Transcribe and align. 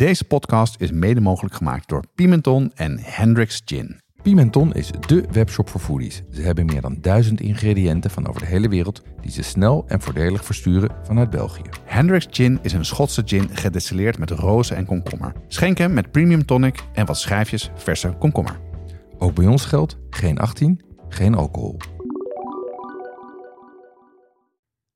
Deze 0.00 0.24
podcast 0.24 0.80
is 0.80 0.90
mede 0.90 1.20
mogelijk 1.20 1.54
gemaakt 1.54 1.88
door 1.88 2.04
Pimenton 2.14 2.72
en 2.74 2.98
Hendrix 3.00 3.62
Gin. 3.64 4.00
Pimenton 4.22 4.74
is 4.74 4.90
dé 5.06 5.22
webshop 5.30 5.68
voor 5.68 5.80
foodies. 5.80 6.22
Ze 6.30 6.42
hebben 6.42 6.66
meer 6.66 6.80
dan 6.80 7.00
duizend 7.00 7.40
ingrediënten 7.40 8.10
van 8.10 8.28
over 8.28 8.40
de 8.40 8.46
hele 8.46 8.68
wereld 8.68 9.02
die 9.20 9.30
ze 9.30 9.42
snel 9.42 9.84
en 9.86 10.00
voordelig 10.00 10.44
versturen 10.44 10.96
vanuit 11.02 11.30
België. 11.30 11.62
Hendrix 11.84 12.26
Gin 12.30 12.58
is 12.62 12.72
een 12.72 12.84
Schotse 12.84 13.22
gin 13.24 13.48
gedestilleerd 13.48 14.18
met 14.18 14.30
rozen 14.30 14.76
en 14.76 14.86
komkommer. 14.86 15.32
Schenk 15.48 15.78
hem 15.78 15.92
met 15.92 16.10
premium 16.10 16.46
tonic 16.46 16.84
en 16.92 17.06
wat 17.06 17.18
schijfjes 17.18 17.70
verse 17.74 18.16
komkommer. 18.18 18.60
Ook 19.18 19.34
bij 19.34 19.46
ons 19.46 19.64
geldt 19.64 19.98
geen 20.10 20.38
18, 20.38 20.80
geen 21.08 21.34
alcohol. 21.34 21.76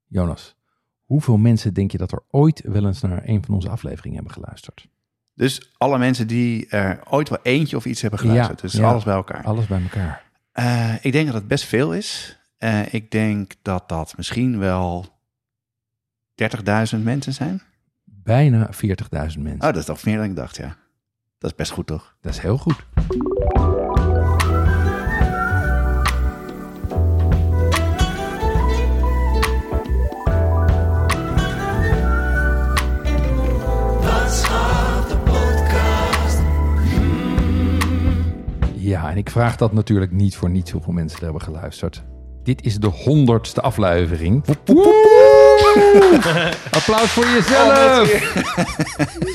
Jonas, 0.06 0.56
hoeveel 1.04 1.36
mensen 1.36 1.74
denk 1.74 1.90
je 1.90 1.98
dat 1.98 2.12
er 2.12 2.22
ooit 2.30 2.62
wel 2.66 2.86
eens 2.86 3.00
naar 3.00 3.22
een 3.24 3.44
van 3.44 3.54
onze 3.54 3.68
afleveringen 3.68 4.16
hebben 4.16 4.34
geluisterd? 4.34 4.92
Dus 5.34 5.72
alle 5.76 5.98
mensen 5.98 6.26
die 6.26 6.66
er 6.68 7.00
ooit 7.08 7.28
wel 7.28 7.38
eentje 7.42 7.76
of 7.76 7.84
iets 7.84 8.00
hebben 8.00 8.18
geluisterd. 8.18 8.60
dus 8.60 8.72
ja. 8.72 8.88
alles 8.88 9.04
bij 9.04 9.14
elkaar. 9.14 9.44
Alles 9.44 9.66
bij 9.66 9.82
elkaar. 9.82 10.22
Eh, 10.52 11.04
ik 11.04 11.12
denk 11.12 11.26
dat 11.26 11.34
het 11.34 11.48
best 11.48 11.64
veel 11.64 11.94
is. 11.94 12.38
Eh, 12.58 12.94
ik 12.94 13.10
denk 13.10 13.52
dat 13.62 13.88
dat 13.88 14.16
misschien 14.16 14.58
wel 14.58 15.06
30.000 16.34 17.02
mensen 17.02 17.32
zijn. 17.32 17.62
Bijna 18.04 18.70
40.000 18.72 19.42
mensen. 19.42 19.52
Oh, 19.52 19.58
dat 19.60 19.76
is 19.76 19.84
toch 19.84 20.04
meer 20.04 20.16
dan 20.16 20.24
ik 20.24 20.36
dacht, 20.36 20.56
ja. 20.56 20.76
Dat 21.38 21.50
is 21.50 21.56
best 21.56 21.70
goed, 21.70 21.86
toch? 21.86 22.16
Dat 22.20 22.32
is 22.32 22.38
heel 22.38 22.58
goed. 22.58 22.86
En 39.14 39.20
ik 39.20 39.30
vraag 39.30 39.56
dat 39.56 39.72
natuurlijk 39.72 40.12
niet 40.12 40.36
voor 40.36 40.50
niet 40.50 40.68
zoveel 40.68 40.92
mensen 40.92 41.18
er 41.18 41.24
hebben 41.24 41.42
geluisterd. 41.42 42.04
Dit 42.42 42.64
is 42.64 42.76
de 42.76 42.86
honderdste 42.86 43.60
aflevering. 43.60 44.44
Applaus 46.78 47.10
voor 47.10 47.24
jezelf! 47.26 48.08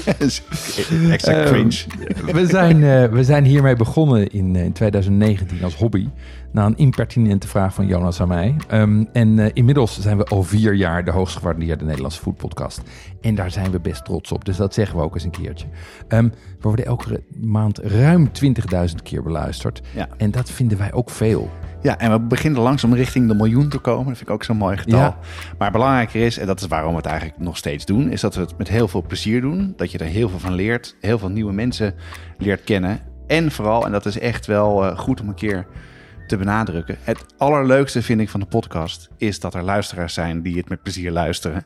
Extra 1.11 1.33
Ehm, 1.33 1.47
cringe. 1.47 1.85
we, 2.33 2.45
zijn, 2.45 2.83
eh, 2.83 3.05
we 3.05 3.23
zijn 3.23 3.45
hiermee 3.45 3.75
begonnen 3.75 4.27
in, 4.31 4.55
eh, 4.55 4.63
in 4.63 4.71
2019 4.71 5.63
als 5.63 5.75
hobby. 5.75 6.07
Na 6.51 6.65
een 6.65 6.77
impertinente 6.77 7.47
vraag 7.47 7.73
van 7.73 7.87
Jonas 7.87 8.21
aan 8.21 8.27
mij. 8.27 8.55
Ehm, 8.67 9.03
en 9.13 9.39
eh, 9.39 9.49
inmiddels 9.53 9.99
zijn 9.99 10.17
we 10.17 10.23
al 10.23 10.43
vier 10.43 10.73
jaar 10.73 11.05
de 11.05 11.11
hoogst 11.11 11.37
gewaardeerde 11.37 11.85
Nederlandse 11.85 12.21
foodpodcast. 12.21 12.81
En 13.21 13.35
daar 13.35 13.51
zijn 13.51 13.71
we 13.71 13.79
best 13.79 14.05
trots 14.05 14.31
op. 14.31 14.45
Dus 14.45 14.57
dat 14.57 14.73
zeggen 14.73 14.97
we 14.97 15.03
ook 15.03 15.13
eens 15.13 15.23
een 15.23 15.29
keertje. 15.31 15.65
Ehm, 16.07 16.23
we 16.23 16.31
worden 16.61 16.85
elke 16.85 17.23
maand 17.41 17.77
ruim 17.77 18.31
20.000 18.31 19.01
keer 19.03 19.23
beluisterd. 19.23 19.81
Ja. 19.95 20.07
En 20.17 20.31
dat 20.31 20.51
vinden 20.51 20.77
wij 20.77 20.93
ook 20.93 21.09
veel. 21.09 21.49
Ja, 21.81 21.97
en 21.97 22.11
we 22.11 22.19
beginnen 22.19 22.61
langzaam 22.61 22.93
richting 22.93 23.27
de 23.27 23.33
miljoen 23.35 23.69
te 23.69 23.77
komen. 23.77 24.05
Dat 24.07 24.17
vind 24.17 24.29
ik 24.29 24.33
ook 24.35 24.43
zo'n 24.43 24.57
mooi 24.57 24.77
getal. 24.77 24.99
Ja. 24.99 25.17
Maar 25.57 25.71
belangrijker 25.71 26.25
is, 26.25 26.37
en 26.37 26.47
dat 26.47 26.59
is 26.61 26.67
waarom 26.67 26.91
we 26.91 26.97
het 26.97 27.05
eigenlijk 27.05 27.39
nog 27.39 27.57
steeds 27.57 27.85
doen, 27.85 28.11
is 28.11 28.21
dat 28.21 28.35
we 28.35 28.41
het 28.41 28.57
met 28.57 28.67
heel 28.69 28.87
veel 28.87 29.03
plezier 29.07 29.41
doen. 29.41 29.73
Dat 29.75 29.91
je 29.91 29.97
er 29.97 30.05
heel 30.05 30.29
veel 30.29 30.39
van 30.39 30.53
leert, 30.53 30.95
heel 30.99 31.19
veel 31.19 31.29
nieuwe 31.29 31.53
mensen 31.53 31.95
leert 32.37 32.63
kennen. 32.63 32.99
En 33.27 33.51
vooral, 33.51 33.85
en 33.85 33.91
dat 33.91 34.05
is 34.05 34.19
echt 34.19 34.45
wel 34.45 34.85
eh, 34.85 34.97
goed 34.97 35.21
om 35.21 35.27
een 35.27 35.35
keer 35.35 35.67
te 36.27 36.37
benadrukken. 36.37 36.97
Het 37.01 37.25
allerleukste 37.37 38.01
vind 38.01 38.21
ik 38.21 38.29
van 38.29 38.39
de 38.39 38.45
podcast 38.45 39.09
is 39.17 39.39
dat 39.39 39.53
er 39.53 39.63
luisteraars 39.63 40.13
zijn 40.13 40.41
die 40.41 40.57
het 40.57 40.69
met 40.69 40.81
plezier 40.83 41.11
luisteren. 41.11 41.65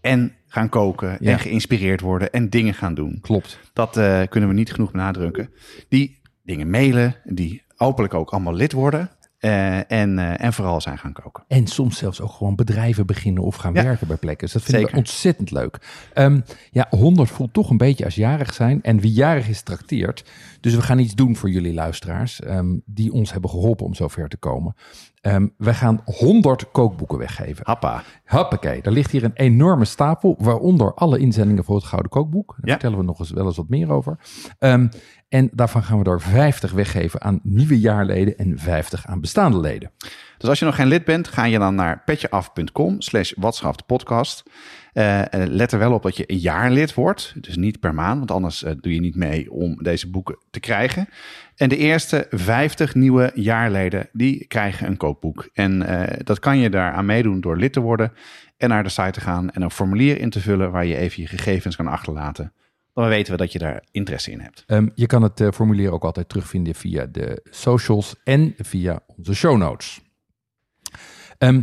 En 0.00 0.32
gaan 0.46 0.68
koken 0.68 1.16
Ja. 1.20 1.32
en 1.32 1.38
geïnspireerd 1.38 2.00
worden 2.00 2.32
en 2.32 2.50
dingen 2.50 2.74
gaan 2.74 2.94
doen. 2.94 3.18
Klopt. 3.22 3.58
Dat 3.72 3.96
eh, 3.96 4.22
kunnen 4.28 4.48
we 4.48 4.54
niet 4.54 4.72
genoeg 4.72 4.90
benadrukken. 4.90 5.50
Die 5.88 6.20
dingen 6.44 6.70
mailen, 6.70 7.16
die 7.24 7.62
hopelijk 7.76 8.14
ook 8.14 8.30
allemaal 8.30 8.54
lid 8.54 8.72
worden. 8.72 9.10
Eh, 9.38 9.90
en, 9.92 10.18
eh, 10.18 10.44
en 10.44 10.52
vooral 10.52 10.80
zijn 10.80 10.98
gaan 10.98 11.12
koken. 11.12 11.44
En 11.48 11.66
soms 11.66 11.98
zelfs 11.98 12.20
ook 12.20 12.30
gewoon 12.30 12.54
bedrijven 12.56 13.06
beginnen 13.06 13.42
of 13.42 13.56
gaan 13.56 13.74
Ja. 13.74 13.82
werken 13.82 14.06
bij 14.06 14.16
plekken. 14.16 14.44
Dus 14.44 14.52
dat 14.52 14.62
vinden 14.62 14.80
Zeker. 14.80 14.96
we 14.96 15.06
ontzettend 15.06 15.50
leuk. 15.50 15.78
Ehm, 16.12 16.40
ja, 16.70 16.86
100 16.90 17.30
voelt 17.30 17.52
toch 17.52 17.70
een 17.70 17.76
beetje 17.76 18.04
als 18.04 18.14
jarig 18.14 18.52
zijn. 18.54 18.82
En 18.82 19.00
wie 19.00 19.12
jarig 19.12 19.48
is, 19.48 19.62
trakteert. 19.62 20.24
Dus 20.60 20.74
we 20.74 20.82
gaan 20.82 20.98
iets 20.98 21.14
doen 21.14 21.36
voor 21.36 21.50
jullie 21.50 21.74
luisteraars. 21.74 22.40
ehm, 22.40 22.74
die 22.84 23.12
ons 23.12 23.32
hebben 23.32 23.50
geholpen 23.50 23.86
om 23.86 23.94
zover 23.94 24.28
te 24.28 24.36
komen. 24.36 24.74
Ehm 25.26 25.46
wij 25.56 25.74
gaan 25.74 26.00
100 26.04 26.70
kookboeken 26.70 27.18
weggeven. 27.18 27.64
Happa. 27.66 28.02
Hoppakee, 28.24 28.82
er 28.82 28.92
ligt 28.92 29.10
hier 29.10 29.24
een 29.24 29.34
enorme 29.34 29.84
stapel, 29.84 30.34
waaronder 30.38 30.94
alle 30.94 31.18
inzendingen 31.18 31.64
voor 31.64 31.76
het 31.76 31.84
Gouden 31.84 32.10
Kookboek. 32.10 32.48
Daar 32.48 32.58
Ja. 32.66 32.70
vertellen 32.72 32.98
we 32.98 33.04
nog 33.04 33.18
eens 33.18 33.30
wel 33.30 33.46
eens 33.46 33.56
wat 33.56 33.68
meer 33.68 33.90
over. 33.92 34.18
Ehm, 34.58 34.88
en 35.28 35.48
daarvan 35.52 35.82
gaan 35.82 36.02
we 36.02 36.10
er 36.10 36.20
50 36.20 36.72
weggeven 36.72 37.22
aan 37.22 37.40
nieuwe 37.42 37.80
jaarleden 37.80 38.36
en 38.38 38.58
50 38.58 39.06
aan 39.06 39.20
bestaande 39.20 39.60
leden. 39.60 39.90
Dus 40.38 40.48
als 40.48 40.58
je 40.58 40.64
nog 40.64 40.74
geen 40.74 40.86
lid 40.86 41.04
bent, 41.04 41.28
ga 41.28 41.44
je 41.44 41.58
dan 41.58 41.74
naar 41.74 42.02
petjeaf.com 42.04 43.00
slash 43.00 43.32
podcast. 43.86 44.42
Eh, 44.92 45.22
let 45.30 45.72
er 45.72 45.78
wel 45.78 45.92
op 45.92 46.02
dat 46.02 46.16
je 46.16 46.30
een 46.32 46.38
jaar 46.38 46.70
lid 46.70 46.94
wordt. 46.94 47.34
Dus 47.40 47.56
niet 47.56 47.80
per 47.80 47.94
maand, 47.94 48.18
want 48.18 48.30
anders 48.30 48.62
eh, 48.62 48.72
doe 48.80 48.94
je 48.94 49.00
niet 49.00 49.16
mee 49.16 49.52
om 49.52 49.82
deze 49.82 50.10
boeken 50.10 50.38
te 50.50 50.60
krijgen. 50.60 51.08
En 51.56 51.68
de 51.68 51.76
eerste 51.76 52.26
50 52.30 52.94
nieuwe 52.94 53.30
jaarleden, 53.34 54.08
die 54.12 54.46
krijgen 54.46 54.86
een 54.86 54.96
kookboek. 54.96 55.48
En 55.52 55.82
eh, 55.82 56.20
dat 56.24 56.38
kan 56.38 56.58
je 56.58 56.70
daaraan 56.70 57.06
meedoen 57.06 57.40
door 57.40 57.56
lid 57.56 57.72
te 57.72 57.80
worden 57.80 58.12
en 58.56 58.68
naar 58.68 58.82
de 58.82 58.88
site 58.88 59.10
te 59.10 59.20
gaan 59.20 59.50
en 59.50 59.62
een 59.62 59.70
formulier 59.70 60.20
in 60.20 60.30
te 60.30 60.40
vullen 60.40 60.70
waar 60.70 60.86
je 60.86 60.96
even 60.96 61.22
je 61.22 61.28
gegevens 61.28 61.76
kan 61.76 61.86
achterlaten. 61.86 62.52
Dan 62.92 63.08
weten 63.08 63.32
we 63.32 63.38
dat 63.38 63.52
je 63.52 63.58
daar 63.58 63.84
interesse 63.90 64.30
in 64.30 64.40
hebt. 64.40 64.64
Ehm, 64.66 64.88
je 64.94 65.06
kan 65.06 65.22
het 65.22 65.40
eh, 65.40 65.48
formulier 65.50 65.92
ook 65.92 66.04
altijd 66.04 66.28
terugvinden 66.28 66.74
via 66.74 67.06
de 67.06 67.40
socials 67.50 68.14
en 68.24 68.54
via 68.58 69.00
onze 69.06 69.34
show 69.34 69.56
notes. 69.56 70.00
Ehm, 71.38 71.62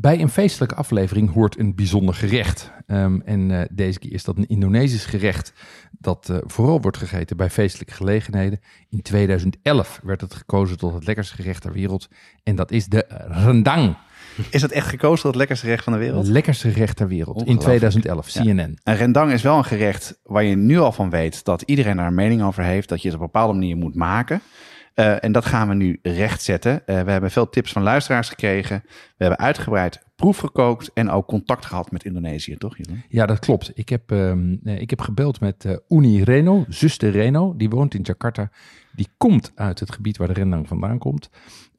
bij 0.00 0.20
een 0.20 0.28
feestelijke 0.28 0.74
aflevering 0.74 1.32
hoort 1.32 1.58
een 1.58 1.74
bijzonder 1.74 2.14
gerecht. 2.14 2.70
Ehm, 2.86 3.20
en 3.24 3.50
eh, 3.50 3.60
deze 3.70 3.98
keer 3.98 4.12
is 4.12 4.24
dat 4.24 4.36
een 4.36 4.48
Indonesisch 4.48 5.04
gerecht 5.04 5.52
dat 5.98 6.28
eh, 6.28 6.36
vooral 6.40 6.80
wordt 6.80 6.96
gegeten 6.96 7.36
bij 7.36 7.50
feestelijke 7.50 7.94
gelegenheden. 7.94 8.60
In 8.88 9.02
2011 9.02 10.00
werd 10.02 10.20
het 10.20 10.34
gekozen 10.34 10.78
tot 10.78 10.94
het 10.94 11.06
lekkerste 11.06 11.34
gerecht 11.34 11.62
ter 11.62 11.72
wereld. 11.72 12.08
En 12.42 12.56
dat 12.56 12.70
is 12.70 12.86
de 12.86 13.04
rendang. 13.28 13.96
Is 14.50 14.60
dat 14.60 14.70
echt 14.70 14.86
gekozen 14.86 15.16
tot 15.16 15.24
het 15.24 15.36
lekkerste 15.36 15.64
gerecht 15.64 15.84
van 15.84 15.92
de 15.92 15.98
wereld? 15.98 16.22
Het 16.22 16.32
lekkerste 16.32 16.70
gerecht 16.70 16.96
ter 16.96 17.08
wereld. 17.08 17.36
In 17.36 17.56
Ongelooflijk. 17.56 17.78
2011, 17.78 18.28
Ja. 18.28 18.42
CNN. 18.42 18.78
Een 18.82 18.96
rendang 18.96 19.32
is 19.32 19.42
wel 19.42 19.56
een 19.58 19.64
gerecht 19.64 20.18
waar 20.22 20.44
je 20.44 20.56
nu 20.56 20.78
al 20.78 20.92
van 20.92 21.10
weet 21.10 21.44
dat 21.44 21.62
iedereen 21.62 21.96
daar 21.96 22.06
een 22.06 22.14
mening 22.14 22.42
over 22.42 22.62
heeft. 22.62 22.88
Dat 22.88 23.02
je 23.02 23.08
het 23.08 23.16
op 23.16 23.22
een 23.22 23.30
bepaalde 23.32 23.52
manier 23.52 23.76
moet 23.76 23.94
maken. 23.94 24.40
Eh, 24.98 25.24
en 25.24 25.32
dat 25.32 25.46
gaan 25.46 25.68
we 25.68 25.74
nu 25.74 25.98
rechtzetten. 26.02 26.86
Eh 26.86 27.02
we 27.02 27.10
hebben 27.10 27.30
veel 27.30 27.48
tips 27.48 27.72
van 27.72 27.82
luisteraars 27.82 28.28
gekregen. 28.28 28.82
We 28.84 29.24
hebben 29.24 29.38
uitgebreid 29.38 30.02
proefgekookt 30.16 30.90
en 30.92 31.10
ook 31.10 31.26
contact 31.26 31.66
gehad 31.66 31.90
met 31.90 32.04
Indonesië, 32.04 32.56
toch 32.56 32.76
Jeroen? 32.76 33.02
Ja, 33.08 33.26
dat 33.26 33.38
klopt. 33.38 33.70
Ik 33.74 33.88
heb, 33.88 34.10
ehm, 34.10 34.56
eh, 34.64 34.80
ik 34.80 34.90
heb 34.90 35.00
gebeld 35.00 35.40
met 35.40 35.80
Uni 35.88 36.22
Reno, 36.22 36.64
zuster 36.68 37.10
Reno. 37.10 37.56
Die 37.56 37.70
woont 37.70 37.94
in 37.94 38.00
Jakarta. 38.02 38.50
Die 38.92 39.08
komt 39.16 39.52
uit 39.54 39.80
het 39.80 39.92
gebied 39.92 40.16
waar 40.16 40.28
de 40.28 40.34
rendang 40.34 40.68
vandaan 40.68 40.98
komt. 40.98 41.30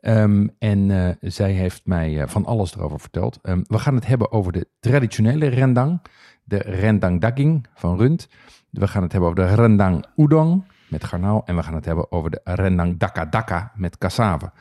Ehm, 0.01 0.47
en 0.59 1.17
zij 1.21 1.51
heeft 1.51 1.81
mij 1.85 2.27
van 2.27 2.45
alles 2.45 2.75
erover 2.75 2.99
verteld. 2.99 3.39
Ehm, 3.41 3.61
we 3.63 3.79
gaan 3.79 3.95
het 3.95 4.07
hebben 4.07 4.31
over 4.31 4.51
de 4.51 4.67
traditionele 4.79 5.47
rendang. 5.47 6.01
De 6.43 6.57
rendang 6.57 7.21
daging 7.21 7.67
van 7.73 7.97
rund. 7.97 8.27
We 8.69 8.87
gaan 8.87 9.03
het 9.03 9.11
hebben 9.11 9.29
over 9.29 9.45
de 9.45 9.55
rendang 9.55 10.05
udang 10.15 10.63
met 10.89 11.03
garnaal. 11.03 11.41
En 11.45 11.55
we 11.55 11.63
gaan 11.63 11.75
het 11.75 11.85
hebben 11.85 12.11
over 12.11 12.29
de 12.29 12.41
rendang 12.43 12.99
daka 12.99 13.25
daka 13.25 13.71
met 13.75 13.97
cassave. 13.97 14.51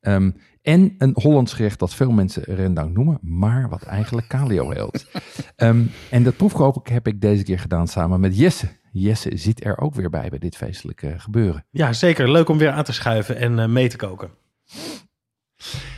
Ehm, 0.00 0.30
en 0.62 0.94
een 0.98 1.12
Hollands 1.14 1.52
gerecht 1.52 1.78
dat 1.78 1.94
veel 1.94 2.10
mensen 2.10 2.42
rendang 2.42 2.94
noemen, 2.94 3.18
maar 3.22 3.68
wat 3.68 3.82
eigenlijk 3.82 4.28
kalio 4.28 4.70
heelt. 4.70 5.06
Ehm, 5.56 5.84
en 6.10 6.22
dat 6.22 6.36
proefkopen 6.36 6.92
heb 6.92 7.06
ik 7.06 7.20
deze 7.20 7.42
keer 7.42 7.58
gedaan 7.58 7.88
samen 7.88 8.20
met 8.20 8.38
Jesse. 8.38 8.68
Jesse 8.92 9.36
zit 9.36 9.64
er 9.64 9.78
ook 9.78 9.94
weer 9.94 10.10
bij 10.10 10.28
bij 10.28 10.38
dit 10.38 10.56
feestelijke 10.56 11.14
gebeuren. 11.18 11.66
Ja, 11.70 11.92
zeker. 11.92 12.30
Leuk 12.30 12.48
om 12.48 12.58
weer 12.58 12.70
aan 12.70 12.84
te 12.84 12.92
schuiven 12.92 13.36
en 13.36 13.58
eh, 13.58 13.68
mee 13.68 13.88
te 13.88 13.96
koken. 13.96 14.30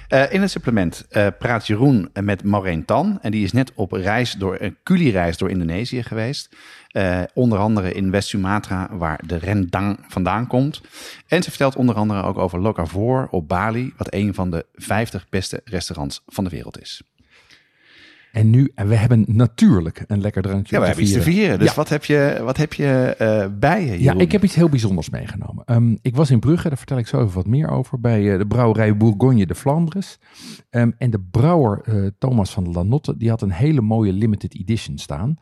Eh, 0.08 0.32
in 0.32 0.40
het 0.40 0.50
supplement 0.50 1.06
eh, 1.08 1.26
praat 1.38 1.66
Jeroen 1.66 2.10
met 2.22 2.44
Maureen 2.44 2.84
Tan. 2.84 3.18
En 3.22 3.30
die 3.30 3.44
is 3.44 3.52
net 3.52 3.72
op 3.74 3.92
reis 3.92 4.32
door 4.32 4.56
een 4.60 4.76
culiereis 4.82 5.36
door 5.36 5.50
Indonesië 5.50 6.02
geweest. 6.02 6.56
Eh, 6.88 7.22
onder 7.34 7.58
andere 7.58 7.92
in 7.92 8.10
West-Sumatra, 8.10 8.88
waar 8.90 9.20
de 9.26 9.36
rendang 9.36 9.98
vandaan 10.08 10.46
komt. 10.46 10.80
En 11.26 11.42
ze 11.42 11.48
vertelt 11.48 11.76
onder 11.76 11.94
andere 11.94 12.22
ook 12.22 12.38
over 12.38 12.60
Locavor 12.60 13.28
op 13.30 13.48
Bali, 13.48 13.92
wat 13.96 14.12
een 14.12 14.34
van 14.34 14.50
de 14.50 14.66
50 14.74 15.28
beste 15.28 15.60
restaurants 15.64 16.22
van 16.26 16.44
de 16.44 16.50
wereld 16.50 16.80
is. 16.80 17.02
En 18.38 18.50
nu, 18.50 18.70
en 18.74 18.88
we 18.88 18.94
hebben 18.94 19.24
natuurlijk 19.26 20.04
een 20.06 20.20
lekker 20.20 20.42
drankje 20.42 20.74
Ja, 20.74 20.80
we 20.80 20.86
hebben 20.86 21.04
iets 21.04 21.12
te 21.12 21.22
vieren. 21.22 21.58
Dus 21.58 21.68
Ja. 21.68 21.74
wat 21.74 21.88
heb 21.88 22.04
je, 22.04 22.38
wat 22.42 22.56
heb 22.56 22.72
je 22.72 23.14
eh, 23.18 23.46
bij 23.58 23.86
je, 23.86 24.02
Ja, 24.02 24.14
ik 24.14 24.32
heb 24.32 24.44
iets 24.44 24.54
heel 24.54 24.68
bijzonders 24.68 25.10
meegenomen. 25.10 25.64
Ehm, 25.64 25.96
ik 26.02 26.16
was 26.16 26.30
in 26.30 26.38
Brugge, 26.40 26.68
daar 26.68 26.76
vertel 26.78 26.98
ik 26.98 27.06
zo 27.06 27.20
even 27.22 27.34
wat 27.34 27.46
meer 27.46 27.68
over, 27.70 28.00
bij 28.00 28.32
eh, 28.32 28.38
de 28.38 28.46
brouwerij 28.46 28.96
Bourgogne 28.96 29.46
de 29.46 29.54
Flandres. 29.54 30.18
Ehm, 30.70 30.90
en 30.98 31.10
de 31.10 31.20
brouwer 31.30 31.80
eh, 31.84 32.06
Thomas 32.18 32.50
van 32.50 32.64
de 32.64 32.70
Lanotte, 32.70 33.16
die 33.16 33.28
had 33.28 33.42
een 33.42 33.50
hele 33.52 33.80
mooie 33.80 34.12
limited 34.12 34.54
edition 34.54 34.98
staan. 34.98 35.34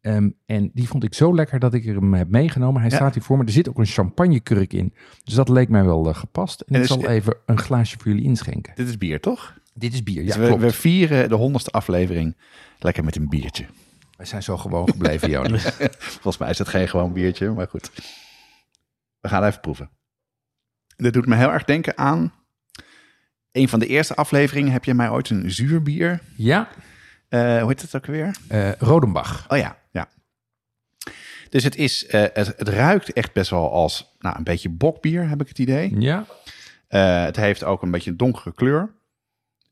Ehm, 0.00 0.30
en 0.46 0.70
die 0.74 0.88
vond 0.88 1.04
ik 1.04 1.14
zo 1.14 1.34
lekker 1.34 1.58
dat 1.58 1.74
ik 1.74 1.84
hem 1.84 2.14
heb 2.14 2.28
meegenomen. 2.28 2.80
Hij 2.80 2.90
Ja. 2.90 2.96
staat 2.96 3.14
hier 3.14 3.22
voor 3.22 3.38
me. 3.38 3.44
Er 3.44 3.50
zit 3.50 3.68
ook 3.68 3.78
een 3.78 3.86
champagnekurk 3.86 4.72
in. 4.72 4.92
Dus 5.24 5.34
dat 5.34 5.48
leek 5.48 5.68
mij 5.68 5.84
wel 5.84 6.04
gepast. 6.14 6.60
En, 6.60 6.66
En 6.74 6.74
ik 6.74 6.82
is- 6.82 6.88
zal 6.88 7.06
even 7.08 7.34
een 7.46 7.58
glaasje 7.58 7.96
voor 7.98 8.06
jullie 8.10 8.24
inschenken. 8.26 8.72
Dit 8.76 8.88
is 8.88 8.98
bier, 8.98 9.20
toch? 9.20 9.56
Dit 9.78 9.92
is 9.92 10.02
bier, 10.02 10.22
ja 10.22 10.36
Dus 10.36 10.56
we, 10.56 10.72
vieren 10.72 11.28
de 11.28 11.34
honderdste 11.34 11.70
aflevering 11.70 12.36
lekker 12.78 13.04
met 13.04 13.16
een 13.16 13.28
biertje. 13.28 13.66
Wij 14.16 14.26
zijn 14.26 14.42
zo 14.42 14.56
gewoon 14.56 14.88
gebleven, 14.88 15.30
Jonas. 15.40 15.62
Volgens 15.98 16.38
mij 16.38 16.50
is 16.50 16.58
het 16.58 16.68
geen 16.68 16.88
gewoon 16.88 17.12
biertje, 17.12 17.50
maar 17.50 17.68
goed. 17.68 17.90
We 19.20 19.28
gaan 19.28 19.44
even 19.44 19.60
proeven. 19.60 19.90
Dit 20.96 21.12
doet 21.12 21.26
me 21.26 21.36
heel 21.36 21.52
erg 21.52 21.64
denken 21.64 21.98
aan... 21.98 22.32
Een 23.52 23.68
van 23.68 23.78
de 23.78 23.86
eerste 23.86 24.14
afleveringen 24.14 24.72
heb 24.72 24.84
je 24.84 24.94
mij 24.94 25.10
ooit 25.10 25.30
een 25.30 25.50
zuurbier... 25.50 26.20
ja, 26.36 26.68
eh 27.28 27.60
hoe 27.60 27.68
heet 27.68 27.82
het 27.82 27.96
ook 27.96 28.06
weer? 28.06 28.36
eh 28.48 28.72
Rodenbach. 28.72 29.50
Oh 29.50 29.58
ja, 29.58 29.78
ja. 29.90 30.08
Dus 31.48 31.64
het, 31.64 31.76
is, 31.76 32.06
eh, 32.06 32.20
het, 32.20 32.46
het 32.56 32.68
ruikt 32.68 33.12
echt 33.12 33.32
best 33.32 33.50
wel 33.50 33.72
als 33.72 34.16
nou, 34.18 34.36
een 34.36 34.44
beetje 34.44 34.68
bokbier, 34.68 35.28
heb 35.28 35.40
ik 35.40 35.48
het 35.48 35.58
idee. 35.58 36.00
Ja, 36.00 36.26
het 36.88 37.36
heeft 37.36 37.64
ook 37.64 37.82
een 37.82 37.90
beetje 37.90 38.10
een 38.10 38.16
donkere 38.16 38.54
kleur. 38.54 38.97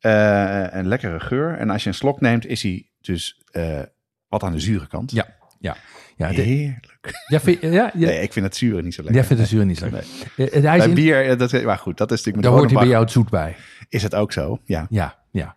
Eh, 0.00 0.64
een 0.70 0.86
lekkere 0.86 1.20
geur. 1.20 1.58
En 1.58 1.70
als 1.70 1.82
je 1.82 1.88
een 1.88 1.94
slok 1.94 2.20
neemt, 2.20 2.46
is 2.46 2.62
hij 2.62 2.90
dus 3.00 3.42
eh, 3.50 3.80
wat 4.28 4.42
aan 4.42 4.52
de 4.52 4.60
zure 4.60 4.86
kant. 4.86 5.10
ja, 5.12 5.26
ja. 5.60 5.76
Ja, 6.16 6.28
de- 6.28 6.34
Heerlijk. 6.42 7.24
ja, 7.26 7.40
vind- 7.40 7.60
ja, 7.60 7.70
ja, 7.70 7.90
Nee, 7.94 8.20
ik 8.22 8.32
vind 8.32 8.44
het 8.46 8.56
zure 8.56 8.82
niet 8.82 8.94
zo 8.94 9.02
lekker. 9.02 9.18
Jij 9.20 9.24
vindt 9.24 9.42
het 9.42 9.50
zuur 9.52 9.66
niet 9.66 9.78
zo. 9.78 9.88
Nee. 9.90 10.00
Eh, 10.00 10.54
het- 10.54 10.64
Hij 10.64 10.76
is 10.76 10.78
Bij 10.78 10.88
in- 10.88 10.94
bier, 10.94 11.36
dat, 11.38 11.62
maar 11.62 11.78
goed, 11.78 11.96
dat 11.98 12.10
is 12.12 12.16
natuurlijk 12.16 12.44
daar 12.44 12.52
hoort 12.56 12.70
hij 12.70 12.78
bij 12.80 12.88
jou 12.88 13.02
het 13.02 13.12
zoet 13.12 13.30
bij. 13.30 13.56
Is 13.88 14.02
het 14.02 14.14
ook 14.14 14.32
zo, 14.32 14.60
ja. 14.64 14.86
Ja, 14.90 15.18
ja. 15.30 15.56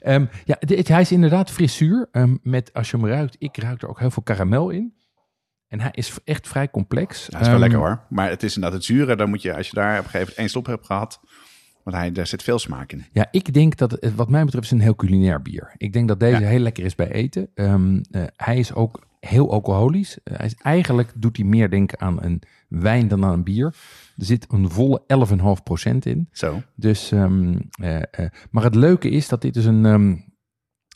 Ehm, 0.00 0.26
ja 0.44 0.56
hij 0.82 1.00
is 1.00 1.12
inderdaad 1.12 1.50
fris 1.50 1.76
zuur. 1.76 2.08
ehm, 2.12 2.36
met, 2.42 2.72
als 2.72 2.90
je 2.90 2.96
hem 2.96 3.06
ruikt, 3.06 3.36
ik 3.38 3.56
ruik 3.56 3.82
er 3.82 3.88
ook 3.88 3.98
heel 3.98 4.10
veel 4.10 4.22
karamel 4.22 4.70
in. 4.70 4.94
En 5.68 5.80
hij 5.80 5.90
is 5.92 6.18
echt 6.24 6.48
vrij 6.48 6.70
complex. 6.70 7.26
Dat 7.26 7.40
is 7.40 7.46
wel 7.46 7.50
Ehm, 7.50 7.60
lekker 7.60 7.78
hoor. 7.78 8.04
Maar 8.08 8.28
het 8.28 8.42
is 8.42 8.54
inderdaad 8.54 8.78
het 8.78 8.86
zure. 8.88 9.16
Dan 9.16 9.28
moet 9.28 9.42
je, 9.42 9.56
als 9.56 9.68
je 9.68 9.74
daar 9.74 9.90
op 9.98 10.04
een 10.04 10.10
gegeven 10.10 10.18
moment 10.18 10.38
één 10.38 10.48
stop 10.48 10.66
hebt 10.66 10.86
gehad... 10.86 11.20
Want 11.84 11.96
hij, 11.96 12.12
daar 12.12 12.26
zit 12.26 12.42
veel 12.42 12.58
smaak 12.58 12.92
in. 12.92 13.04
Ja, 13.12 13.28
ik 13.30 13.52
denk 13.54 13.76
dat, 13.76 13.90
het, 13.90 14.14
wat 14.14 14.28
mij 14.30 14.44
betreft, 14.44 14.64
is 14.64 14.70
een 14.70 14.80
heel 14.80 14.96
culinair 14.96 15.42
bier. 15.42 15.74
Ik 15.76 15.92
denk 15.92 16.08
dat 16.08 16.20
deze 16.20 16.40
Ja. 16.40 16.48
heel 16.48 16.58
lekker 16.60 16.84
is 16.84 16.94
bij 16.94 17.10
eten. 17.10 17.48
Ehm, 17.54 18.00
eh, 18.10 18.22
hij 18.36 18.58
is 18.58 18.74
ook 18.74 19.08
heel 19.20 19.50
alcoholisch. 19.52 20.18
Eh, 20.22 20.36
hij 20.36 20.46
is, 20.46 20.54
eigenlijk 20.54 21.12
doet 21.16 21.36
hij 21.36 21.46
meer 21.46 21.70
denken 21.70 22.00
aan 22.00 22.22
een 22.22 22.42
wijn 22.68 23.08
dan 23.08 23.24
aan 23.24 23.32
een 23.32 23.44
bier. 23.44 23.66
Er 24.16 24.24
zit 24.24 24.46
een 24.48 24.70
volle 24.70 25.02
11,5% 25.06 26.06
in. 26.06 26.28
Zo. 26.32 26.62
Dus, 26.74 27.12
ehm, 27.12 27.58
eh, 27.70 27.96
eh, 27.96 28.30
maar 28.50 28.64
het 28.64 28.74
leuke 28.74 29.10
is 29.10 29.28
dat 29.28 29.42
dit 29.42 29.56
is 29.56 29.64
een 29.64 30.28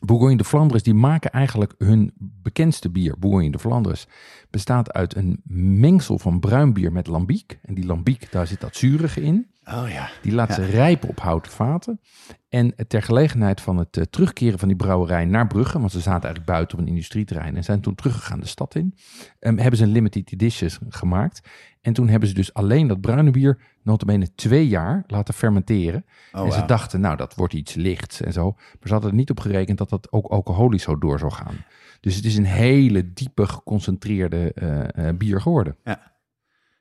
Bourgogne 0.06 0.36
de 0.36 0.44
Flandres. 0.44 0.82
Die 0.82 0.94
maken 0.94 1.30
eigenlijk 1.30 1.74
hun 1.78 2.12
bekendste 2.18 2.90
bier, 2.90 3.18
Bourgogne 3.18 3.50
de 3.50 3.58
Flandres, 3.58 4.06
bestaat 4.50 4.92
uit 4.92 5.16
een 5.16 5.40
mengsel 5.80 6.18
van 6.18 6.40
bruin 6.40 6.72
bier 6.72 6.92
met 6.92 7.06
lambiek. 7.06 7.58
En 7.62 7.74
die 7.74 7.86
lambiek, 7.86 8.32
daar 8.32 8.46
zit 8.46 8.60
dat 8.60 8.76
zurige 8.76 9.22
in. 9.22 9.46
Oh 9.64 9.88
ja. 9.88 10.10
Die 10.22 10.32
laat 10.32 10.54
ze 10.54 10.64
rijpen 10.64 11.08
op 11.08 11.20
houten 11.20 11.52
vaten. 11.52 12.00
En 12.48 12.74
ter 12.88 13.02
gelegenheid 13.02 13.60
van 13.60 13.76
het 13.76 13.96
eh, 13.96 14.04
terugkeren 14.04 14.58
van 14.58 14.68
die 14.68 14.76
brouwerij 14.76 15.24
naar 15.24 15.46
Brugge, 15.46 15.78
want 15.78 15.92
ze 15.92 16.00
zaten 16.00 16.22
eigenlijk 16.22 16.46
buiten 16.46 16.78
op 16.78 16.84
een 16.84 16.90
industrieterrein 16.90 17.56
en 17.56 17.64
zijn 17.64 17.80
toen 17.80 17.94
teruggegaan 17.94 18.40
de 18.40 18.46
stad 18.46 18.74
in, 18.74 18.94
ehm, 19.38 19.56
hebben 19.56 19.78
ze 19.78 19.84
een 19.84 19.90
limited 19.92 20.32
editions 20.32 20.78
gemaakt. 20.88 21.48
En 21.80 21.92
toen 21.92 22.08
hebben 22.08 22.28
ze 22.28 22.34
dus 22.34 22.54
alleen 22.54 22.86
dat 22.86 23.00
bruine 23.00 23.30
bier 23.30 23.58
notabene 23.82 24.34
twee 24.34 24.68
jaar 24.68 25.04
laten 25.06 25.34
fermenteren. 25.34 26.04
Oh, 26.32 26.46
en 26.46 26.52
ze 26.52 26.64
dachten, 26.64 27.00
nou, 27.00 27.16
dat 27.16 27.34
wordt 27.34 27.54
iets 27.54 27.74
lichts 27.74 28.20
en 28.20 28.32
zo. 28.32 28.52
Maar 28.52 28.78
ze 28.82 28.92
hadden 28.92 29.10
er 29.10 29.16
niet 29.16 29.30
op 29.30 29.40
gerekend 29.40 29.78
dat 29.78 29.90
dat 29.90 30.12
ook 30.12 30.26
alcoholisch 30.26 30.82
zo 30.82 30.98
door 30.98 31.18
zou 31.18 31.32
gaan. 31.32 31.64
Dus 32.00 32.16
het 32.16 32.24
is 32.24 32.36
een 32.36 32.44
hele 32.44 33.12
diepe, 33.12 33.46
geconcentreerde 33.46 34.52
eh, 34.52 35.08
eh, 35.08 35.16
bier 35.16 35.40
geworden. 35.40 35.76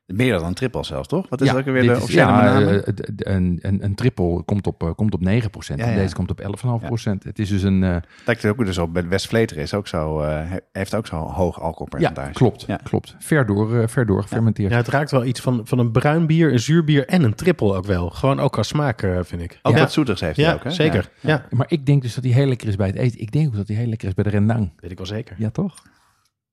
Meer 0.05 0.33
dan 0.37 0.45
een 0.45 0.53
triple 0.53 0.83
zelfs, 0.83 1.07
toch? 1.07 1.29
Wat 1.29 1.41
is 1.41 1.49
Ja, 1.51 1.57
ook 1.57 1.65
weer 1.65 1.81
de 1.83 1.91
officiële 1.95 2.25
ja, 2.25 2.61
eh, 2.61 2.81
een, 3.17 3.59
een, 3.61 3.83
een 3.83 3.95
triple 3.95 4.43
komt 4.43 4.67
op, 4.67 4.83
eh, 4.83 4.89
komt 4.95 5.13
op 5.13 5.19
9%. 5.21 5.25
Ja, 5.25 5.85
en 5.85 5.89
ja. 5.89 5.95
deze 5.95 6.15
komt 6.15 6.31
op 6.31 6.41
11,5%. 6.41 7.23
Het 7.23 7.39
is 7.39 7.49
dus 7.49 7.63
een... 7.63 7.83
eh, 7.83 7.95
Lijkt 8.25 8.41
het 8.41 8.51
ook 8.51 8.65
dus 8.65 8.77
op 8.77 8.93
bij 8.93 9.07
West 9.07 9.27
Vleteren 9.27 9.63
is 9.63 9.73
ook 9.73 9.87
zo, 9.87 10.21
eh, 10.21 10.49
he- 10.49 10.57
heeft 10.71 10.95
ook 10.95 11.07
zo'n 11.07 11.19
hoog 11.19 11.55
ja, 11.57 11.61
alcoholpercentage. 11.61 12.33
klopt. 12.33 12.63
Ja. 12.67 12.75
klopt. 12.83 13.15
Ver 13.19 13.45
door, 13.45 13.79
eh, 13.81 13.87
ver 13.87 14.05
door 14.05 14.21
gefermenteerd. 14.21 14.71
Ja, 14.71 14.77
het 14.77 14.87
raakt 14.87 15.11
wel 15.11 15.25
iets 15.25 15.39
van, 15.41 15.61
van 15.63 15.79
een 15.79 15.91
bruin 15.91 16.27
bier, 16.27 16.51
een 16.53 16.59
zuurbier 16.59 17.07
en 17.07 17.23
een 17.23 17.35
triple 17.35 17.75
ook 17.75 17.85
wel. 17.85 18.09
Gewoon 18.09 18.39
ook 18.39 18.51
qua 18.51 18.63
smaak, 18.63 19.01
eh, 19.01 19.19
vind 19.21 19.41
ik. 19.41 19.59
Ook 19.61 19.73
ja, 19.73 19.79
wat 19.79 19.91
zoeters 19.91 20.19
heeft 20.21 20.37
hij 20.37 20.53
ook, 20.53 20.63
hè? 20.63 20.69
zeker. 20.71 21.09
Ja. 21.19 21.45
Maar 21.49 21.65
ik 21.69 21.85
denk 21.85 22.01
dus 22.01 22.15
dat 22.15 22.23
hij 22.23 22.33
heel 22.33 22.47
lekker 22.47 22.67
is 22.67 22.75
bij 22.75 22.87
het 22.87 22.95
eten. 22.95 23.19
Ik 23.21 23.31
denk 23.31 23.47
ook 23.47 23.55
dat 23.55 23.67
hij 23.67 23.77
heel 23.77 23.87
lekker 23.87 24.07
is 24.07 24.13
bij 24.13 24.23
de 24.23 24.29
rendang. 24.29 24.71
weet 24.79 24.91
ik 24.91 24.97
wel 24.97 25.05
zeker. 25.07 25.35
Ja, 25.39 25.49
toch? 25.49 25.73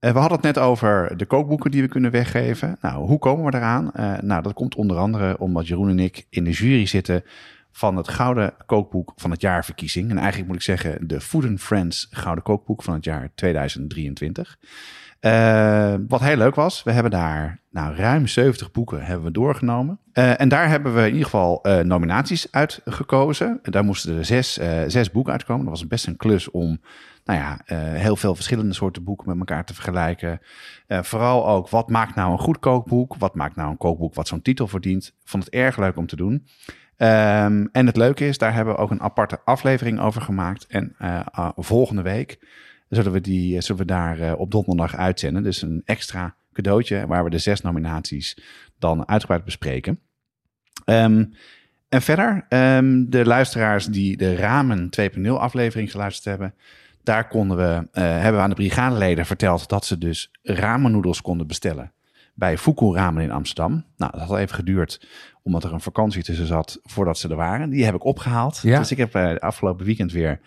Eh, 0.00 0.12
we 0.12 0.18
hadden 0.18 0.36
het 0.36 0.46
net 0.46 0.58
over 0.58 1.16
de 1.16 1.26
kookboeken 1.26 1.70
die 1.70 1.82
we 1.82 1.88
kunnen 1.88 2.10
weggeven. 2.10 2.76
Nou, 2.80 3.06
hoe 3.06 3.18
komen 3.18 3.50
we 3.50 3.56
eraan? 3.56 3.92
Eh, 3.92 4.18
nou, 4.20 4.42
dat 4.42 4.52
komt 4.52 4.74
onder 4.74 4.96
andere 4.96 5.38
omdat 5.38 5.66
Jeroen 5.66 5.88
en 5.88 5.98
ik 5.98 6.26
in 6.30 6.44
de 6.44 6.50
jury 6.50 6.86
zitten 6.86 7.24
van 7.72 7.96
het 7.96 8.08
Gouden 8.08 8.52
Kookboek 8.66 9.12
van 9.16 9.30
het 9.30 9.40
jaarverkiezing. 9.40 10.10
En 10.10 10.18
eigenlijk 10.18 10.46
moet 10.46 10.56
ik 10.56 10.62
zeggen 10.62 11.08
de 11.08 11.20
Food 11.20 11.44
and 11.44 11.60
Friends 11.60 12.08
Gouden 12.10 12.44
Kookboek 12.44 12.82
van 12.82 12.94
het 12.94 13.04
jaar 13.04 13.30
2023. 13.34 14.58
Eh, 15.20 15.94
wat 16.08 16.20
heel 16.20 16.36
leuk 16.36 16.54
was, 16.54 16.82
we 16.82 16.92
hebben 16.92 17.10
daar 17.10 17.60
nou, 17.70 17.94
ruim 17.94 18.26
70 18.26 18.70
boeken 18.70 19.04
hebben 19.04 19.24
we 19.24 19.32
doorgenomen. 19.32 19.98
En 20.12 20.48
daar 20.48 20.68
hebben 20.68 20.94
we 20.94 21.00
in 21.00 21.06
ieder 21.06 21.24
geval 21.24 21.66
nominaties 21.82 22.46
uitgekozen. 22.50 23.58
En 23.62 23.72
daar 23.72 23.84
moesten 23.84 24.16
er 24.16 24.24
zes, 24.24 24.60
zes 24.86 25.10
boeken 25.10 25.32
uitkomen. 25.32 25.64
Dat 25.64 25.74
was 25.74 25.86
best 25.86 26.06
een 26.06 26.16
klus 26.16 26.50
om 26.50 26.80
nou 27.30 27.42
ja, 27.42 27.60
eh, 27.64 28.00
heel 28.00 28.16
veel 28.16 28.34
verschillende 28.34 28.74
soorten 28.74 29.04
boeken 29.04 29.28
met 29.28 29.38
elkaar 29.38 29.64
te 29.64 29.74
vergelijken. 29.74 30.40
Eh, 30.86 31.02
vooral 31.02 31.48
ook, 31.48 31.68
wat 31.68 31.90
maakt 31.90 32.14
nou 32.14 32.32
een 32.32 32.38
goed 32.38 32.58
kookboek? 32.58 33.16
Wat 33.16 33.34
maakt 33.34 33.56
nou 33.56 33.70
een 33.70 33.76
kookboek 33.76 34.14
wat 34.14 34.28
zo'n 34.28 34.42
titel 34.42 34.68
verdient? 34.68 35.14
Vond 35.24 35.44
het 35.44 35.52
erg 35.52 35.76
leuk 35.76 35.96
om 35.96 36.06
te 36.06 36.16
doen. 36.16 36.46
Ehm, 36.96 37.66
en 37.72 37.86
het 37.86 37.96
leuke 37.96 38.26
is, 38.26 38.38
daar 38.38 38.54
hebben 38.54 38.74
we 38.74 38.80
ook 38.80 38.90
een 38.90 39.00
aparte 39.00 39.40
aflevering 39.44 40.00
over 40.00 40.22
gemaakt. 40.22 40.66
En 40.66 40.94
eh, 40.98 41.20
ah, 41.30 41.50
volgende 41.56 42.02
week 42.02 42.38
zullen 42.88 43.12
we, 43.12 43.20
die, 43.20 43.60
zullen 43.60 43.80
we 43.80 43.86
daar 43.86 44.36
op 44.36 44.50
donderdag 44.50 44.96
uitzenden. 44.96 45.42
Dus 45.42 45.62
een 45.62 45.82
extra 45.84 46.36
cadeautje 46.52 47.06
waar 47.06 47.24
we 47.24 47.30
de 47.30 47.38
zes 47.38 47.60
nominaties 47.60 48.38
dan 48.78 49.08
uitgebreid 49.08 49.44
bespreken. 49.44 50.00
Ehm, 50.84 51.24
en 51.88 52.02
verder, 52.02 52.46
ehm, 52.48 53.04
de 53.08 53.24
luisteraars 53.24 53.86
die 53.86 54.16
de 54.16 54.34
Ramen 54.36 54.90
2.0 54.90 55.40
aflevering 55.40 55.90
geluisterd 55.90 56.24
hebben, 56.24 56.54
daar 57.02 57.28
konden 57.28 57.56
we, 57.56 57.88
eh, 57.92 58.02
hebben 58.04 58.32
we 58.34 58.40
aan 58.40 58.48
de 58.48 58.54
brigadeleden 58.56 59.26
verteld 59.26 59.68
dat 59.68 59.84
ze 59.84 59.98
dus 59.98 60.30
ramennoedels 60.42 61.22
konden 61.22 61.46
bestellen 61.46 61.92
bij 62.34 62.58
Fuku 62.58 62.92
Ramen 62.94 63.22
in 63.22 63.30
Amsterdam. 63.30 63.84
Nou, 63.96 64.12
dat 64.18 64.28
had 64.28 64.38
even 64.38 64.54
geduurd, 64.54 65.06
omdat 65.42 65.64
er 65.64 65.72
een 65.72 65.80
vakantie 65.80 66.22
tussen 66.22 66.46
zat 66.46 66.78
voordat 66.82 67.18
ze 67.18 67.28
er 67.28 67.36
waren. 67.36 67.70
Die 67.70 67.84
heb 67.84 67.94
ik 67.94 68.04
opgehaald. 68.04 68.58
Ja. 68.62 68.78
Dus 68.78 68.90
ik 68.90 68.96
heb 68.98 69.14
eh, 69.14 69.34
afgelopen 69.36 69.84
weekend 69.86 70.12
weer 70.12 70.40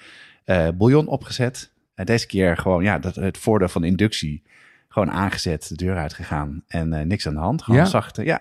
eh 0.45 0.67
bouillon 0.77 1.07
opgezet. 1.07 1.71
En 1.95 2.05
deze 2.05 2.27
keer 2.27 2.57
gewoon, 2.57 2.83
ja, 2.83 2.99
dat, 2.99 3.15
het 3.15 3.37
voordeel 3.37 3.67
van 3.69 3.83
inductie. 3.83 4.43
Gewoon 4.87 5.11
aangezet, 5.11 5.67
de 5.67 5.75
deur 5.75 5.97
uitgegaan 5.97 6.63
en 6.67 7.07
niks 7.07 7.27
aan 7.27 7.33
de 7.33 7.39
hand. 7.39 7.61
Gewoon 7.63 7.79
Ja. 7.79 7.85
zacht, 7.85 8.17
ja, 8.23 8.39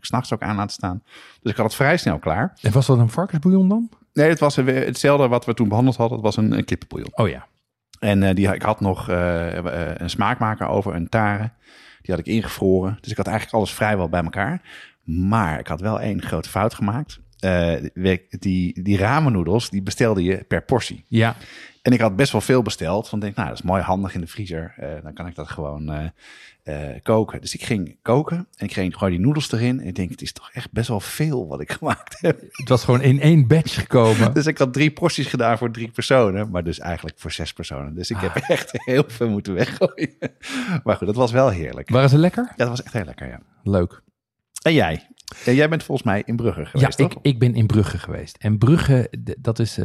s'nachts 0.00 0.32
ook 0.32 0.42
aan 0.42 0.56
laten 0.56 0.72
staan. 0.72 1.02
Dus 1.40 1.50
ik 1.50 1.56
had 1.56 1.66
het 1.66 1.74
vrij 1.74 1.96
snel 1.96 2.18
klaar. 2.18 2.58
En 2.62 2.72
was 2.72 2.86
dat 2.86 2.98
een 2.98 3.08
varkensbouillon 3.08 3.68
dan? 3.68 3.90
Nee, 4.12 4.28
het 4.28 4.38
was 4.38 4.56
weer 4.56 4.84
hetzelfde 4.84 5.28
wat 5.28 5.44
we 5.44 5.54
toen 5.54 5.68
behandeld 5.68 5.96
hadden. 5.96 6.16
Het 6.16 6.26
was 6.26 6.36
een, 6.36 6.52
een 6.52 6.64
kippenbouillon. 6.64 7.12
Oh 7.14 7.28
ja. 7.28 7.46
En 8.02 8.22
eh, 8.22 8.34
die, 8.34 8.54
ik 8.54 8.62
had 8.62 8.80
nog 8.80 9.08
eh, 9.08 9.58
eh, 9.58 9.94
een 9.96 10.10
smaakmaker 10.10 10.66
over, 10.66 10.94
een 10.94 11.08
tare. 11.08 11.50
Die 12.02 12.14
had 12.14 12.18
ik 12.18 12.26
ingevroren. 12.26 12.98
Dus 13.00 13.10
ik 13.10 13.16
had 13.16 13.26
eigenlijk 13.26 13.56
alles 13.56 13.72
vrijwel 13.72 14.08
bij 14.08 14.22
elkaar. 14.22 14.62
Maar 15.04 15.58
ik 15.58 15.66
had 15.66 15.80
wel 15.80 16.00
één 16.00 16.22
grote 16.22 16.48
fout 16.48 16.74
gemaakt. 16.74 17.20
Die, 18.38 18.82
die 18.82 18.96
ramennoedels, 18.96 19.70
die 19.70 19.82
bestelde 19.82 20.22
je 20.22 20.44
per 20.48 20.62
portie. 20.62 21.04
Ja. 21.08 21.36
En 21.82 21.92
ik 21.92 22.00
had 22.00 22.16
best 22.16 22.32
wel 22.32 22.40
veel 22.40 22.62
besteld. 22.62 23.10
Want 23.10 23.14
ik 23.14 23.20
denk, 23.20 23.36
nou, 23.36 23.48
dat 23.48 23.58
is 23.58 23.64
mooi 23.64 23.82
handig 23.82 24.14
in 24.14 24.20
de 24.20 24.26
vriezer. 24.26 24.74
Eh, 24.76 24.88
dan 25.02 25.12
kan 25.12 25.26
ik 25.26 25.34
dat 25.34 25.48
gewoon 25.48 25.92
eh, 25.92 26.06
eh, 26.62 27.02
koken. 27.02 27.40
Dus 27.40 27.54
ik 27.54 27.64
ging 27.64 27.96
koken 28.02 28.36
en 28.56 28.66
ik 28.66 28.72
ging 28.72 28.94
gewoon 28.94 29.10
die 29.10 29.20
noedels 29.20 29.52
erin. 29.52 29.80
En 29.80 29.86
ik 29.86 29.94
denk, 29.94 30.10
het 30.10 30.22
is 30.22 30.32
toch 30.32 30.50
echt 30.52 30.72
best 30.72 30.88
wel 30.88 31.00
veel 31.00 31.46
wat 31.46 31.60
ik 31.60 31.72
gemaakt 31.78 32.20
heb. 32.20 32.40
Het 32.52 32.68
was 32.68 32.84
gewoon 32.84 33.00
in 33.00 33.20
één 33.20 33.46
batch 33.46 33.74
gekomen. 33.74 34.34
Dus 34.42 34.46
ik 34.46 34.58
had 34.58 34.72
drie 34.72 34.90
porties 34.90 35.26
gedaan 35.26 35.58
voor 35.58 35.70
drie 35.70 35.90
personen, 35.90 36.50
maar 36.50 36.64
dus 36.64 36.78
eigenlijk 36.78 37.18
voor 37.18 37.32
zes 37.32 37.52
personen. 37.52 37.94
Dus 37.94 38.10
ik 38.10 38.16
heb 38.16 38.34
echt 38.36 38.70
heel 38.72 39.04
veel 39.06 39.28
moeten 39.28 39.54
weggooien. 39.54 40.16
Maar 40.84 40.96
goed, 40.96 41.06
dat 41.06 41.16
was 41.16 41.32
wel 41.32 41.48
heerlijk. 41.48 41.88
Ja, 41.88 41.94
Waren 41.94 42.10
ze 42.10 42.18
lekker? 42.18 42.52
dat 42.56 42.68
was 42.68 42.82
echt 42.82 42.92
heel 42.92 43.04
lekker, 43.04 43.28
ja. 43.28 43.40
Leuk. 43.62 44.02
En 44.62 44.74
jij? 44.74 45.06
Ja, 45.44 45.52
jij 45.52 45.68
bent 45.68 45.82
volgens 45.82 46.06
mij 46.06 46.22
in 46.26 46.36
Brugge 46.36 46.66
geweest, 46.66 46.98
ja, 46.98 47.08
toch? 47.08 47.16
ik, 47.16 47.18
ik 47.22 47.38
ben 47.38 47.54
in 47.54 47.66
Brugge 47.66 47.98
geweest. 47.98 48.36
En 48.36 48.58
Brugge, 48.58 49.10
dat 49.38 49.58
is... 49.58 49.78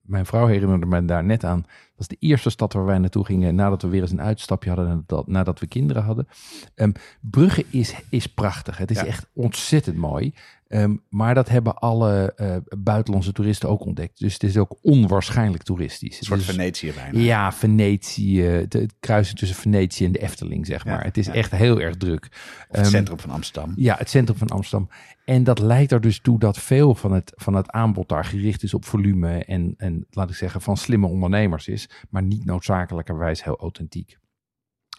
mijn 0.00 0.26
vrouw 0.26 0.46
herinnerde 0.46 0.86
me 0.86 1.04
daar 1.04 1.24
net 1.24 1.44
aan. 1.44 1.60
Dat 1.60 1.68
was 1.96 2.08
de 2.08 2.16
eerste 2.18 2.50
stad 2.50 2.72
waar 2.72 2.84
wij 2.84 2.98
naartoe 2.98 3.24
gingen 3.24 3.54
nadat 3.54 3.82
we 3.82 3.88
weer 3.88 4.00
eens 4.02 4.10
een 4.10 4.20
uitstapje 4.20 4.70
hadden, 4.70 4.88
nadat, 4.88 5.26
nadat 5.26 5.60
we 5.60 5.66
kinderen 5.66 6.02
hadden. 6.02 6.28
Ehm, 6.74 6.92
Brugge 7.20 7.64
is, 7.70 7.94
is 8.10 8.26
prachtig. 8.26 8.78
Het 8.78 8.90
is 8.90 9.00
Ja. 9.00 9.06
echt 9.06 9.26
ontzettend 9.32 9.96
mooi. 9.96 10.34
Ehm, 10.70 10.96
maar 11.08 11.34
dat 11.34 11.48
hebben 11.48 11.74
alle 11.78 12.32
eh, 12.36 12.56
buitenlandse 12.78 13.32
toeristen 13.32 13.68
ook 13.68 13.84
ontdekt. 13.86 14.18
Dus 14.18 14.32
het 14.32 14.42
is 14.42 14.56
ook 14.56 14.78
onwaarschijnlijk 14.82 15.62
toeristisch. 15.62 16.18
Een 16.18 16.24
soort 16.26 16.38
Dus- 16.38 16.48
Venetië 16.48 16.92
bijna. 16.92 17.18
ja, 17.18 17.52
Venetië, 17.52 18.42
het, 18.42 18.72
het 18.72 18.94
kruisen 19.00 19.36
tussen 19.36 19.56
Venetië 19.56 20.04
en 20.04 20.12
de 20.12 20.18
Efteling, 20.18 20.66
zeg 20.66 20.84
Ja, 20.84 20.90
maar. 20.90 21.04
het 21.04 21.16
is 21.16 21.26
ja. 21.26 21.32
echt 21.32 21.50
heel 21.50 21.80
erg 21.80 21.96
druk. 21.96 22.24
Of 22.32 22.66
het 22.68 22.76
Ehm, 22.80 22.84
centrum 22.90 23.18
van 23.18 23.30
Amsterdam. 23.30 23.72
ja, 23.76 23.94
het 23.98 24.10
centrum 24.10 24.36
van 24.38 24.48
Amsterdam. 24.48 24.88
En 25.24 25.44
dat 25.44 25.58
leidt 25.58 25.92
er 25.92 26.00
dus 26.00 26.20
toe 26.20 26.38
dat 26.38 26.58
veel 26.58 26.94
van 26.94 27.12
het, 27.12 27.32
van 27.36 27.54
het 27.54 27.70
aanbod 27.70 28.08
daar 28.08 28.24
gericht 28.24 28.62
is 28.62 28.74
op 28.74 28.84
volume 28.84 29.44
en, 29.44 29.74
en, 29.76 30.06
laat 30.10 30.30
ik 30.30 30.36
zeggen, 30.36 30.60
van 30.60 30.76
slimme 30.76 31.06
ondernemers 31.06 31.68
is, 31.68 31.88
maar 32.10 32.22
niet 32.22 32.44
noodzakelijkerwijs 32.44 33.44
heel 33.44 33.58
authentiek. 33.58 34.18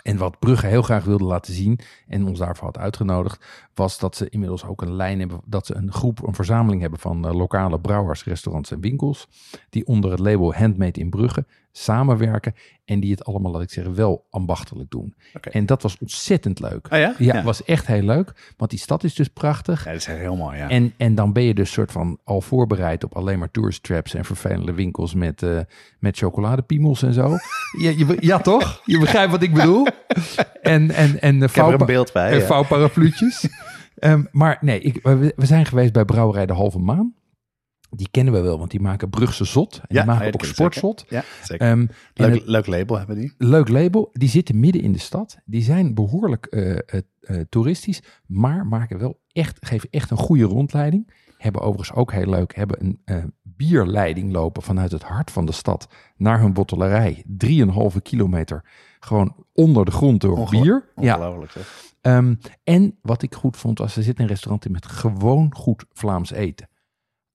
En 0.04 0.18
wat 0.18 0.40
Brugge 0.40 0.68
heel 0.68 0.82
graag 0.82 1.04
wilde 1.04 1.24
laten 1.24 1.54
zien 1.54 1.80
en 2.08 2.28
ons 2.28 2.40
daarvoor 2.40 2.66
had 2.66 2.78
uitgenodigd, 2.78 3.46
was 3.74 4.00
dat 4.00 4.16
ze 4.16 4.30
inmiddels 4.30 4.66
ook 4.66 4.82
een 4.82 4.94
lijn 4.94 5.20
hebben, 5.20 5.42
dat 5.46 5.66
ze 5.66 5.76
een 5.76 5.92
groep, 5.92 6.28
een 6.28 6.36
verzameling 6.36 6.82
hebben 6.82 7.00
van 7.00 7.28
eh, 7.28 7.34
lokale 7.34 7.80
brouwers, 7.80 8.24
restaurants 8.24 8.72
en 8.72 8.82
winkels, 8.82 9.28
die 9.70 9.86
onder 9.86 10.12
het 10.12 10.20
label 10.20 10.54
Handmade 10.54 11.00
in 11.00 11.10
Brugge 11.10 11.46
samenwerken 11.72 12.54
en 12.86 13.00
die 13.00 13.12
het 13.12 13.26
allemaal, 13.26 13.52
laat 13.52 13.62
ik 13.62 13.70
zeggen, 13.70 13.96
wel 13.96 14.26
ambachtelijk 14.30 14.90
doen. 14.90 15.16
En 15.42 15.66
dat 15.66 15.82
was 15.82 15.98
ontzettend 15.98 16.60
leuk. 16.60 16.88
Oh 16.92 17.00
ja? 17.00 17.16
Ja, 17.18 17.44
was 17.44 17.64
echt 17.64 17.88
heel 17.88 18.02
leuk. 18.02 18.54
Want 18.58 18.72
die 18.72 18.80
stad 18.80 19.04
is 19.04 19.16
dus 19.16 19.28
prachtig. 19.28 19.86
Ja, 19.86 19.92
dat 19.92 20.00
is 20.00 20.06
heel 20.06 20.36
mooi, 20.36 20.58
ja. 20.58 20.70
En, 20.70 20.94
en 20.98 21.16
dan 21.16 21.34
ben 21.34 21.44
je 21.44 21.54
dus 21.54 21.72
soort 21.72 21.92
van 21.92 22.20
al 22.24 22.42
voorbereid 22.42 23.04
op 23.04 23.16
alleen 23.16 23.40
maar 23.40 23.52
tourist 23.52 23.84
traps 23.84 24.14
en 24.14 24.26
vervelende 24.26 24.74
winkels 24.74 25.14
met, 25.14 25.44
eh 25.44 25.60
met 26.00 26.18
chocoladepiemels 26.18 27.04
en 27.04 27.14
zo. 27.14 27.30
ja, 27.82 27.90
je, 27.90 28.18
ja, 28.20 28.40
toch? 28.40 28.82
Je 28.86 29.00
begrijpt 29.00 29.32
wat 29.32 29.44
ik 29.44 29.54
bedoel. 29.54 29.88
En, 30.62 30.92
en, 30.92 31.22
en 31.22 31.42
een 31.42 31.86
beeld 31.86 32.14
bij. 32.14 32.32
en 32.32 32.40
ja. 32.40 32.46
vouwparapluutjes. 32.46 33.48
Ehm, 34.02 34.24
maar 34.32 34.58
nee, 34.62 34.80
ik, 34.80 35.00
we, 35.04 35.34
we 35.36 35.46
zijn 35.46 35.66
geweest 35.66 35.94
bij 35.94 36.06
Brouwerij 36.06 36.46
de 36.46 36.54
Halve 36.54 36.80
Maan. 36.80 37.14
Die 37.96 38.08
kennen 38.12 38.34
we 38.34 38.40
wel, 38.42 38.58
want 38.58 38.72
die 38.72 38.80
maken 38.80 39.10
Brugse 39.10 39.46
zot. 39.46 39.76
En 39.76 39.82
Ja, 39.88 40.02
die 40.02 40.12
maken 40.12 40.34
ook 40.34 40.46
sportzot. 40.46 41.06
Ja, 41.10 41.24
zeker. 41.44 41.68
Ehm, 41.68 41.86
leuk, 42.14 42.34
het- 42.34 42.48
leuk 42.48 42.68
label 42.68 42.98
hebben 42.98 43.16
die. 43.16 43.34
leuk 43.38 43.68
label. 43.70 44.10
Die 44.14 44.30
zitten 44.30 44.60
midden 44.60 44.82
in 44.82 44.92
de 44.94 45.00
stad. 45.00 45.38
Die 45.46 45.62
zijn 45.64 45.94
behoorlijk 45.94 46.46
eh, 46.46 46.72
eh, 46.72 46.82
eh, 47.22 47.42
toeristisch, 47.50 48.02
maar 48.26 48.66
maken 48.68 48.98
wel 49.00 49.20
echt, 49.32 49.58
geven 49.66 49.90
echt 49.90 50.12
een 50.12 50.18
goede 50.18 50.44
rondleiding. 50.44 51.14
Hebben 51.38 51.62
overigens 51.62 51.98
ook 51.98 52.12
heel 52.12 52.30
leuk, 52.30 52.56
hebben 52.56 53.00
een 53.06 53.34
bierleiding 53.44 54.32
lopen 54.32 54.62
vanuit 54.62 54.92
het 54.92 55.04
hart 55.04 55.32
van 55.32 55.46
de 55.46 55.52
stad 55.52 55.88
naar 56.18 56.40
hun 56.40 56.54
bottelerij. 56.54 57.24
3,5 57.28 58.02
kilometer 58.02 58.64
gewoon 59.00 59.46
onder 59.54 59.86
de 59.86 59.92
grond 59.92 60.22
door 60.22 60.48
bier. 60.50 60.90
Ja, 60.96 61.16
Ongelooflijk. 61.18 61.68
Ehm, 62.02 62.36
en 62.64 62.98
wat 63.02 63.22
ik 63.22 63.36
goed 63.36 63.58
vond, 63.58 63.78
was 63.80 63.96
er 63.98 64.04
zit 64.04 64.20
een 64.20 64.28
restaurant 64.28 64.66
in 64.66 64.72
met 64.72 64.86
gewoon 64.86 65.56
goed 65.56 65.86
Vlaams 65.94 66.32
eten. 66.32 66.70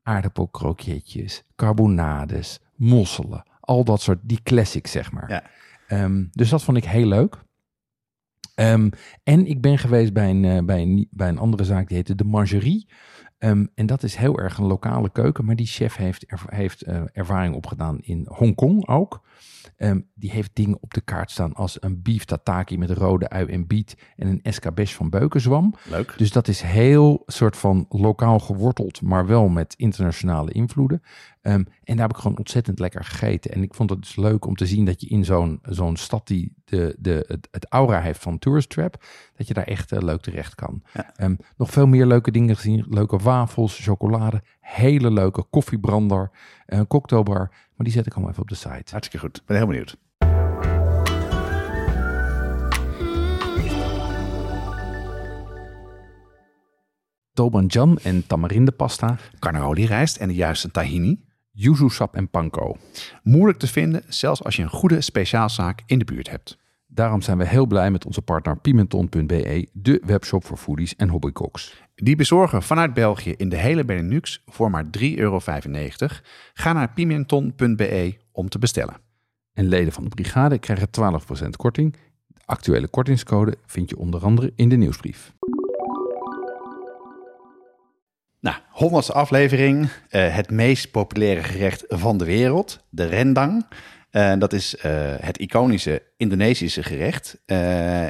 Aardappelkroketjes, 0.06 1.42
carbonades, 1.56 2.60
mosselen. 2.74 3.42
Al 3.60 3.84
dat 3.84 4.00
soort, 4.00 4.18
die 4.22 4.42
classics 4.42 4.90
zeg 4.90 5.12
maar. 5.12 5.30
Ja. 5.30 5.42
Ehm, 5.86 6.24
dus 6.32 6.48
dat 6.48 6.62
vond 6.62 6.76
ik 6.76 6.84
heel 6.84 7.06
leuk. 7.06 7.44
Ehm, 8.54 8.90
en 9.22 9.46
ik 9.46 9.60
ben 9.60 9.78
geweest 9.78 10.12
bij 10.12 10.30
een, 10.30 10.44
eh, 10.44 10.64
bij, 10.64 10.82
een, 10.82 11.08
bij 11.10 11.28
een 11.28 11.38
andere 11.38 11.64
zaak, 11.64 11.88
die 11.88 11.96
heette 11.96 12.14
De 12.14 12.24
Mangerie. 12.24 12.88
Ehm, 13.38 13.66
en 13.74 13.86
dat 13.86 14.02
is 14.02 14.14
heel 14.14 14.38
erg 14.38 14.58
een 14.58 14.66
lokale 14.66 15.10
keuken, 15.10 15.44
maar 15.44 15.56
die 15.56 15.66
chef 15.66 15.96
heeft, 15.96 16.24
erv- 16.24 16.50
heeft 16.50 16.82
eh, 16.82 17.02
ervaring 17.12 17.54
opgedaan 17.54 17.98
in 18.00 18.26
Hongkong 18.28 18.88
ook. 18.88 19.24
Ehm, 19.76 20.00
die 20.14 20.30
heeft 20.30 20.50
dingen 20.54 20.78
op 20.80 20.94
de 20.94 21.00
kaart 21.00 21.30
staan 21.30 21.52
als 21.52 21.82
een 21.82 22.02
beef 22.02 22.24
tataki 22.24 22.78
met 22.78 22.90
rode 22.90 23.28
ui 23.28 23.46
en 23.46 23.66
biet 23.66 23.96
en 24.16 24.26
een 24.28 24.40
escabeche 24.42 24.94
van 24.94 25.10
beukenzwam. 25.10 25.74
Leuk. 25.90 26.14
Dus 26.16 26.32
dat 26.32 26.48
is 26.48 26.60
heel 26.60 27.22
soort 27.26 27.56
van 27.56 27.86
lokaal 27.88 28.38
geworteld, 28.38 29.02
maar 29.02 29.26
wel 29.26 29.48
met 29.48 29.74
internationale 29.76 30.52
invloeden. 30.52 31.02
Ehm, 31.46 31.64
en 31.84 31.96
daar 31.96 32.06
heb 32.06 32.16
ik 32.16 32.22
gewoon 32.22 32.38
ontzettend 32.38 32.78
lekker 32.78 33.04
gegeten. 33.04 33.50
En 33.50 33.62
ik 33.62 33.74
vond 33.74 33.90
het 33.90 34.00
dus 34.00 34.16
leuk 34.16 34.46
om 34.46 34.56
te 34.56 34.66
zien 34.66 34.84
dat 34.84 35.00
je 35.00 35.06
in 35.06 35.24
zo'n 35.24 35.58
zo'n 35.62 35.96
stad 35.96 36.26
die 36.26 36.52
de, 36.64 36.96
de, 36.98 37.24
het, 37.26 37.48
het 37.50 37.66
aura 37.68 38.00
heeft 38.00 38.22
van 38.22 38.38
Tourist 38.38 38.68
Trap, 38.68 39.04
dat 39.36 39.48
je 39.48 39.54
daar 39.54 39.64
echt 39.64 39.92
eh, 39.92 40.02
leuk 40.02 40.20
terecht 40.20 40.54
kan. 40.54 40.82
Ja. 40.94 41.12
Ehm, 41.16 41.34
nog 41.56 41.70
veel 41.70 41.86
meer 41.86 42.06
leuke 42.06 42.30
dingen 42.30 42.56
gezien. 42.56 42.84
Leuke 42.88 43.16
wafels, 43.16 43.84
chocolade, 43.84 44.42
hele 44.60 45.10
leuke 45.10 45.42
koffiebrander, 45.42 46.30
een 46.66 46.86
cocktailbar. 46.86 47.48
Maar 47.48 47.86
die 47.86 47.92
zet 47.92 48.06
ik 48.06 48.12
allemaal 48.12 48.30
even 48.30 48.42
op 48.42 48.48
de 48.48 48.54
site. 48.54 48.90
Hartstikke 48.90 49.18
goed. 49.18 49.42
Ben 49.46 49.56
heel 49.56 49.66
benieuwd. 49.66 49.96
Tobanjan 57.32 57.98
en 58.02 58.26
tamarindepasta, 58.26 59.16
Carnaroli 59.38 59.86
rijst 59.86 60.16
en 60.16 60.28
de 60.28 60.34
juiste 60.34 60.70
tahini. 60.70 61.25
Yuzu 61.58 61.88
sap 61.88 62.14
en 62.14 62.28
panko. 62.28 62.76
Moeilijk 63.22 63.58
te 63.58 63.66
vinden, 63.66 64.02
zelfs 64.08 64.44
als 64.44 64.56
je 64.56 64.62
een 64.62 64.68
goede 64.68 65.00
speciaalzaak 65.00 65.82
in 65.86 65.98
de 65.98 66.04
buurt 66.04 66.30
hebt. 66.30 66.58
Daarom 66.86 67.22
zijn 67.22 67.38
we 67.38 67.46
heel 67.46 67.66
blij 67.66 67.90
met 67.90 68.06
onze 68.06 68.22
partner 68.22 68.58
Pimenton.be, 68.58 69.68
de 69.72 70.02
webshop 70.04 70.44
voor 70.44 70.56
foodies 70.56 70.96
en 70.96 71.08
hobbycooks. 71.08 71.82
Die 71.94 72.16
bezorgen 72.16 72.62
vanuit 72.62 72.94
België 72.94 73.34
in 73.36 73.48
de 73.48 73.56
hele 73.56 73.84
Benelux 73.84 74.42
voor 74.46 74.70
maar 74.70 74.84
3,95 74.84 74.90
euro. 75.14 75.40
Ga 76.54 76.72
naar 76.72 76.92
pimenton.be 76.92 78.16
om 78.32 78.48
te 78.48 78.58
bestellen. 78.58 78.96
En 79.52 79.68
leden 79.68 79.92
van 79.92 80.04
de 80.04 80.08
brigade 80.08 80.58
krijgen 80.58 80.88
12% 81.46 81.48
korting. 81.56 81.92
De 82.26 82.40
actuele 82.44 82.88
kortingscode 82.88 83.56
vind 83.66 83.90
je 83.90 83.98
onder 83.98 84.24
andere 84.24 84.52
in 84.56 84.68
de 84.68 84.76
nieuwsbrief. 84.76 85.32
Nou, 88.46 88.58
honderdste 88.70 89.12
aflevering. 89.12 89.88
eh, 90.08 90.34
het 90.34 90.50
meest 90.50 90.90
populaire 90.90 91.42
gerecht 91.42 91.84
van 91.88 92.18
de 92.18 92.24
wereld. 92.24 92.84
De 92.88 93.06
rendang. 93.06 93.66
Eh, 94.10 94.32
dat 94.38 94.52
is 94.52 94.76
eh, 94.76 94.92
het 95.20 95.38
iconische 95.38 96.02
Indonesische 96.16 96.82
gerecht. 96.82 97.38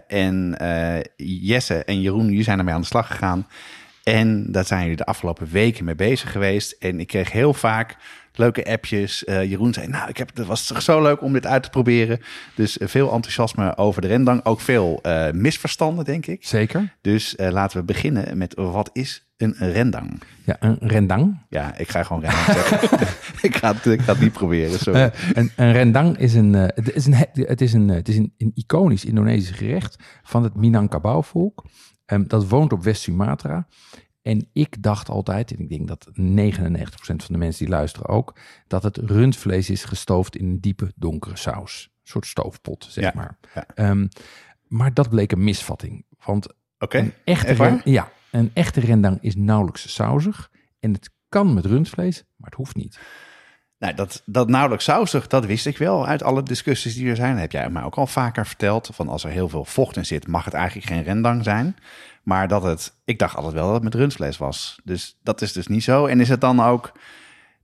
En 0.07 0.57
Jesse 1.17 1.85
en 1.85 2.01
Jeroen, 2.01 2.27
jullie 2.27 2.43
zijn 2.43 2.59
ermee 2.59 2.75
aan 2.75 2.81
de 2.81 2.87
slag 2.87 3.07
gegaan. 3.07 3.47
En 4.03 4.53
daar 4.53 4.65
zijn 4.65 4.81
jullie 4.81 4.97
de 4.97 5.05
afgelopen 5.05 5.49
weken 5.51 5.85
mee 5.85 5.95
bezig 5.95 6.33
geweest. 6.33 6.73
En 6.73 7.01
ik 7.01 7.07
kreeg 7.07 7.33
heel 7.33 7.55
vaak 7.55 7.97
leuke 8.39 8.65
appjes. 8.65 9.25
Eh, 9.25 9.45
Jeroen 9.45 9.73
zei, 9.73 9.87
nou, 9.87 10.09
ik 10.09 10.17
heb, 10.17 10.37
het 10.37 10.47
was 10.47 10.67
toch 10.67 10.83
zo 10.83 11.03
leuk 11.03 11.23
om 11.23 11.33
dit 11.33 11.47
uit 11.47 11.63
te 11.63 11.71
proberen. 11.71 12.21
Dus 12.55 12.79
eh, 12.79 12.89
veel 12.89 13.13
enthousiasme 13.13 13.77
over 13.77 14.03
de 14.03 14.09
rendang. 14.09 14.45
Ook 14.45 14.61
veel 14.61 14.99
eh, 15.03 15.31
misverstanden, 15.31 16.05
denk 16.05 16.27
ik. 16.27 16.47
Zeker? 16.47 16.95
Dus 17.01 17.35
laten 17.37 17.79
we 17.79 17.85
beginnen 17.85 18.39
met 18.39 18.55
wat 18.55 18.91
is 18.93 19.27
een 19.37 19.55
rendang? 19.59 20.23
Ja, 20.45 20.57
een 20.61 20.77
rendang. 20.81 21.39
Ja, 21.49 21.77
ik 21.77 21.91
ga 21.91 22.03
gewoon 22.03 22.23
rendang 22.23 22.45
zeggen. 22.45 23.09
ik, 23.49 23.57
ga 23.57 23.75
het, 23.75 23.87
ik 23.87 24.01
ga 24.01 24.13
het 24.13 24.21
niet 24.21 24.33
proberen, 24.33 24.79
sorry. 24.79 25.11
Een, 25.33 25.51
een 25.57 25.73
rendang 25.73 26.19
is 26.19 26.35
een, 26.35 26.53
het 26.53 26.93
is 26.95 27.07
een, 27.07 27.15
het 27.33 27.61
is 27.61 27.73
een, 27.73 27.89
het 27.89 28.09
is 28.09 28.17
een, 28.17 28.33
een 28.39 28.53
iconisch 28.55 29.05
Indonesisch 29.05 29.57
gerecht 29.57 29.97
van 30.23 30.43
het 30.43 30.55
Minangkabau-volk. 30.55 31.65
Ehm, 32.07 32.25
dat 32.27 32.49
woont 32.49 32.73
op 32.73 32.83
West-Sumatra. 32.83 33.67
En 34.27 34.49
ik 34.53 34.83
dacht 34.83 35.09
altijd, 35.09 35.51
en 35.51 35.59
ik 35.61 35.69
denk 35.69 35.89
dat 35.89 36.09
99% 36.13 36.15
van 37.01 37.17
de 37.27 37.39
mensen 37.39 37.65
die 37.65 37.75
luisteren 37.75 38.09
ook, 38.09 38.39
dat 38.67 38.83
het 38.83 38.97
rundvlees 38.97 39.71
is 39.71 39.85
gestoofd 39.85 40.37
in 40.37 40.45
een 40.47 40.61
diepe 40.61 40.93
donkere 40.97 41.37
saus. 41.37 41.85
Een 41.93 42.11
soort 42.11 42.27
stoofpot, 42.27 42.87
zeg 42.91 43.05
Ja, 43.05 43.13
maar. 43.15 43.39
ja. 43.55 43.67
Ehm, 43.75 44.07
maar 44.67 44.95
dat 44.95 45.09
bleek 45.09 45.33
een 45.33 45.45
misvatting. 45.45 46.05
Want 46.25 46.55
een, 46.79 47.13
echte 47.25 47.53
ren- 47.53 47.81
ja, 47.85 48.11
een 48.31 48.51
echte 48.55 48.81
rendang 48.81 49.19
is 49.23 49.35
nauwelijks 49.37 49.95
sausig. 49.95 50.51
En 50.81 50.93
het 50.93 51.11
kan 51.29 51.55
met 51.55 51.65
rundvlees, 51.67 52.25
maar 52.37 52.49
het 52.51 52.59
hoeft 52.59 52.77
niet. 52.77 52.99
nou, 53.79 53.95
dat, 53.95 54.23
dat 54.25 54.49
nauwelijks 54.49 54.85
sausig, 54.85 55.27
dat 55.27 55.45
wist 55.47 55.67
ik 55.67 55.79
wel 55.79 56.07
uit 56.07 56.23
alle 56.23 56.43
discussies 56.43 56.95
die 56.95 57.09
er 57.09 57.17
zijn. 57.17 57.33
Dat 57.33 57.41
heb 57.41 57.53
jij 57.53 57.71
mij 57.71 57.83
ook 57.83 57.97
al 57.97 58.07
vaker 58.07 58.47
verteld. 58.47 58.91
Van 58.93 59.09
als 59.09 59.25
er 59.25 59.31
heel 59.31 59.49
veel 59.49 59.65
vocht 59.65 59.97
in 59.97 60.07
zit, 60.07 60.27
mag 60.27 60.45
het 60.45 60.55
eigenlijk 60.55 60.87
geen 60.87 61.03
rendang 61.03 61.45
zijn. 61.45 61.77
Maar 62.27 62.49
dat 62.49 62.63
het, 62.63 62.93
ik 63.05 63.19
dacht 63.19 63.37
altijd 63.37 63.55
wel 63.55 63.65
dat 63.65 63.75
het 63.75 63.83
met 63.83 63.95
rundvlees 63.95 64.39
was. 64.39 64.81
Dus 64.85 65.17
dat 65.23 65.43
is 65.43 65.53
dus 65.53 65.67
niet 65.67 65.83
zo. 65.85 66.07
En 66.07 66.21
is 66.21 66.29
het 66.29 66.41
dan 66.41 66.61
ook 66.61 66.93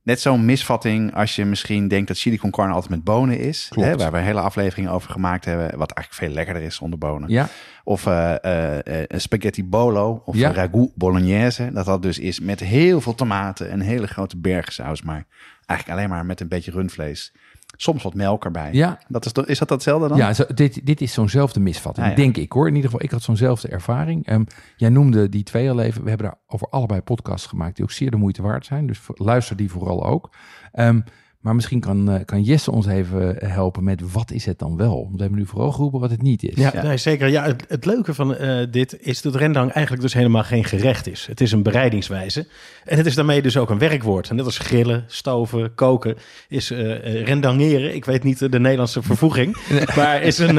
net 0.03 0.21
zo'n 0.21 0.45
misvatting 0.45 1.15
als 1.15 1.35
je 1.35 1.45
misschien 1.45 1.87
denkt 1.87 2.07
dat 2.07 2.17
chili 2.17 2.37
con 2.37 2.51
carne 2.51 2.73
altijd 2.73 2.89
met 2.91 3.03
bonen 3.03 3.39
is? 3.39 3.67
Klopt. 3.69 3.87
Hè, 3.87 3.95
waar 3.97 4.11
we 4.11 4.17
een 4.17 4.23
hele 4.23 4.39
aflevering 4.39 4.89
over 4.89 5.11
gemaakt 5.11 5.45
hebben. 5.45 5.77
Wat 5.77 5.91
eigenlijk 5.91 6.13
veel 6.25 6.35
lekkerder 6.35 6.63
is 6.63 6.75
zonder 6.75 6.99
bonen. 6.99 7.29
Ja, 7.29 7.49
Of 7.83 8.05
een 8.05 9.21
spaghetti 9.21 9.63
bolo 9.65 10.21
of 10.25 10.35
Ja. 10.35 10.51
ragout 10.51 10.95
bolognese. 10.95 11.69
Dat 11.73 11.85
dat 11.85 12.01
dus 12.01 12.19
is 12.19 12.39
met 12.39 12.59
heel 12.59 13.01
veel 13.01 13.15
tomaten, 13.15 13.73
een 13.73 13.81
hele 13.81 14.07
grote 14.07 14.37
bergsaus. 14.37 15.01
Maar 15.01 15.25
eigenlijk 15.65 15.99
alleen 15.99 16.09
maar 16.11 16.25
met 16.25 16.39
een 16.39 16.47
beetje 16.47 16.71
rundvlees. 16.71 17.33
Soms 17.75 18.03
wat 18.03 18.13
melk 18.13 18.45
erbij. 18.45 18.69
ja, 18.73 18.99
Dat 19.07 19.25
is, 19.25 19.31
is 19.45 19.59
dat 19.59 19.67
datzelfde 19.67 20.07
dan? 20.07 20.17
Ja, 20.17 20.33
zo, 20.33 20.43
dit, 20.53 20.85
dit 20.85 21.01
is 21.01 21.13
zo'nzelfde 21.13 21.59
misvatting, 21.59 22.05
Ah, 22.05 22.11
ja. 22.11 22.17
denk 22.17 22.37
ik 22.37 22.51
hoor. 22.51 22.67
In 22.67 22.75
ieder 22.75 22.89
geval, 22.89 23.05
ik 23.05 23.11
had 23.11 23.21
zo'nzelfde 23.21 23.67
ervaring. 23.67 24.25
Ehm, 24.27 24.43
jij 24.75 24.89
noemde 24.89 25.29
die 25.29 25.43
twee 25.43 25.69
al 25.69 25.79
even. 25.81 26.03
We 26.03 26.09
hebben 26.09 26.27
daar 26.27 26.37
over 26.47 26.67
allebei 26.69 27.01
podcasts 27.01 27.47
gemaakt 27.47 27.75
die 27.75 27.85
ook 27.85 27.91
zeer 27.91 28.11
de 28.11 28.17
moeite 28.17 28.41
waard 28.41 28.65
zijn. 28.65 28.87
Dus 28.87 28.99
luister 29.07 29.55
die 29.55 29.71
vooral 29.71 30.05
ook. 30.05 30.29
Ehm, 30.71 30.99
Maar 31.43 31.55
misschien 31.55 31.79
kan, 31.79 32.11
eh, 32.11 32.25
kan 32.25 32.41
Jesse 32.41 32.71
ons 32.71 32.87
even 32.87 33.35
helpen 33.45 33.83
met 33.83 34.11
wat 34.11 34.31
is 34.31 34.45
het 34.45 34.59
dan 34.59 34.77
wel? 34.77 34.95
Want 35.03 35.15
we 35.15 35.21
hebben 35.21 35.39
nu 35.39 35.45
vooral 35.45 35.71
geroepen 35.71 35.99
wat 35.99 36.09
het 36.09 36.21
niet 36.21 36.43
is. 36.43 36.55
Ja, 36.55 36.71
Ja. 36.73 36.83
Nee, 36.83 36.97
zeker. 36.97 37.27
Ja, 37.27 37.43
het, 37.43 37.65
het 37.67 37.85
leuke 37.85 38.13
van 38.13 38.35
eh, 38.35 38.65
dit 38.71 38.97
is 38.99 39.21
dat 39.21 39.35
rendang 39.35 39.71
eigenlijk 39.71 40.01
dus 40.01 40.13
helemaal 40.13 40.43
geen 40.43 40.63
gerecht 40.63 41.07
is. 41.07 41.25
Het 41.25 41.41
is 41.41 41.51
een 41.51 41.63
bereidingswijze. 41.63 42.47
En 42.85 42.97
het 42.97 43.05
is 43.05 43.15
daarmee 43.15 43.41
dus 43.41 43.57
ook 43.57 43.69
een 43.69 43.77
werkwoord. 43.77 44.29
En 44.29 44.35
net 44.35 44.45
als 44.45 44.57
grillen, 44.57 45.03
stoven, 45.07 45.75
koken 45.75 46.15
is 46.47 46.71
eh 46.71 47.23
rendangeren. 47.23 47.95
Ik 47.95 48.05
weet 48.05 48.23
niet 48.23 48.39
de 48.39 48.59
Nederlandse 48.59 49.01
vervoeging, 49.01 49.57
maar 49.97 50.21
is 50.21 50.37
een, 50.37 50.57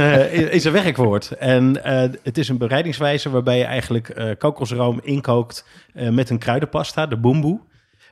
is 0.50 0.64
een 0.64 0.72
werkwoord. 0.72 1.32
En 1.32 1.84
eh, 1.84 2.10
het 2.22 2.38
is 2.38 2.48
een 2.48 2.58
bereidingswijze 2.58 3.30
waarbij 3.30 3.58
je 3.58 3.64
eigenlijk 3.64 4.08
eh, 4.08 4.30
kokosroom 4.38 5.00
inkookt 5.02 5.66
eh, 5.94 6.08
met 6.08 6.30
een 6.30 6.38
kruidenpasta, 6.38 7.06
de 7.06 7.16
boemboe. 7.16 7.60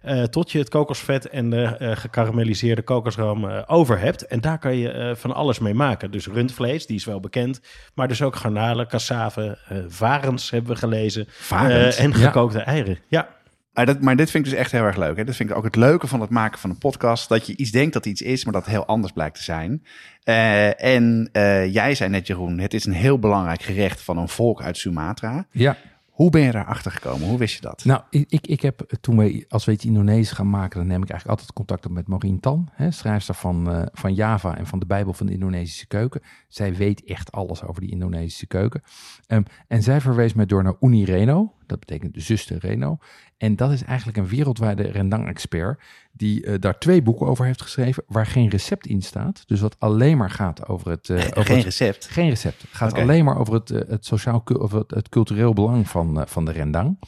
Eh, 0.03 0.23
tot 0.23 0.53
je 0.53 0.59
het 0.59 0.69
kokosvet 0.69 1.29
en 1.29 1.51
de 1.51 1.63
eh, 1.63 1.97
gekarameliseerde 1.97 2.83
kokosroom 2.83 3.49
eh, 3.49 3.63
over 3.67 3.99
hebt. 3.99 4.27
En 4.27 4.41
daar 4.41 4.59
kan 4.59 4.77
je 4.77 4.91
eh, 4.91 5.15
van 5.15 5.35
alles 5.35 5.59
mee 5.59 5.75
maken. 5.75 6.11
Dus 6.11 6.27
rundvlees, 6.27 6.87
die 6.87 6.97
is 6.97 7.05
wel 7.05 7.21
bekend. 7.21 7.61
Maar 7.95 8.09
dus 8.09 8.23
ook 8.23 8.37
garnalen, 8.37 8.89
cassave, 8.89 9.59
eh 9.69 9.77
varens 9.89 10.51
hebben 10.51 10.71
we 10.73 10.77
gelezen. 10.79 11.25
Varens? 11.29 11.97
Eh, 11.97 12.05
en 12.05 12.11
Ja. 12.11 12.17
gekookte 12.17 12.59
eieren. 12.61 12.99
Ja, 13.09 13.29
Maar, 13.75 13.87
dat, 13.87 14.01
maar 14.01 14.17
dit 14.17 14.31
vind 14.31 14.45
ik 14.45 14.51
dus 14.51 14.61
echt 14.61 14.73
heel 14.73 14.83
erg 14.85 14.97
leuk. 14.97 15.17
Hè? 15.17 15.25
Dat 15.25 15.37
vind 15.37 15.51
ik 15.51 15.57
ook 15.57 15.65
het 15.65 15.77
leuke 15.77 16.07
van 16.07 16.21
het 16.21 16.31
maken 16.31 16.59
van 16.59 16.71
een 16.71 16.79
podcast. 16.79 17.29
Dat 17.29 17.47
je 17.47 17.57
iets 17.57 17.71
denkt 17.71 17.93
dat 17.93 18.07
iets 18.07 18.23
is, 18.23 18.45
maar 18.45 18.53
dat 18.53 18.63
het 18.65 18.71
heel 18.73 18.87
anders 18.87 19.13
blijkt 19.13 19.37
te 19.37 19.43
zijn. 19.43 19.85
Eh, 20.23 20.83
en 20.85 21.29
eh, 21.33 21.73
jij 21.73 21.95
zei 21.95 22.11
net, 22.11 22.27
Jeroen, 22.27 22.59
het 22.59 22.75
is 22.75 22.85
een 22.85 22.93
heel 22.93 23.19
belangrijk 23.19 23.63
gerecht 23.63 24.03
van 24.03 24.19
een 24.19 24.29
volk 24.29 24.63
uit 24.63 24.77
Sumatra. 24.77 25.47
Ja. 25.51 25.77
Hoe 26.13 26.31
ben 26.31 26.41
je 26.41 26.53
daarachter 26.53 26.91
gekomen? 26.91 27.29
Hoe 27.29 27.39
wist 27.39 27.55
je 27.55 27.61
dat? 27.61 27.85
Nou, 27.85 28.03
ik, 28.11 28.47
ik, 28.47 28.63
heb 28.63 28.97
toen 29.01 29.17
we, 29.17 29.45
als 29.49 29.65
we 29.65 29.73
iets 29.73 29.85
Indonesisch 29.85 30.33
gaan 30.33 30.51
maken, 30.51 30.79
dan 30.79 30.87
neem 30.87 31.03
ik 31.03 31.11
eigenlijk 31.11 31.41
altijd 31.41 31.57
contact 31.57 31.87
op 31.87 31.93
met 31.93 32.09
Maureen 32.09 32.41
Tan, 32.41 32.69
hè, 32.73 32.91
schrijfster 32.91 33.35
van, 33.35 33.71
eh, 33.71 33.83
van 33.93 34.15
Java 34.15 34.57
en 34.57 34.67
van 34.67 34.79
de 34.79 34.87
Bijbel 34.87 35.13
van 35.13 35.27
de 35.27 35.33
Indonesische 35.33 35.87
keuken. 35.87 36.21
Zij 36.49 36.75
weet 36.75 37.05
echt 37.05 37.33
alles 37.33 37.63
over 37.65 37.81
die 37.81 37.91
Indonesische 37.91 38.47
keuken. 38.47 38.83
Ehm, 39.27 39.43
en 39.69 39.83
zij 39.83 40.01
verwees 40.01 40.35
mij 40.35 40.47
door 40.47 40.63
naar 40.63 40.77
Uni 40.81 41.05
Reno, 41.05 41.53
dat 41.73 41.87
betekent 41.87 42.15
de 42.15 42.21
zuster 42.21 42.59
Reno. 42.59 42.99
En 43.37 43.57
dat 43.57 43.71
is 43.73 43.83
eigenlijk 43.85 44.19
een 44.19 44.27
wereldwijde 44.29 44.83
rendang-expert 44.83 45.81
die 46.13 46.45
eh, 46.45 46.55
daar 46.61 46.79
twee 46.79 47.03
boeken 47.03 47.27
over 47.27 47.45
heeft 47.45 47.63
geschreven, 47.63 48.05
waar 48.07 48.27
geen 48.27 48.49
recept 48.49 48.87
in 48.87 49.03
staat. 49.03 49.43
Dus 49.47 49.61
wat 49.61 49.77
alleen 49.79 50.17
maar 50.17 50.31
gaat 50.31 50.69
over 50.69 50.91
het... 50.91 51.09
eh, 51.11 51.17
over 51.17 51.45
Geen 51.45 51.57
het- 51.57 51.65
recept. 51.65 52.07
geen 52.09 52.29
recept. 52.29 52.61
Het 52.63 52.71
gaat 52.73 52.93
alleen 52.95 53.25
maar 53.25 53.39
over 53.39 53.55
het, 53.55 53.71
eh, 53.71 53.89
het 53.89 54.07
sociaal 54.07 54.43
of 54.59 54.73
het, 54.73 54.91
het 54.91 55.09
cultureel 55.09 55.53
belang 55.53 55.89
van, 55.89 56.25
van 56.29 56.45
de 56.45 56.53
rendang. 56.53 56.99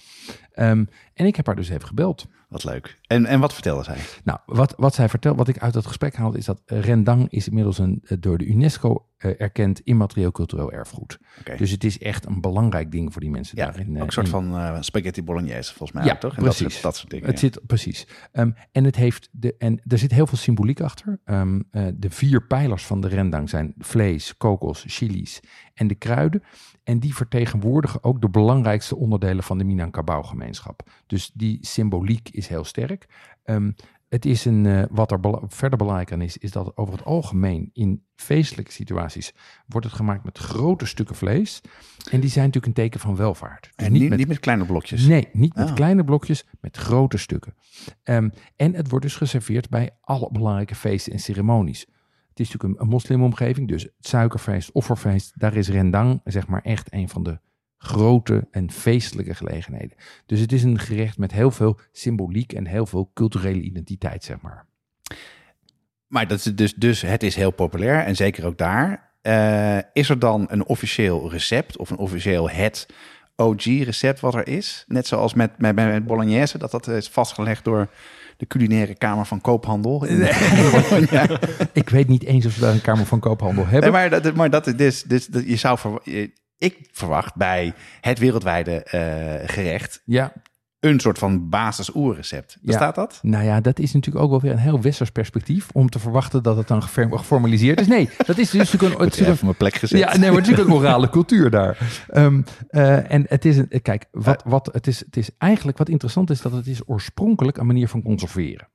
Ehm, 0.52 0.84
en 1.14 1.26
ik 1.26 1.36
heb 1.36 1.46
haar 1.46 1.56
dus 1.56 1.68
even 1.68 1.86
gebeld. 1.86 2.26
Wat 2.48 2.64
leuk. 2.64 2.98
En, 3.06 3.26
en 3.26 3.40
wat 3.40 3.52
vertelde 3.54 3.84
zij? 3.84 3.96
Nou, 4.24 4.38
wat, 4.46 4.74
wat 4.76 4.94
zij 4.94 5.08
vertelt, 5.08 5.36
wat 5.36 5.48
ik 5.48 5.58
uit 5.58 5.72
dat 5.72 5.86
gesprek 5.86 6.16
haalde, 6.16 6.38
is 6.38 6.44
dat 6.44 6.62
rendang 6.66 7.30
is 7.30 7.48
inmiddels 7.48 7.78
een 7.78 8.02
door 8.20 8.38
de 8.38 8.44
UNESCO 8.46 9.06
erkend 9.30 9.80
immaterieel 9.80 10.30
cultureel 10.32 10.72
erfgoed. 10.72 11.18
Dus 11.56 11.70
het 11.70 11.84
is 11.84 11.98
echt 11.98 12.26
een 12.26 12.40
belangrijk 12.40 12.90
ding 12.92 13.12
voor 13.12 13.20
die 13.20 13.30
mensen 13.30 13.58
Ja, 13.58 13.64
daarin. 13.64 13.94
eh, 13.96 14.00
ook 14.00 14.06
een 14.06 14.12
soort 14.12 14.26
in- 14.26 14.32
van 14.32 14.56
eh, 14.56 14.76
spaghetti 14.80 15.22
bolognese 15.22 15.74
volgens 15.74 15.92
mij, 15.92 16.04
Ja, 16.06 16.12
ook, 16.12 16.20
toch? 16.20 16.36
En 16.36 16.42
precies. 16.42 16.60
Dat, 16.62 16.70
soort- 16.72 16.82
dat 16.82 16.96
soort 16.96 17.10
dingen. 17.10 17.26
Het 17.26 17.34
ja. 17.40 17.40
zit 17.40 17.66
precies. 17.66 18.06
Ehm, 18.32 18.50
en, 18.72 18.84
het 18.84 18.96
heeft 18.96 19.28
de, 19.32 19.54
en 19.58 19.80
er 19.86 19.98
zit 19.98 20.10
heel 20.10 20.26
veel 20.26 20.38
symboliek 20.38 20.80
achter. 20.80 21.20
Ehm, 21.24 21.60
eh, 21.70 21.86
de 21.94 22.10
vier 22.10 22.46
pijlers 22.46 22.84
van 22.84 23.00
de 23.00 23.08
rendang 23.08 23.48
zijn 23.50 23.74
vlees, 23.78 24.36
kokos, 24.36 24.84
chilies 24.86 25.40
en 25.74 25.86
de 25.86 25.94
kruiden. 25.94 26.42
En 26.84 26.98
die 26.98 27.14
vertegenwoordigen 27.14 28.04
ook 28.04 28.20
de 28.20 28.28
belangrijkste 28.28 28.96
onderdelen 28.96 29.44
van 29.44 29.58
de 29.58 29.64
Minangkabau-gemeenschap. 29.64 30.90
Dus 31.06 31.30
die 31.34 31.58
symboliek 31.60 32.28
is 32.28 32.46
heel 32.48 32.64
sterk. 32.64 33.06
Ehm, 33.44 33.70
het 34.14 34.24
is 34.24 34.44
een, 34.44 34.66
eh, 34.66 34.82
wat 34.90 35.10
er 35.10 35.20
bela- 35.20 35.42
verder 35.48 35.78
belangrijk 35.78 36.12
aan 36.12 36.20
is, 36.20 36.36
is 36.38 36.50
dat 36.50 36.76
over 36.76 36.94
het 36.94 37.04
algemeen 37.04 37.70
in 37.72 38.04
feestelijke 38.16 38.72
situaties 38.72 39.32
wordt 39.66 39.86
het 39.86 39.96
gemaakt 39.96 40.24
met 40.24 40.38
grote 40.38 40.86
stukken 40.86 41.14
vlees. 41.16 41.60
En 42.10 42.20
die 42.20 42.30
zijn 42.30 42.44
natuurlijk 42.44 42.66
een 42.76 42.82
teken 42.84 43.00
van 43.00 43.16
welvaart. 43.16 43.70
Dus 43.76 43.86
En 43.86 43.92
niet, 43.92 44.16
niet 44.16 44.28
met 44.28 44.40
kleine 44.40 44.64
blokjes. 44.66 45.06
Nee, 45.06 45.28
niet 45.32 45.54
met 45.54 45.68
Ah. 45.68 45.74
kleine 45.74 46.04
blokjes, 46.04 46.46
met 46.60 46.76
grote 46.76 47.16
stukken. 47.16 47.54
Ehm, 48.02 48.28
en 48.56 48.74
het 48.74 48.88
wordt 48.88 49.04
dus 49.04 49.16
geserveerd 49.16 49.68
bij 49.68 49.90
alle 50.00 50.28
belangrijke 50.32 50.74
feesten 50.74 51.12
en 51.12 51.18
ceremonies. 51.18 51.80
Het 52.28 52.40
is 52.40 52.46
natuurlijk 52.52 52.74
een, 52.80 52.84
een 52.86 52.92
moslimomgeving, 52.92 53.68
dus 53.68 53.82
het 53.82 53.92
suikerfeest, 54.00 54.72
offerfeest, 54.72 55.32
daar 55.40 55.56
is 55.56 55.68
rendang 55.68 56.20
zeg 56.24 56.46
maar 56.46 56.62
echt 56.62 56.92
een 56.92 57.08
van 57.08 57.22
de 57.22 57.38
grote 57.78 58.48
en 58.50 58.70
feestelijke 58.70 59.34
gelegenheden. 59.34 59.96
Dus 60.26 60.40
het 60.40 60.52
is 60.52 60.62
een 60.62 60.78
gerecht 60.78 61.18
met 61.18 61.32
heel 61.32 61.50
veel 61.50 61.78
symboliek 61.92 62.52
en 62.52 62.66
heel 62.66 62.86
veel 62.86 63.10
culturele 63.14 63.60
identiteit, 63.60 64.24
zeg 64.24 64.40
maar. 64.40 64.66
Maar 66.06 66.28
dat 66.28 66.38
is 66.38 66.54
dus, 66.54 66.74
dus 66.74 67.00
het 67.00 67.22
is 67.22 67.34
heel 67.34 67.50
populair 67.50 68.04
en 68.04 68.16
zeker 68.16 68.46
ook 68.46 68.58
daar. 68.58 69.12
Eh, 69.22 69.78
is 69.92 70.08
er 70.08 70.18
dan 70.18 70.46
een 70.48 70.66
officieel 70.66 71.30
recept 71.30 71.76
of 71.76 71.90
een 71.90 71.96
officieel 71.96 72.50
het 72.50 72.86
OG-recept 73.36 74.20
wat 74.20 74.34
er 74.34 74.48
is? 74.48 74.84
Net 74.86 75.06
zoals 75.06 75.34
met, 75.34 75.58
met, 75.58 75.74
met 75.74 76.06
bolognese, 76.06 76.58
dat 76.58 76.70
dat 76.70 76.88
is 76.88 77.08
vastgelegd 77.08 77.64
door 77.64 77.90
de 78.36 78.46
culinaire 78.46 78.94
kamer 78.94 79.26
van 79.26 79.40
koophandel. 79.40 80.04
In, 80.04 80.18
ja. 81.10 81.26
Ik 81.72 81.88
weet 81.88 82.08
niet 82.08 82.24
eens 82.24 82.46
of 82.46 82.52
ze 82.52 82.60
daar 82.60 82.72
een 82.72 82.80
Kamer 82.80 83.06
van 83.06 83.20
Koophandel 83.20 83.66
hebben. 83.66 83.92
Nee, 83.92 84.08
maar 84.08 84.22
dat, 84.22 84.34
maar 84.34 84.50
dat 84.50 84.66
is 84.66 84.74
dus, 84.76 85.02
dus 85.02 85.26
dat 85.26 85.48
je 85.48 85.56
zou 85.56 85.78
ik 86.64 86.88
verwacht 86.92 87.34
bij 87.34 87.72
het 88.00 88.18
wereldwijde 88.18 88.82
eh, 88.82 89.48
gerecht 89.48 90.02
Ja, 90.04 90.32
een 90.80 91.00
soort 91.00 91.18
van 91.18 91.48
basis-oerrecept. 91.48 92.52
Ja. 92.52 92.66
Bestaat 92.66 92.94
dat? 92.94 93.18
Nou 93.22 93.44
ja, 93.44 93.60
dat 93.60 93.78
is 93.78 93.92
natuurlijk 93.92 94.24
ook 94.24 94.30
wel 94.30 94.40
weer 94.40 94.52
een 94.52 94.58
heel 94.58 94.80
westers 94.80 95.10
perspectief 95.10 95.68
om 95.72 95.88
te 95.90 95.98
verwachten 95.98 96.42
dat 96.42 96.56
het 96.56 96.68
dan 96.68 96.82
geformaliseerd 96.82 97.80
is. 97.80 97.86
Nee, 97.86 98.08
dat 98.26 98.38
is 98.38 98.50
dus 98.50 98.72
natuurlijk 98.72 99.00
een, 99.00 99.06
natuurlijk 99.08 99.42
mijn 99.42 99.56
plek 99.56 99.74
gezet. 99.74 99.98
Ja, 99.98 100.16
nee, 100.16 100.18
maar 100.18 100.38
het 100.38 100.44
is 100.44 100.48
natuurlijk 100.48 100.68
een 100.68 100.82
orale 100.84 101.10
cultuur 101.10 101.50
daar. 101.50 102.04
Ehm, 102.08 102.42
eh, 102.68 103.10
en 103.12 103.24
het 103.28 103.44
is 103.44 103.56
een, 103.56 103.82
kijk, 103.82 104.06
wat, 104.10 104.42
wat, 104.46 104.68
het, 104.72 104.86
is, 104.86 104.98
het 104.98 105.16
is 105.16 105.30
eigenlijk 105.38 105.78
wat 105.78 105.88
interessant 105.88 106.30
is 106.30 106.40
dat 106.40 106.52
het 106.52 106.66
is 106.66 106.88
oorspronkelijk 106.88 107.56
een 107.56 107.66
manier 107.66 107.88
van 107.88 108.02
conserveren. 108.02 108.68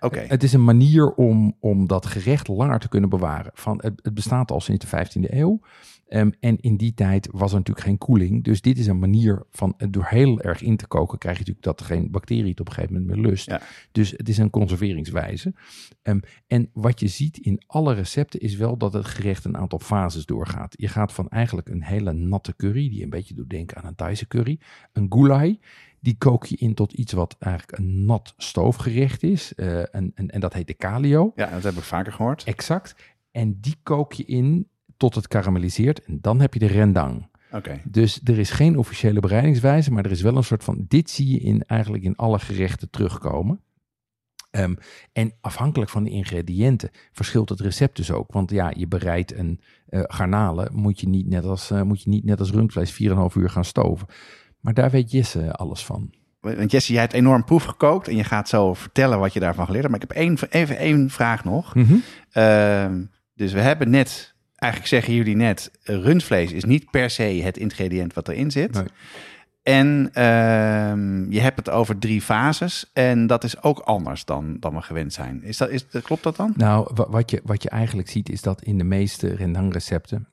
Oké. 0.00 0.24
Het 0.28 0.42
is 0.42 0.52
een 0.52 0.64
manier 0.64 1.10
om, 1.14 1.56
om 1.60 1.86
dat 1.86 2.06
gerecht 2.06 2.48
langer 2.48 2.78
te 2.78 2.88
kunnen 2.88 3.10
bewaren. 3.10 3.50
Van, 3.54 3.78
het, 3.82 4.00
het 4.02 4.14
bestaat 4.14 4.50
al 4.50 4.60
sinds 4.60 4.90
de 4.90 5.06
15e 5.06 5.32
eeuw. 5.34 5.60
Ehm, 6.08 6.30
en 6.40 6.60
in 6.60 6.76
die 6.76 6.94
tijd 6.94 7.28
was 7.32 7.50
er 7.50 7.58
natuurlijk 7.58 7.86
geen 7.86 7.98
koeling. 7.98 8.44
Dus 8.44 8.60
dit 8.60 8.78
is 8.78 8.86
een 8.86 8.98
manier 8.98 9.42
van 9.50 9.74
door 9.90 10.06
heel 10.08 10.40
erg 10.40 10.62
in 10.62 10.76
te 10.76 10.86
koken, 10.86 11.18
krijg 11.18 11.38
je 11.38 11.44
natuurlijk 11.46 11.78
dat 11.78 11.86
geen 11.86 12.10
bacterie 12.10 12.50
het 12.50 12.60
op 12.60 12.68
een 12.68 12.74
gegeven 12.74 12.94
moment 12.96 13.16
meer 13.16 13.26
lust. 13.30 13.46
Ja. 13.50 13.60
Dus 13.92 14.10
het 14.10 14.28
is 14.28 14.38
een 14.38 14.50
conserveringswijze. 14.50 15.54
Ehm, 16.02 16.18
en 16.46 16.70
wat 16.72 17.00
je 17.00 17.08
ziet 17.08 17.38
in 17.38 17.62
alle 17.66 17.94
recepten 17.94 18.40
is 18.40 18.56
wel 18.56 18.76
dat 18.76 18.92
het 18.92 19.06
gerecht 19.06 19.44
een 19.44 19.56
aantal 19.56 19.78
fases 19.78 20.26
doorgaat. 20.26 20.74
Je 20.76 20.88
gaat 20.88 21.12
van 21.12 21.28
eigenlijk 21.28 21.68
een 21.68 21.82
hele 21.82 22.12
natte 22.12 22.56
curry, 22.56 22.88
die 22.88 23.02
een 23.02 23.10
beetje 23.10 23.34
doet 23.34 23.50
denken 23.50 23.76
aan 23.76 23.86
een 23.86 23.94
Thaise 23.94 24.26
curry, 24.26 24.58
een 24.92 25.06
gulai. 25.08 25.58
Die 26.00 26.18
kook 26.18 26.46
je 26.46 26.56
in 26.56 26.74
tot 26.74 26.92
iets 26.92 27.12
wat 27.12 27.36
eigenlijk 27.38 27.78
een 27.78 28.04
nat 28.04 28.34
stoofgerecht 28.36 29.22
is. 29.22 29.54
eh, 29.54 29.94
en, 29.94 30.12
en, 30.14 30.28
en 30.28 30.40
dat 30.40 30.52
heet 30.52 30.66
de 30.66 30.76
calio. 30.76 31.32
Ja, 31.34 31.50
dat 31.50 31.62
heb 31.62 31.74
ik 31.74 31.82
vaker 31.82 32.12
gehoord. 32.12 32.44
Exact. 32.44 32.94
En 33.30 33.58
die 33.60 33.76
kook 33.82 34.12
je 34.12 34.24
in 34.24 34.68
tot 34.96 35.14
het 35.14 35.28
karamelliseert. 35.28 36.04
En 36.04 36.18
dan 36.20 36.40
heb 36.40 36.52
je 36.52 36.60
de 36.60 36.66
rendang. 36.66 37.28
Oké. 37.52 37.80
Dus 37.84 38.20
er 38.24 38.38
is 38.38 38.50
geen 38.50 38.78
officiële 38.78 39.20
bereidingswijze, 39.20 39.92
maar 39.92 40.04
er 40.04 40.10
is 40.10 40.22
wel 40.22 40.36
een 40.36 40.44
soort 40.44 40.64
van, 40.64 40.84
dit 40.88 41.10
zie 41.10 41.28
je 41.28 41.38
in, 41.38 41.62
eigenlijk 41.62 42.04
in 42.04 42.16
alle 42.16 42.38
gerechten 42.38 42.90
terugkomen. 42.90 43.60
Ehm, 44.50 44.74
en 45.12 45.32
afhankelijk 45.40 45.90
van 45.90 46.04
de 46.04 46.10
ingrediënten 46.10 46.90
verschilt 47.12 47.48
het 47.48 47.60
recept 47.60 47.96
dus 47.96 48.10
ook. 48.10 48.32
Want 48.32 48.50
ja, 48.50 48.72
je 48.76 48.86
bereidt 48.86 49.34
een 49.34 49.60
eh 49.88 50.02
garnalen, 50.06 50.70
moet 50.72 51.00
je 51.00 51.08
niet 51.08 51.26
net 51.26 51.44
als, 51.44 51.70
eh, 51.70 51.82
moet 51.82 52.02
je 52.02 52.10
niet 52.10 52.24
net 52.24 52.40
als 52.40 52.50
rundvlees 52.50 52.92
4,5 52.92 53.34
uur 53.34 53.50
gaan 53.50 53.64
stoven. 53.64 54.06
Maar 54.60 54.74
daar 54.74 54.90
weet 54.90 55.10
Jesse 55.10 55.52
alles 55.52 55.84
van. 55.84 56.12
Want 56.40 56.70
Jesse, 56.70 56.92
jij 56.92 57.00
hebt 57.00 57.12
enorm 57.12 57.44
proef 57.44 57.64
gekookt 57.64 58.08
en 58.08 58.16
je 58.16 58.24
gaat 58.24 58.48
zo 58.48 58.74
vertellen 58.74 59.18
wat 59.18 59.32
je 59.32 59.40
daarvan 59.40 59.64
geleerd 59.66 59.84
hebt. 59.84 59.94
Maar 59.94 60.02
ik 60.02 60.08
heb 60.08 60.18
één, 60.18 60.60
even 60.60 60.76
één 60.76 61.10
vraag 61.10 61.44
nog. 61.44 61.74
Ehm, 62.30 63.04
dus 63.34 63.52
we 63.52 63.60
hebben 63.60 63.90
net, 63.90 64.33
eigenlijk 64.64 64.86
zeggen 64.88 65.14
jullie 65.14 65.36
net, 65.36 65.70
eh, 65.82 65.96
rundvlees 65.96 66.52
is 66.52 66.64
niet 66.64 66.90
per 66.90 67.10
se 67.10 67.22
het 67.22 67.56
ingrediënt 67.58 68.14
wat 68.14 68.28
erin 68.28 68.50
zit. 68.50 68.72
Nee. 68.74 68.84
En 69.62 70.10
ehm, 70.12 71.30
je 71.32 71.40
hebt 71.40 71.56
het 71.56 71.70
over 71.70 71.98
drie 71.98 72.22
fases 72.22 72.90
en 72.92 73.26
dat 73.26 73.44
is 73.44 73.62
ook 73.62 73.78
anders 73.78 74.24
dan, 74.24 74.56
dan 74.60 74.74
we 74.74 74.80
gewend 74.82 75.12
zijn. 75.12 75.42
Is 75.42 75.56
dat, 75.56 75.70
is, 75.70 75.86
klopt 76.02 76.22
dat 76.22 76.36
dan? 76.36 76.52
Nou, 76.56 76.90
wa- 76.94 77.08
wat 77.10 77.30
je, 77.30 77.40
wat 77.44 77.62
je 77.62 77.68
eigenlijk 77.68 78.08
ziet 78.08 78.28
is 78.28 78.42
dat 78.42 78.62
in 78.62 78.78
de 78.78 78.84
meeste 78.84 79.34
rendangrecepten 79.34 80.28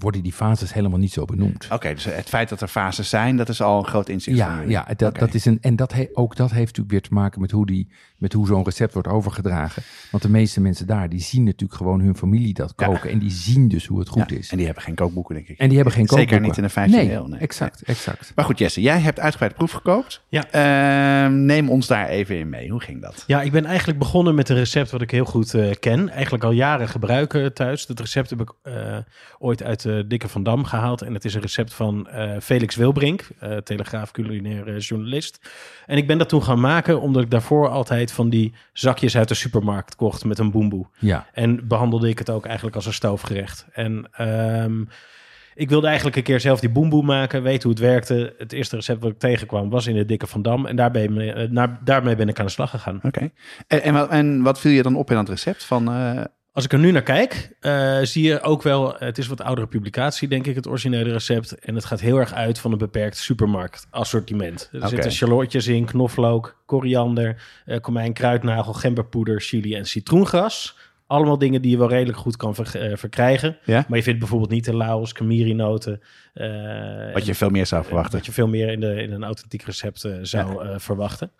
worden 0.00 0.22
die 0.22 0.32
fases 0.32 0.72
helemaal 0.72 0.98
niet 0.98 1.12
zo 1.12 1.24
benoemd. 1.24 1.68
Oké, 1.72 1.94
dus 1.94 2.04
het 2.04 2.28
feit 2.28 2.48
dat 2.48 2.60
er 2.60 2.68
fases 2.68 3.08
zijn, 3.08 3.36
dat 3.36 3.48
is 3.48 3.62
al 3.62 3.78
een 3.78 3.86
groot 3.86 4.08
inzicht 4.08 4.38
van 4.38 4.48
Ja, 4.48 4.54
jullie. 4.56 4.70
ja 4.70 4.86
dat, 4.96 5.18
dat 5.18 5.34
is 5.34 5.44
een, 5.44 5.58
en 5.60 5.76
dat 5.76 5.92
he- 5.92 6.08
ook 6.12 6.36
dat 6.36 6.50
heeft 6.50 6.66
natuurlijk 6.66 6.90
weer 6.90 7.00
te 7.02 7.12
maken 7.14 7.40
met 7.40 7.50
hoe, 7.50 7.66
die, 7.66 7.88
met 8.16 8.32
hoe 8.32 8.46
zo'n 8.46 8.64
recept 8.64 8.92
wordt 8.92 9.08
overgedragen. 9.08 9.82
Want 10.10 10.22
de 10.22 10.30
meeste 10.30 10.60
mensen 10.60 10.86
daar, 10.86 11.08
die 11.08 11.20
zien 11.20 11.44
natuurlijk 11.44 11.74
gewoon 11.78 12.00
hun 12.00 12.16
familie 12.16 12.54
dat 12.54 12.72
Ja. 12.76 12.86
koken. 12.86 13.10
En 13.10 13.18
die 13.18 13.30
zien 13.30 13.68
dus 13.68 13.86
hoe 13.86 13.98
het 13.98 14.08
goed 14.08 14.30
Ja, 14.30 14.36
is. 14.36 14.50
En 14.50 14.56
die 14.56 14.66
hebben 14.66 14.84
geen 14.84 14.94
kookboeken, 14.94 15.34
denk 15.34 15.48
ik. 15.48 15.58
En 15.58 15.66
die 15.66 15.76
hebben 15.76 15.94
geen 15.94 16.06
Zeker 16.08 16.24
kookboeken. 16.26 16.48
niet 16.62 16.74
in 16.74 16.82
de 16.84 16.90
15e 16.90 16.96
nee, 17.06 17.12
eeuw. 17.16 17.26
Nee. 17.26 17.40
exact, 17.40 17.82
exact. 17.82 18.32
Maar 18.34 18.44
goed, 18.44 18.58
Jesse, 18.58 18.80
jij 18.80 19.00
hebt 19.00 19.20
uitgebreid 19.20 19.54
proef 19.54 19.72
gekookt. 19.72 20.22
Ja. 20.28 20.44
Ehm, 20.50 21.44
neem 21.44 21.68
ons 21.70 21.86
daar 21.86 22.08
even 22.08 22.38
in 22.38 22.48
mee. 22.48 22.70
Hoe 22.70 22.80
ging 22.80 23.00
dat? 23.02 23.24
Ja, 23.26 23.42
ik 23.42 23.52
ben 23.52 23.64
eigenlijk 23.64 23.98
begonnen 23.98 24.34
met 24.34 24.48
een 24.48 24.56
recept 24.56 24.90
wat 24.90 25.02
ik 25.02 25.10
heel 25.10 25.24
goed 25.24 25.54
eh, 25.54 25.70
ken. 25.80 26.08
Eigenlijk 26.08 26.44
al 26.44 26.50
jaren 26.52 26.88
gebruiken 26.88 27.54
thuis. 27.54 27.86
Dat 27.86 28.00
recept 28.00 28.30
heb 28.30 28.40
ik 28.40 28.52
eh, 28.62 28.96
ooit 29.38 29.62
uit 29.62 29.82
de 29.82 29.89
Dikke 30.08 30.28
van 30.28 30.42
Dam 30.42 30.64
gehaald. 30.64 31.02
En 31.02 31.14
het 31.14 31.24
is 31.24 31.34
een 31.34 31.40
recept 31.40 31.74
van 31.74 32.08
eh, 32.08 32.32
Felix 32.40 32.76
Wilbrink, 32.76 33.28
eh, 33.38 33.56
Telegraaf 33.56 34.10
culinair 34.10 34.68
eh, 34.74 34.78
journalist. 34.80 35.50
En 35.86 35.96
ik 35.96 36.06
ben 36.06 36.18
dat 36.18 36.28
toen 36.28 36.42
gaan 36.42 36.60
maken 36.60 37.00
omdat 37.00 37.22
ik 37.22 37.30
daarvoor 37.30 37.68
altijd 37.68 38.12
van 38.12 38.28
die 38.30 38.54
zakjes 38.72 39.16
uit 39.16 39.28
de 39.28 39.34
supermarkt 39.34 39.96
kocht 39.96 40.24
met 40.24 40.38
een 40.38 40.50
boemboe. 40.50 40.86
Ja, 40.98 41.26
En 41.32 41.68
behandelde 41.68 42.08
ik 42.08 42.18
het 42.18 42.30
ook 42.30 42.46
eigenlijk 42.46 42.76
als 42.76 42.86
een 42.86 42.92
stoofgerecht. 42.92 43.66
En 43.72 44.08
ehm, 44.12 44.82
ik 45.54 45.68
wilde 45.68 45.86
eigenlijk 45.86 46.16
een 46.16 46.22
keer 46.22 46.40
zelf 46.40 46.60
die 46.60 46.70
boemboe 46.70 47.02
maken, 47.02 47.42
weten 47.42 47.62
hoe 47.62 47.70
het 47.70 47.80
werkte. 47.80 48.34
Het 48.38 48.52
eerste 48.52 48.76
recept 48.76 49.02
wat 49.02 49.10
ik 49.10 49.18
tegenkwam 49.18 49.70
was 49.70 49.86
in 49.86 49.94
de 49.94 50.04
Dikke 50.04 50.26
van 50.26 50.42
Dam. 50.42 50.66
En 50.66 50.76
daarbij, 50.76 51.08
me- 51.08 51.32
eh, 51.32 51.48
naar, 51.50 51.78
daarmee 51.84 52.16
ben 52.16 52.28
ik 52.28 52.38
aan 52.38 52.44
de 52.46 52.50
slag 52.52 52.70
gegaan. 52.70 53.00
Oké. 53.02 53.30
En, 53.66 53.82
en, 53.82 53.94
wat- 53.94 54.10
en 54.10 54.42
wat 54.42 54.60
viel 54.60 54.70
je 54.72 54.82
dan 54.82 54.96
op 54.96 55.10
in 55.10 55.16
dat 55.16 55.28
recept? 55.28 55.64
Van, 55.64 55.88
eh, 55.92 56.20
Als 56.52 56.64
ik 56.64 56.72
er 56.72 56.78
nu 56.78 56.90
naar 56.90 57.02
kijk, 57.02 57.56
eh, 57.60 57.98
zie 58.02 58.24
je 58.24 58.40
ook 58.40 58.62
wel... 58.62 58.94
Het 58.98 59.18
is 59.18 59.26
wat 59.26 59.40
oudere 59.40 59.66
publicatie, 59.66 60.28
denk 60.28 60.46
ik, 60.46 60.54
het 60.54 60.66
originele 60.68 61.12
recept. 61.12 61.58
En 61.58 61.74
het 61.74 61.84
gaat 61.84 62.00
heel 62.00 62.18
erg 62.18 62.32
uit 62.32 62.58
van 62.58 62.72
een 62.72 62.78
beperkt 62.78 63.16
supermarktassortiment. 63.16 64.68
Er 64.72 64.88
zitten 64.88 65.12
shallotjes 65.12 65.66
in, 65.66 65.84
knoflook, 65.84 66.62
koriander, 66.66 67.42
eh 67.64 67.80
komijn, 67.80 68.12
kruidnagel, 68.12 68.72
gemberpoeder, 68.72 69.40
chili 69.40 69.74
en 69.74 69.86
citroengras. 69.86 70.76
Allemaal 71.06 71.38
dingen 71.38 71.62
die 71.62 71.70
je 71.70 71.78
wel 71.78 71.88
redelijk 71.88 72.18
goed 72.18 72.36
kan 72.36 72.54
ver- 72.54 72.80
eh, 72.90 72.96
verkrijgen. 72.96 73.58
ja? 73.64 73.84
Maar 73.88 73.98
je 73.98 74.04
vindt 74.04 74.18
bijvoorbeeld 74.18 74.50
niet 74.50 74.64
de 74.64 74.74
laos, 74.76 75.12
kamiri-noten. 75.12 76.00
eh, 76.34 77.12
Wat 77.12 77.26
je 77.26 77.34
veel 77.34 77.50
meer 77.50 77.66
zou 77.66 77.84
verwachten. 77.84 78.16
Wat 78.16 78.26
je 78.26 78.32
veel 78.32 78.48
meer 78.48 78.68
in, 78.68 78.80
de, 78.80 78.94
in 79.02 79.12
een 79.12 79.24
authentiek 79.24 79.62
recept 79.62 80.08
zou 80.22 80.78
verwachten. 80.80 81.30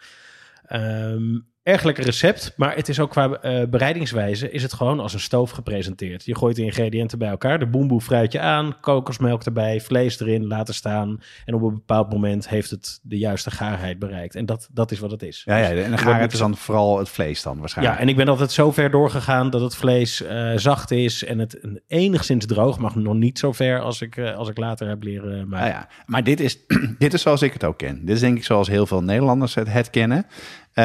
Ehm 0.66 1.38
erg 1.70 1.82
lekker 1.82 2.04
recept, 2.04 2.52
maar 2.56 2.76
het 2.76 2.88
is 2.88 3.00
ook 3.00 3.10
qua 3.10 3.32
eh, 3.32 3.68
bereidingswijze 3.68 4.50
is 4.50 4.62
het 4.62 4.72
gewoon 4.72 5.00
als 5.00 5.12
een 5.12 5.20
stoof 5.20 5.50
gepresenteerd. 5.50 6.24
Je 6.24 6.36
gooit 6.36 6.56
de 6.56 6.62
ingrediënten 6.64 7.18
bij 7.18 7.28
elkaar, 7.28 7.58
de 7.58 7.66
boemboe 7.66 8.00
fruitje 8.00 8.40
aan, 8.40 8.76
kokosmelk 8.80 9.42
erbij, 9.44 9.80
vlees 9.80 10.20
erin, 10.20 10.46
laten 10.46 10.74
staan. 10.74 11.20
En 11.44 11.54
op 11.54 11.62
een 11.62 11.74
bepaald 11.74 12.12
moment 12.12 12.48
heeft 12.48 12.70
het 12.70 13.00
de 13.02 13.18
juiste 13.18 13.50
gaarheid 13.50 13.98
bereikt. 13.98 14.34
En 14.34 14.46
dat, 14.46 14.68
dat 14.72 14.90
is 14.90 14.98
wat 14.98 15.10
het 15.10 15.22
is. 15.22 15.42
Ja, 15.44 15.56
ja, 15.56 15.68
Dus 15.68 15.84
en 15.84 15.88
dan 15.88 15.98
gaat 15.98 16.02
wordt 16.06 16.20
het 16.20 16.30
niks- 16.30 16.38
dan 16.42 16.56
vooral 16.56 16.98
het 16.98 17.08
vlees 17.08 17.42
dan 17.42 17.58
waarschijnlijk. 17.58 17.96
ja, 17.96 18.02
en 18.02 18.08
ik 18.08 18.16
ben 18.16 18.28
altijd 18.28 18.52
zo 18.52 18.72
ver 18.72 18.90
doorgegaan 18.90 19.50
dat 19.50 19.60
het 19.60 19.76
vlees 19.76 20.22
eh, 20.22 20.52
zacht 20.56 20.90
is 20.90 21.24
en 21.24 21.38
het 21.38 21.60
enigszins 21.86 22.46
droog, 22.46 22.78
maar 22.78 22.92
nog 22.94 23.14
niet 23.14 23.38
zo 23.38 23.52
ver 23.52 23.80
als 23.80 24.00
ik, 24.00 24.16
eh, 24.16 24.36
als 24.36 24.48
ik 24.48 24.58
later 24.58 24.88
heb 24.88 25.02
leren 25.02 25.48
maken. 25.48 25.66
Nou 25.66 25.68
ja, 25.80 25.88
maar 26.06 26.24
dit 26.24 26.40
is, 26.40 26.58
dit 26.98 27.14
is 27.14 27.22
zoals 27.22 27.42
ik 27.42 27.52
het 27.52 27.64
ook 27.64 27.78
ken. 27.78 28.04
Dit 28.04 28.14
is 28.14 28.20
denk 28.20 28.36
ik 28.36 28.44
zoals 28.44 28.68
heel 28.68 28.86
veel 28.86 29.02
Nederlanders 29.02 29.54
het, 29.54 29.72
het 29.72 29.90
kennen. 29.90 30.26
Eh, 30.72 30.84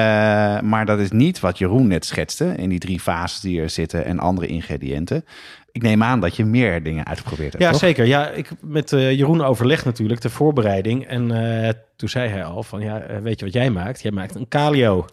maar 0.62 0.86
dat 0.86 1.00
is 1.00 1.12
niet 1.12 1.40
wat 1.40 1.58
Jeroen 1.58 1.88
net 1.88 2.06
schetste 2.06 2.46
in 2.58 2.70
die 2.70 2.80
drie 2.80 3.00
fases 3.00 3.40
die 3.40 3.62
er 3.62 3.70
zitten 3.70 4.06
en 4.06 4.20
andere 4.20 4.48
ingrediënten. 4.48 5.26
Ik 5.72 5.82
neem 5.82 6.04
aan 6.04 6.20
dat 6.20 6.36
je 6.36 6.46
meer 6.46 6.84
dingen 6.84 7.06
uitgeprobeerd 7.06 7.52
hebt. 7.52 7.64
Ja, 7.64 7.72
toch? 7.72 7.80
zeker. 7.80 8.06
Ja, 8.06 8.30
ik 8.30 8.50
met 8.62 8.94
eh, 8.94 9.12
Jeroen 9.12 9.42
overleg 9.42 9.86
natuurlijk 9.86 10.22
de 10.22 10.30
voorbereiding. 10.30 11.06
En 11.08 11.32
eh, 11.32 11.70
toen 11.96 12.10
zei 12.10 12.30
hij 12.30 12.44
al 12.44 12.64
van, 12.64 12.82
ja, 12.82 13.22
weet 13.22 13.40
je 13.40 13.46
wat 13.46 13.54
jij 13.54 13.70
maakt? 13.70 14.02
Jij 14.02 14.12
maakt 14.12 14.36
een 14.36 14.48
calio. 14.48 15.06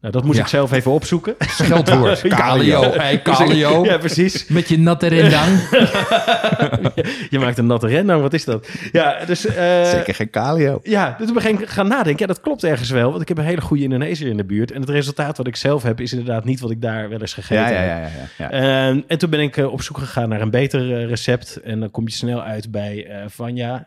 Nou, 0.00 0.12
dat 0.12 0.24
moest 0.24 0.36
Ja. 0.36 0.42
ik 0.42 0.48
zelf 0.48 0.72
even 0.72 0.90
opzoeken. 0.90 1.34
scheldwoord. 1.38 2.20
Calio, 2.28 2.92
hey, 2.92 3.22
calio. 3.22 3.84
Ja, 3.84 3.98
precies. 3.98 4.46
Met 4.46 4.68
je 4.68 4.78
natte 4.78 5.06
rendang. 5.06 5.48
Je 7.30 7.38
maakt 7.38 7.58
een 7.58 7.66
natte 7.66 7.86
rendang, 7.86 8.20
wat 8.22 8.32
is 8.34 8.44
dat? 8.44 8.68
Ja, 8.92 9.24
dus... 9.24 9.46
eh, 9.46 9.84
Zeker 9.90 10.14
geen 10.14 10.30
calio. 10.30 10.80
Ja, 10.82 11.14
dus 11.18 11.26
toen 11.26 11.34
ben 11.42 11.60
ik 11.60 11.68
gaan 11.68 11.88
nadenken. 11.88 12.26
Ja, 12.26 12.26
dat 12.26 12.40
klopt 12.40 12.64
ergens 12.64 12.90
wel. 12.90 13.10
Want 13.10 13.22
ik 13.22 13.28
heb 13.28 13.38
een 13.38 13.44
hele 13.44 13.60
goede 13.60 13.82
Indonesiër 13.82 14.28
in 14.30 14.36
de 14.36 14.44
buurt. 14.44 14.70
En 14.72 14.80
het 14.80 14.90
resultaat 14.90 15.36
wat 15.36 15.46
ik 15.46 15.56
zelf 15.56 15.82
heb, 15.82 16.00
is 16.00 16.12
inderdaad 16.12 16.44
niet 16.44 16.60
wat 16.60 16.70
ik 16.70 16.80
daar 16.82 17.08
wel 17.08 17.20
eens 17.20 17.34
gegeten 17.34 17.62
Ja, 17.64 17.70
ja, 17.70 17.78
heb. 17.78 18.10
ja. 18.38 18.48
ja, 18.48 18.58
ja. 18.60 18.88
Ehm, 18.88 19.00
en 19.06 19.18
toen 19.18 19.30
ben 19.30 19.40
ik 19.40 19.56
eh, 19.56 19.72
op 19.72 19.82
zoek 19.82 19.98
gegaan 19.98 20.28
naar 20.28 20.40
een 20.40 20.50
beter 20.50 20.96
eh, 21.00 21.08
recept. 21.08 21.56
En 21.64 21.80
dan 21.80 21.90
kom 21.90 22.04
je 22.06 22.12
snel 22.12 22.42
uit 22.42 22.70
bij 22.70 23.06
Vanja. 23.26 23.86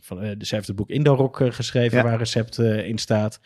van, 0.00 0.18
zij 0.18 0.34
heeft 0.48 0.66
het 0.66 0.76
boek 0.76 0.90
Indorok 0.90 1.40
geschreven, 1.48 2.02
waar 2.02 2.18
recept 2.18 2.58
in 2.58 2.98
staat. 2.98 3.40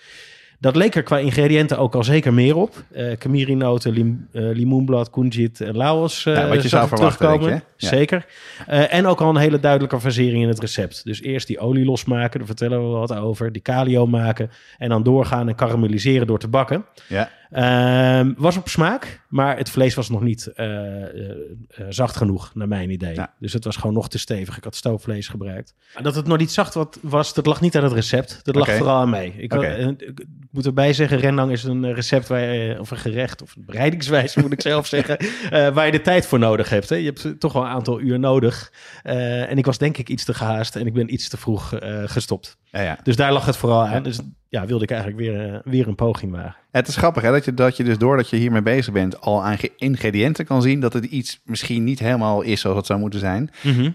Dat 0.58 0.76
leek 0.76 0.94
er 0.94 1.02
qua 1.02 1.18
ingrediënten 1.18 1.78
ook 1.78 1.94
al 1.94 2.04
zeker 2.04 2.34
meer 2.34 2.56
op. 2.56 2.84
Eh 2.92 3.16
Kamiri-noten, 3.18 3.92
lim, 3.92 4.28
eh, 4.32 4.42
limoenblad, 4.52 5.10
kunjit, 5.10 5.60
laos. 5.72 6.26
eh, 6.26 6.34
Ja, 6.34 6.48
wat 6.48 6.62
je 6.62 6.68
zou 6.68 6.88
verwachten, 6.88 7.28
je. 7.42 7.60
Zeker. 7.76 8.26
En 8.66 9.06
ook 9.06 9.20
al 9.20 9.28
een 9.28 9.36
hele 9.36 9.60
duidelijke 9.60 10.00
fasering 10.00 10.42
in 10.42 10.48
het 10.48 10.60
recept. 10.60 11.04
Dus 11.04 11.22
eerst 11.22 11.46
die 11.46 11.58
olie 11.58 11.84
losmaken, 11.84 12.38
daar 12.38 12.46
vertellen 12.46 12.78
we 12.92 12.96
wat 12.98 13.14
over. 13.14 13.52
Die 13.52 13.62
calio 13.62 14.06
maken 14.06 14.50
en 14.78 14.88
dan 14.88 15.02
doorgaan 15.02 15.48
en 15.48 15.54
karamelliseren 15.54 16.26
door 16.26 16.38
te 16.38 16.48
bakken. 16.48 16.84
ja. 17.08 17.30
Ehm, 17.50 18.32
was 18.36 18.56
op 18.56 18.68
smaak, 18.68 19.20
maar 19.28 19.56
het 19.56 19.70
vlees 19.70 19.94
was 19.94 20.08
nog 20.08 20.20
niet 20.22 20.46
eh, 20.46 20.66
eh, 21.02 21.30
eh, 21.68 21.86
zacht 21.88 22.16
genoeg, 22.16 22.50
naar 22.54 22.68
mijn 22.68 22.90
idee. 22.90 23.14
Ja. 23.14 23.34
Dus 23.38 23.52
het 23.52 23.64
was 23.64 23.76
gewoon 23.76 23.94
nog 23.94 24.08
te 24.08 24.18
stevig. 24.18 24.56
Ik 24.56 24.64
had 24.64 24.76
stoofvlees 24.76 25.28
gebruikt. 25.28 25.74
Dat 26.02 26.14
het 26.14 26.26
nog 26.26 26.38
niet 26.38 26.52
zacht 26.52 26.76
was, 27.02 27.34
dat 27.34 27.46
lag 27.46 27.60
niet 27.60 27.76
aan 27.76 27.82
het 27.84 27.92
recept. 27.92 28.40
Dat 28.42 28.54
lag 28.54 28.70
vooral 28.70 28.96
aan 28.96 29.10
mij. 29.10 29.34
Ik, 29.36 29.52
had- 29.52 29.60
Oké. 29.60 29.96
ik 29.98 30.24
moet 30.50 30.66
erbij 30.66 30.92
zeggen, 30.92 31.18
rendang 31.18 31.52
is 31.52 31.64
een 31.64 31.94
recept 31.94 32.28
waar 32.28 32.40
je, 32.40 32.80
of 32.80 32.90
een 32.90 32.96
gerecht, 32.96 33.42
of 33.42 33.56
een 33.56 33.64
bereidingswijze 33.66 34.40
moet 34.42 34.52
ik 34.52 34.60
zelf 34.60 34.86
zeggen, 34.86 35.18
waar 35.50 35.86
je 35.86 35.92
de 35.92 36.00
tijd 36.00 36.26
voor 36.26 36.38
nodig 36.38 36.68
hebt. 36.68 36.88
Hè. 36.88 36.96
Je 36.96 37.04
hebt 37.14 37.40
toch 37.40 37.52
wel 37.52 37.62
een 37.62 37.68
aantal 37.68 38.00
uur 38.00 38.18
nodig. 38.18 38.72
En 39.02 39.58
ik 39.58 39.66
was 39.66 39.78
denk 39.78 39.96
ik 39.98 40.08
iets 40.08 40.24
te 40.24 40.34
gehaast 40.34 40.76
en 40.76 40.86
ik 40.86 40.92
ben 40.92 41.12
iets 41.12 41.28
te 41.28 41.36
vroeg 41.36 41.72
gestopt. 42.04 42.56
ja, 42.64 42.80
ja. 42.80 42.98
Dus 43.02 43.16
daar 43.16 43.32
lag 43.32 43.46
het 43.46 43.56
vooral 43.56 43.86
aan. 43.86 44.02
Dus 44.02 44.18
ja, 44.48 44.66
wilde 44.66 44.84
ik 44.84 44.90
eigenlijk 44.90 45.20
weer, 45.20 45.52
eh, 45.54 45.58
weer 45.64 45.88
een 45.88 45.94
poging 45.94 46.32
wagen. 46.32 46.54
Het 46.70 46.88
is 46.88 46.96
grappig 46.96 47.22
hè, 47.22 47.30
dat, 47.30 47.44
je, 47.44 47.54
dat 47.54 47.76
je 47.76 47.84
dus 47.84 47.98
doordat 47.98 48.30
je 48.30 48.36
hiermee 48.36 48.62
bezig 48.62 48.92
bent 48.92 49.20
al 49.20 49.44
aan 49.44 49.56
ingrediënten 49.76 50.44
kan 50.44 50.62
zien 50.62 50.80
dat 50.80 50.92
het 50.92 51.04
iets 51.04 51.40
misschien 51.44 51.84
niet 51.84 51.98
helemaal 51.98 52.42
is 52.42 52.60
zoals 52.60 52.76
het 52.76 52.86
zou 52.86 53.00
moeten 53.00 53.20
zijn. 53.20 53.50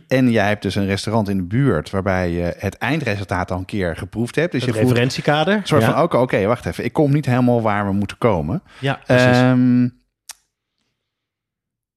En 0.07 0.31
jij 0.31 0.47
hebt 0.47 0.61
dus 0.61 0.75
een 0.75 0.85
restaurant 0.85 1.29
in 1.29 1.37
de 1.37 1.43
buurt 1.43 1.89
waarbij 1.89 2.31
je 2.31 2.53
het 2.57 2.75
eindresultaat 2.77 3.51
al 3.51 3.57
een 3.57 3.65
keer 3.65 3.95
geproefd 3.95 4.35
hebt. 4.35 4.51
Dus 4.51 4.61
Het 4.65 4.69
je 4.69 4.75
voelt 4.75 4.89
een 4.91 4.95
referentiekader. 4.95 5.59
soort 5.63 5.81
ja. 5.81 5.91
van, 5.93 6.03
oké, 6.03 6.17
oké, 6.17 6.45
wacht 6.45 6.65
even, 6.65 6.83
ik 6.83 6.93
kom 6.93 7.11
niet 7.13 7.25
helemaal 7.25 7.61
waar 7.61 7.85
we 7.85 7.93
moeten 7.93 8.17
komen. 8.17 8.61
Ja, 8.79 8.99
precies. 9.05 9.25
Ehm, 9.25 9.87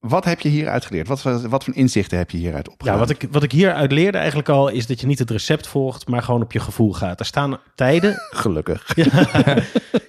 wat 0.07 0.25
heb 0.25 0.39
je 0.39 0.49
hieruit 0.49 0.85
geleerd? 0.85 1.07
Wat, 1.07 1.21
voor- 1.21 1.49
wat 1.49 1.63
voor 1.63 1.75
inzichten 1.75 2.17
heb 2.17 2.29
je 2.31 2.37
hieruit 2.37 2.69
opgedaan? 2.69 2.93
ja, 2.93 2.99
wat 2.99 3.09
ik, 3.09 3.27
wat 3.31 3.43
ik 3.43 3.51
hieruit 3.51 3.91
leerde 3.91 4.17
eigenlijk 4.17 4.49
al 4.49 4.67
is 4.69 4.87
dat 4.87 4.99
je 5.01 5.07
niet 5.07 5.19
het 5.19 5.31
recept 5.31 5.67
volgt, 5.67 6.07
maar 6.07 6.21
gewoon 6.23 6.41
op 6.41 6.51
je 6.51 6.59
gevoel 6.59 6.93
gaat. 6.93 7.19
Er 7.19 7.25
staan 7.25 7.57
tijden. 7.75 8.15
Gelukkig. 8.43 8.91
ja, 8.95 9.57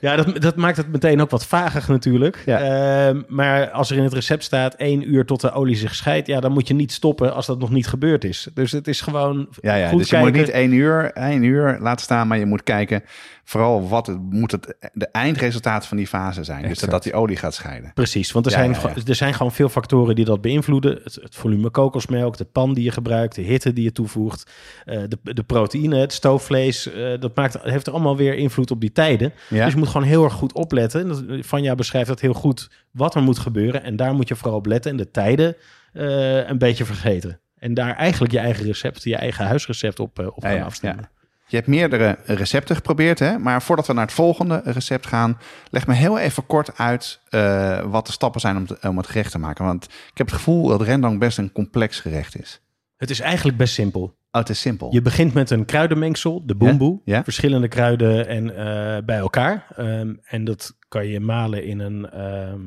ja 0.01 0.17
dat, 0.17 0.41
dat 0.43 0.57
maakt 0.57 0.77
het 0.77 0.93
meteen 0.93 1.21
ook 1.21 1.31
wat 1.31 1.47
vagig 1.47 1.89
natuurlijk. 1.89 2.43
Ja. 2.47 2.59
Ehm, 2.61 3.23
maar 3.29 3.71
als 3.71 3.91
er 3.91 3.97
in 3.97 4.03
het 4.03 4.13
recept 4.13 4.45
staat 4.45 4.75
één 4.75 5.11
uur 5.13 5.25
tot 5.25 5.41
de 5.41 5.53
olie 5.53 5.77
zich 5.77 5.95
scheidt, 5.95 6.27
ja, 6.27 6.41
dan 6.41 6.53
moet 6.53 6.69
je 6.69 6.75
niet 6.75 6.93
stoppen 6.93 7.35
als 7.35 7.47
dat 7.47 7.59
nog 7.59 7.71
niet 7.71 7.87
gebeurd 7.87 8.25
is. 8.25 8.49
Dus 8.55 8.73
het 8.73 8.89
is 8.89 9.01
gewoon 9.01 9.49
Ja, 9.61 9.75
ja. 9.75 9.89
goed 9.89 9.99
dus 9.99 10.11
je 10.11 10.17
moet 10.17 10.33
niet 10.33 10.49
één 10.51 10.73
uur, 10.73 11.13
één 11.13 11.43
uur 11.43 11.77
laten 11.81 12.05
staan, 12.05 12.29
maar 12.29 12.39
je 12.39 12.47
moet 12.47 12.63
kijken 12.63 13.03
vooral 13.49 13.89
wat 13.89 14.07
het, 14.07 14.19
moet 14.31 14.51
het 14.53 14.77
de 14.93 15.07
eindresultaat 15.09 15.87
van 15.87 15.97
die 15.97 16.07
fase 16.07 16.45
zijn. 16.45 16.69
Dus 16.69 16.79
dat, 16.79 17.03
die 17.03 17.13
olie 17.15 17.37
gaat 17.37 17.55
scheiden. 17.55 17.91
Precies, 17.95 18.33
want 18.33 18.47
er, 18.47 18.53
Ja, 18.53 18.59
zijn, 18.59 18.71
ja, 18.71 18.81
ja. 18.83 18.89
ge- 18.95 19.09
er 19.09 19.15
zijn 19.15 19.35
gewoon 19.35 19.53
veel 19.53 19.69
factoren 19.69 20.15
die 20.15 20.25
dat 20.25 20.41
beïnvloeden. 20.41 21.01
Het, 21.05 21.15
het 21.23 21.35
volume 21.35 21.71
kokosmelk, 21.71 22.37
de 22.37 22.45
pan 22.45 22.75
die 22.75 22.85
je 22.85 22.91
gebruikt, 22.91 23.35
de 23.35 23.43
hitte 23.43 23.73
die 23.73 23.85
je 23.85 23.93
toevoegt, 23.93 24.51
eh, 24.85 25.01
de, 25.09 25.33
de 25.35 25.43
proteïne, 25.43 25.97
het 25.97 26.13
stoofvlees. 26.13 26.93
eh, 26.93 27.21
dat 27.21 27.37
maakt, 27.37 27.59
heeft 27.63 27.87
er 27.87 27.93
allemaal 27.93 28.17
weer 28.17 28.35
invloed 28.35 28.71
op 28.71 28.81
die 28.81 28.93
tijden. 28.93 29.33
Dus 29.49 29.73
je 29.73 29.79
moet 29.79 29.89
gewoon 29.89 30.07
heel 30.07 30.25
erg 30.25 30.33
goed 30.33 30.53
opletten. 30.53 31.11
En 31.29 31.45
Vanja 31.45 31.75
beschrijft 31.75 32.09
dat 32.09 32.21
heel 32.21 32.35
goed, 32.35 32.71
wat 32.91 33.15
er 33.15 33.23
moet 33.23 33.39
gebeuren. 33.39 33.83
En 33.83 33.97
daar 33.97 34.15
moet 34.15 34.29
je 34.29 34.37
vooral 34.37 34.59
op 34.59 34.67
letten 34.67 34.91
en 34.91 34.97
de 34.97 35.11
tijden 35.11 35.57
eh, 35.93 36.49
een 36.49 36.59
beetje 36.59 36.85
vergeten. 36.85 37.41
En 37.59 37.75
daar 37.75 37.97
eigenlijk 37.97 38.33
je 38.33 38.39
eigen 38.39 38.65
recept, 38.67 39.03
je 39.03 39.17
eigen 39.17 39.47
huisrecept 39.47 40.01
op, 40.01 40.19
op 40.35 40.43
gaan 40.45 40.63
afstemmen. 40.63 41.09
Je 41.49 41.57
hebt 41.57 41.69
meerdere 41.69 42.19
recepten 42.25 42.77
geprobeerd, 42.77 43.19
hè? 43.19 43.39
maar 43.39 43.63
voordat 43.63 43.87
we 43.87 43.93
naar 43.93 44.05
het 44.05 44.15
volgende 44.15 44.61
recept 44.65 45.07
gaan, 45.07 45.39
leg 45.71 45.87
me 45.87 45.95
heel 45.95 46.19
even 46.19 46.47
kort 46.47 46.79
uit 46.79 47.21
eh, 47.29 47.81
wat 47.91 48.07
de 48.07 48.13
stappen 48.13 48.41
zijn 48.41 48.57
om, 48.57 48.67
te- 48.67 48.79
om 48.83 48.97
het 48.97 49.07
gerecht 49.07 49.31
te 49.31 49.39
maken. 49.39 49.65
Want 49.65 49.85
ik 49.85 50.19
heb 50.19 50.27
het 50.27 50.37
gevoel 50.37 50.69
dat 50.69 50.83
rendang 50.83 51.19
best 51.19 51.39
een 51.39 51.53
complex 51.53 52.01
gerecht 52.01 52.39
is. 52.41 52.61
Het 52.97 53.11
is 53.11 53.21
eigenlijk 53.21 53.59
best 53.59 53.75
simpel. 53.75 54.03
Oh, 54.03 54.43
het 54.43 54.49
is 54.49 54.61
simpel. 54.61 54.93
Je 54.93 55.03
begint 55.03 55.35
met 55.35 55.51
een 55.51 55.65
kruidenmengsel, 55.65 56.43
de 56.47 56.55
boemboe. 56.55 57.01
Ja, 57.05 57.15
ja. 57.17 57.25
Verschillende 57.25 57.69
kruiden 57.69 58.27
en, 58.29 58.51
eh, 58.57 59.03
bij 59.05 59.17
elkaar. 59.19 59.67
Ehm, 59.77 60.15
en 60.25 60.45
dat 60.45 60.77
kan 60.89 61.07
je 61.07 61.21
malen 61.21 61.65
in 61.65 61.79
een 61.79 62.11
ehm 62.11 62.61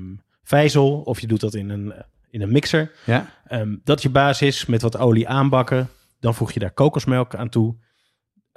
vijzel 0.43 1.01
of 1.01 1.19
je 1.19 1.27
doet 1.27 1.39
dat 1.39 1.53
in 1.53 1.69
een, 1.69 1.93
in 2.29 2.41
een 2.41 2.51
mixer. 2.51 2.91
Ja? 3.05 3.25
Ehm, 3.47 3.75
dat 3.83 3.97
is 3.97 4.03
je 4.03 4.09
basis 4.09 4.65
met 4.65 4.81
wat 4.81 4.97
olie 4.97 5.27
aanbakken. 5.27 5.87
Dan 6.19 6.35
voeg 6.35 6.51
je 6.51 6.59
daar 6.59 6.71
kokosmelk 6.71 7.35
aan 7.35 7.49
toe. 7.49 7.75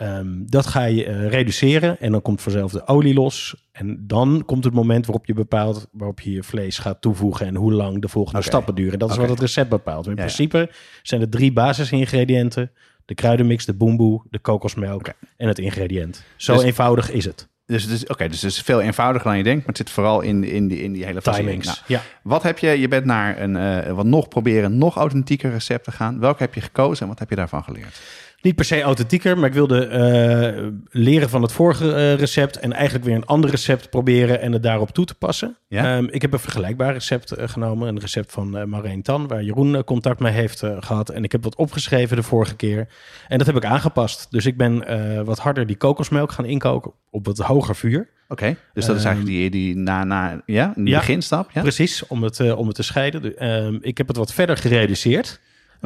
Ehm, 0.03 0.27
dat 0.47 0.67
ga 0.67 0.85
je 0.85 1.05
eh, 1.05 1.29
reduceren 1.29 2.01
en 2.01 2.13
dan 2.13 2.23
komt 2.23 2.43
vanzelf 2.43 2.73
de 2.73 2.87
olie 2.87 3.15
los. 3.15 3.65
En 3.73 4.05
dan 4.07 4.43
komt 4.47 4.65
het 4.65 4.73
moment 4.75 5.07
waarop 5.07 5.27
je 5.27 5.35
bepaalt 5.35 5.89
waarop 5.93 6.21
je 6.21 6.33
je 6.33 6.43
vlees 6.43 6.79
gaat 6.79 7.01
toevoegen 7.01 7.47
en 7.47 7.55
hoe 7.55 7.73
lang 7.73 8.01
de 8.01 8.09
volgende 8.09 8.43
stappen 8.43 8.75
duren. 8.75 8.99
Dat 8.99 9.11
is 9.11 9.17
wat 9.17 9.29
het 9.29 9.41
recept 9.41 9.69
bepaalt. 9.69 10.07
In 10.07 10.11
Ja, 10.11 10.17
ja. 10.17 10.25
principe 10.25 10.71
zijn 11.03 11.21
er 11.21 11.29
drie 11.29 11.53
basisingrediënten. 11.53 12.71
De 13.05 13.15
kruidenmix, 13.15 13.65
de 13.65 13.75
boemboe, 13.75 14.23
de 14.31 14.39
kokosmelk 14.39 15.09
en 15.37 15.49
het 15.49 15.59
ingrediënt. 15.59 16.25
Zo 16.37 16.55
Dus- 16.55 16.63
eenvoudig 16.63 17.11
is 17.11 17.25
het. 17.25 17.51
Dus, 17.67 17.87
is, 17.87 18.07
oké, 18.07 18.29
dus 18.29 18.43
het 18.43 18.51
is 18.51 18.61
veel 18.61 18.81
eenvoudiger 18.81 19.29
dan 19.29 19.37
je 19.37 19.45
denkt, 19.45 19.59
maar 19.59 19.69
het 19.69 19.77
zit 19.77 19.91
vooral 19.91 20.21
in, 20.21 20.45
in, 20.45 20.69
die, 20.69 20.83
in 20.83 20.93
die 20.93 21.05
hele. 21.05 21.21
Timings. 21.23 21.67
Nou, 21.67 21.79
ja. 21.87 22.03
wat 22.23 22.43
heb 22.43 22.59
je, 22.59 22.69
je 22.69 22.89
bent 22.89 23.05
naar 23.05 23.41
een 23.41 23.57
eh, 23.57 23.93
wat 23.93 24.05
nog 24.07 24.29
proberen, 24.29 24.79
nog 24.79 24.97
authentieker 24.97 25.51
recept 25.51 25.85
te 25.85 25.93
gaan. 25.93 26.19
Welke 26.21 26.43
heb 26.43 26.55
je 26.55 26.61
gekozen 26.61 27.03
en 27.03 27.09
wat 27.09 27.19
heb 27.19 27.31
je 27.31 27.37
daarvan 27.37 27.65
geleerd? 27.65 28.01
Niet 28.43 28.55
per 28.55 28.65
se 28.65 28.81
authentieker, 28.83 29.39
maar 29.39 29.49
ik 29.49 29.55
wilde 29.55 29.87
eh, 29.87 30.67
leren 30.91 31.29
van 31.29 31.43
het 31.43 31.53
vorige 31.53 31.95
eh, 31.95 32.15
recept 32.15 32.57
en 32.59 32.73
eigenlijk 32.73 33.05
weer 33.05 33.15
een 33.15 33.27
ander 33.27 33.51
recept 33.51 33.91
proberen 33.91 34.41
en 34.41 34.53
het 34.53 34.63
daarop 34.63 34.91
toe 34.91 35.05
te 35.05 35.15
passen. 35.15 35.57
Ja? 35.69 35.97
Ehm, 35.97 36.07
ik 36.11 36.23
heb 36.23 36.33
een 36.33 36.39
vergelijkbaar 36.39 36.93
recept 36.93 37.31
eh, 37.33 37.49
genomen, 37.49 37.89
een 37.89 38.01
recept 38.01 38.33
van 38.33 38.69
Marijn 38.69 39.03
Tan, 39.03 39.27
waar 39.29 39.43
Jeroen 39.43 39.85
contact 39.85 40.21
mee 40.21 40.33
heeft 40.33 40.63
eh, 40.63 40.77
gehad. 40.81 41.09
En 41.09 41.25
ik 41.25 41.33
heb 41.33 41.45
wat 41.45 41.57
opgeschreven 41.57 42.17
de 42.17 42.23
vorige 42.23 42.57
keer 42.57 42.89
en 43.29 43.39
dat 43.39 43.47
heb 43.47 43.57
ik 43.57 43.65
aangepast. 43.65 44.27
Dus 44.31 44.47
ik 44.47 44.57
ben 44.57 44.85
wat 45.25 45.39
harder 45.39 45.67
die 45.67 45.77
kokosmelk 45.77 46.33
gaan 46.33 46.45
inkoken 46.45 46.93
op 47.11 47.27
wat 47.27 47.39
hoger 47.39 47.77
vuur. 47.77 48.09
Oké, 48.29 48.57
dus 48.73 48.87
dat 48.87 48.97
is 48.97 49.05
Ehm, 49.05 49.13
eigenlijk 49.15 49.27
die, 49.27 49.51
die 49.51 49.77
na, 49.77 50.05
na, 50.05 50.43
ja, 50.47 50.73
een 50.77 50.87
ja. 50.87 50.99
beginstap. 50.99 51.51
Ja? 51.51 51.61
Precies, 51.61 52.07
om 52.07 52.23
het, 52.23 52.55
om 52.55 52.67
het 52.67 52.77
te 52.77 52.83
scheiden. 52.83 53.23
De- 53.23 53.35
ehm, 53.35 53.77
ik 53.81 53.99
heb 53.99 54.09
het 54.09 54.17
wat 54.17 54.33
verder 54.33 54.57
gereduceerd. 54.57 55.41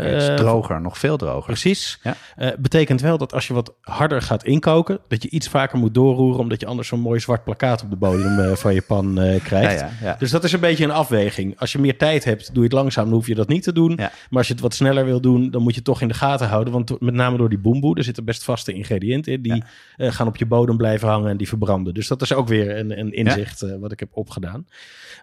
Het 0.04 0.22
is 0.22 0.28
Eh, 0.28 0.34
droger, 0.34 0.80
nog 0.80 0.98
veel 0.98 1.16
droger. 1.16 1.44
Precies. 1.44 1.98
Ja. 2.02 2.16
Eh, 2.36 2.48
betekent 2.58 3.00
wel 3.00 3.18
dat 3.18 3.32
als 3.34 3.46
je 3.46 3.54
wat 3.54 3.74
harder 3.80 4.22
gaat 4.22 4.44
inkoken, 4.44 4.98
dat 5.08 5.22
je 5.22 5.30
iets 5.30 5.48
vaker 5.48 5.78
moet 5.78 5.94
doorroeren, 5.94 6.40
omdat 6.40 6.60
je 6.60 6.66
anders 6.66 6.88
zo'n 6.88 7.00
mooi 7.00 7.20
zwart 7.20 7.44
plakkaat 7.44 7.82
op 7.82 7.90
de 7.90 7.96
bodem 7.96 8.38
eh, 8.38 8.52
van 8.52 8.74
je 8.74 8.82
pan 8.82 9.14
krijgt. 9.42 9.80
ja, 9.80 9.90
ja. 10.02 10.16
Dus 10.18 10.30
dat 10.30 10.44
is 10.44 10.52
een 10.52 10.60
beetje 10.60 10.84
een 10.84 10.90
afweging. 10.90 11.58
Als 11.60 11.72
je 11.72 11.78
meer 11.78 11.98
tijd 11.98 12.24
hebt, 12.24 12.46
doe 12.46 12.56
je 12.56 12.62
het 12.62 12.72
langzaam, 12.72 13.04
dan 13.04 13.14
hoef 13.14 13.26
je 13.26 13.34
dat 13.34 13.48
niet 13.48 13.62
te 13.62 13.72
doen. 13.72 13.94
Maar 13.94 14.12
als 14.30 14.46
je 14.46 14.52
het 14.52 14.62
wat 14.62 14.74
sneller 14.74 15.04
wil 15.04 15.20
doen, 15.20 15.50
dan 15.50 15.62
moet 15.62 15.70
je 15.70 15.76
het 15.76 15.84
toch 15.84 16.00
in 16.00 16.08
de 16.08 16.14
gaten 16.14 16.48
houden. 16.48 16.72
Want 16.72 17.00
met 17.00 17.14
name 17.14 17.36
door 17.36 17.48
die 17.48 17.58
boemboe, 17.58 17.96
er 17.96 18.04
zitten 18.04 18.24
best 18.24 18.44
vaste 18.44 18.72
ingrediënten 18.72 19.32
in. 19.32 19.42
Die 19.42 19.62
gaan 19.96 20.26
op 20.26 20.36
je 20.36 20.46
bodem 20.46 20.76
blijven 20.76 21.08
hangen 21.08 21.30
en 21.30 21.36
die 21.36 21.48
verbranden. 21.48 21.94
Dus 21.94 22.08
dat 22.08 22.22
is 22.22 22.32
ook 22.32 22.48
weer 22.48 22.78
een, 22.78 22.98
een 22.98 23.12
inzicht 23.12 23.78
wat 23.80 23.92
ik 23.92 24.00
heb 24.00 24.08
opgedaan. 24.12 24.66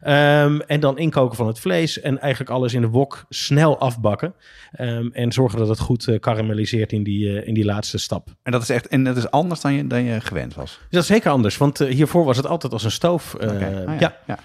Ehm, 0.02 0.60
en 0.68 0.80
dan 0.80 0.98
inkoken 0.98 1.38
van 1.38 1.48
het 1.48 1.60
vlees 1.60 2.02
en 2.02 2.20
eigenlijk 2.20 2.52
alles 2.52 2.74
in 2.74 2.82
de 2.82 2.88
wok 2.88 3.26
snel 3.30 3.80
afbakken. 3.80 4.34
Ehm, 4.72 5.08
en 5.12 5.32
zorgen 5.32 5.60
dat 5.60 5.68
het 5.68 5.80
goed 5.80 6.08
eh, 6.08 6.20
karamelliseert 6.20 6.92
in 6.92 7.04
die, 7.04 7.40
eh, 7.40 7.48
in 7.48 7.54
die 7.54 7.66
laatste 7.66 7.98
stap. 7.98 8.28
En 8.44 8.52
dat 8.52 8.62
is 8.62 8.70
echt 8.70 8.88
en 8.88 9.04
dat 9.04 9.18
is 9.18 9.32
anders 9.32 9.62
dan 9.62 9.74
je, 9.74 9.88
dan 9.88 10.04
je 10.04 10.22
gewend 10.22 10.54
was. 10.54 10.72
Dus 10.80 10.88
dat 10.90 11.02
is 11.02 11.08
zeker 11.08 11.32
anders, 11.32 11.58
want 11.58 11.80
eh, 11.82 11.94
hiervoor 11.94 12.26
was 12.26 12.38
het 12.38 12.48
altijd 12.48 12.74
als 12.74 12.84
een 12.84 12.92
stoof. 12.92 13.36
ah, 13.36 14.00
ja. 14.00 14.18
ja. 14.28 14.40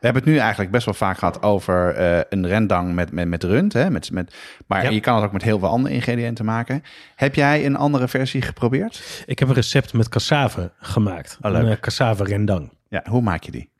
We 0.00 0.08
hebben 0.08 0.22
het 0.26 0.32
nu 0.32 0.38
eigenlijk 0.40 0.70
best 0.70 0.84
wel 0.84 0.94
vaak 0.94 1.18
gehad 1.18 1.42
over 1.42 2.00
een 2.32 2.46
rendang 2.46 2.94
met, 2.94 3.12
met, 3.12 3.28
met 3.28 3.44
rund. 3.44 3.72
Hè? 3.72 3.90
Met, 3.90 4.10
met, 4.10 4.34
maar 4.66 4.82
Ja. 4.82 4.90
je 4.90 5.00
kan 5.00 5.14
het 5.16 5.24
ook 5.24 5.32
met 5.32 5.42
heel 5.42 5.58
veel 5.58 5.68
andere 5.68 5.94
ingrediënten 5.94 6.44
maken. 6.44 6.82
Heb 7.14 7.34
jij 7.34 7.66
een 7.66 7.76
andere 7.76 8.08
versie 8.08 8.42
geprobeerd? 8.42 9.22
Ik 9.26 9.38
heb 9.38 9.48
een 9.48 9.54
recept 9.54 9.92
met 9.92 10.08
cassave 10.08 10.72
gemaakt. 10.78 11.38
Oh. 11.42 11.52
Een 11.52 11.80
cassave 11.80 12.24
rendang. 12.24 12.72
Ja, 12.88 13.02
hoe 13.08 13.22
maak 13.22 13.42
je 13.42 13.50
die? 13.50 13.71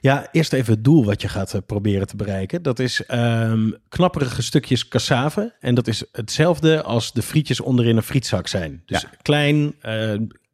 Ja, 0.00 0.28
eerst 0.32 0.52
even 0.52 0.74
het 0.74 0.84
doel 0.84 1.04
wat 1.04 1.22
je 1.22 1.28
gaat 1.28 1.54
eh, 1.54 1.60
proberen 1.66 2.06
te 2.06 2.16
bereiken. 2.16 2.62
Dat 2.62 2.78
is 2.78 3.04
ehm, 3.06 3.70
knapperige 3.88 4.42
stukjes 4.42 4.88
cassave. 4.88 5.54
En 5.60 5.74
dat 5.74 5.86
is 5.86 6.04
hetzelfde 6.12 6.82
als 6.82 7.12
de 7.12 7.22
frietjes 7.22 7.60
onderin 7.60 7.96
een 7.96 8.02
frietzak 8.02 8.46
zijn. 8.46 8.82
Dus 8.86 9.00
Ja. 9.00 9.08
klein, 9.22 9.74
eh, 9.80 10.12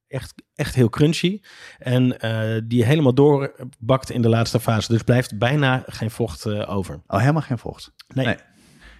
echt, 0.09 0.35
echt 0.55 0.75
heel 0.75 0.89
crunchy. 0.91 1.41
En 1.79 2.21
eh, 2.21 2.61
die 2.65 2.85
helemaal 2.85 3.15
doorbakt 3.15 4.11
in 4.11 4.23
de 4.23 4.29
laatste 4.29 4.61
fase. 4.61 4.93
Dus 4.93 5.03
blijft 5.03 5.39
bijna 5.39 5.83
geen 5.87 6.11
vocht 6.11 6.47
over. 6.67 7.01
Oh, 7.07 7.21
helemaal 7.21 7.43
geen 7.43 7.59
vocht. 7.59 7.93
Nee. 8.15 8.27
Nee. 8.27 8.37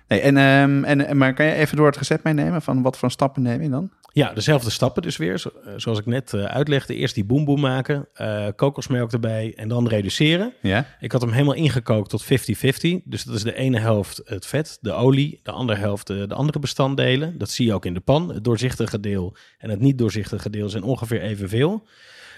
Nee, 0.09 0.21
en, 0.21 0.37
ehm, 0.37 0.85
en, 0.85 1.07
en- 1.07 1.17
maar 1.17 1.35
kan 1.35 1.47
je 1.47 1.53
even 1.53 1.77
door 1.77 1.87
het 1.87 1.97
recept 1.97 2.25
meenemen? 2.25 2.63
Van 2.63 2.83
wat 2.83 2.99
voor 2.99 3.11
stappen 3.11 3.43
neem 3.43 3.63
je 3.63 3.69
dan? 3.69 3.91
Ja, 4.13 4.33
dezelfde 4.33 4.71
stappen 4.71 5.03
dus 5.03 5.17
weer. 5.17 5.43
Eh, 5.65 5.73
zoals 5.77 5.99
ik 5.99 6.07
net 6.07 6.35
eh, 6.35 6.45
uitlegde. 6.45 6.95
Eerst 6.95 7.15
die 7.15 7.25
boemboe 7.25 7.61
maken, 7.61 8.09
eh, 8.15 8.47
kokosmelk 8.57 9.13
erbij 9.13 9.53
en 9.57 9.69
dan 9.69 9.89
reduceren. 9.89 10.53
Ja? 10.61 10.87
Ik 11.01 11.13
had 11.13 11.21
hem 11.21 11.31
helemaal 11.31 11.55
ingekookt 11.55 12.11
tot 12.11 12.25
50-50. 12.25 13.01
Dus 13.05 13.23
dat 13.23 13.35
is 13.35 13.43
de 13.43 13.55
ene 13.55 13.79
helft 13.79 14.23
het 14.25 14.47
vet, 14.47 14.79
de 14.81 14.93
olie, 14.93 15.41
de 15.43 15.51
andere 15.51 15.79
helft 15.79 16.07
de, 16.07 16.27
de 16.27 16.35
andere 16.35 16.59
bestanddelen. 16.59 17.39
Dat 17.39 17.51
zie 17.51 17.67
je 17.67 17.75
ook 17.75 17.85
in 17.85 17.95
de 17.95 18.01
pan. 18.01 18.35
Het 18.35 18.45
doorzichtige 18.45 19.01
deel 19.01 19.37
en 19.59 19.71
het 19.71 19.81
niet 19.81 19.99
doorzichtige 19.99 20.51
deel 20.51 20.69
zijn 20.69 20.83
ongeveer 20.83 21.21
evenveel. 21.21 21.87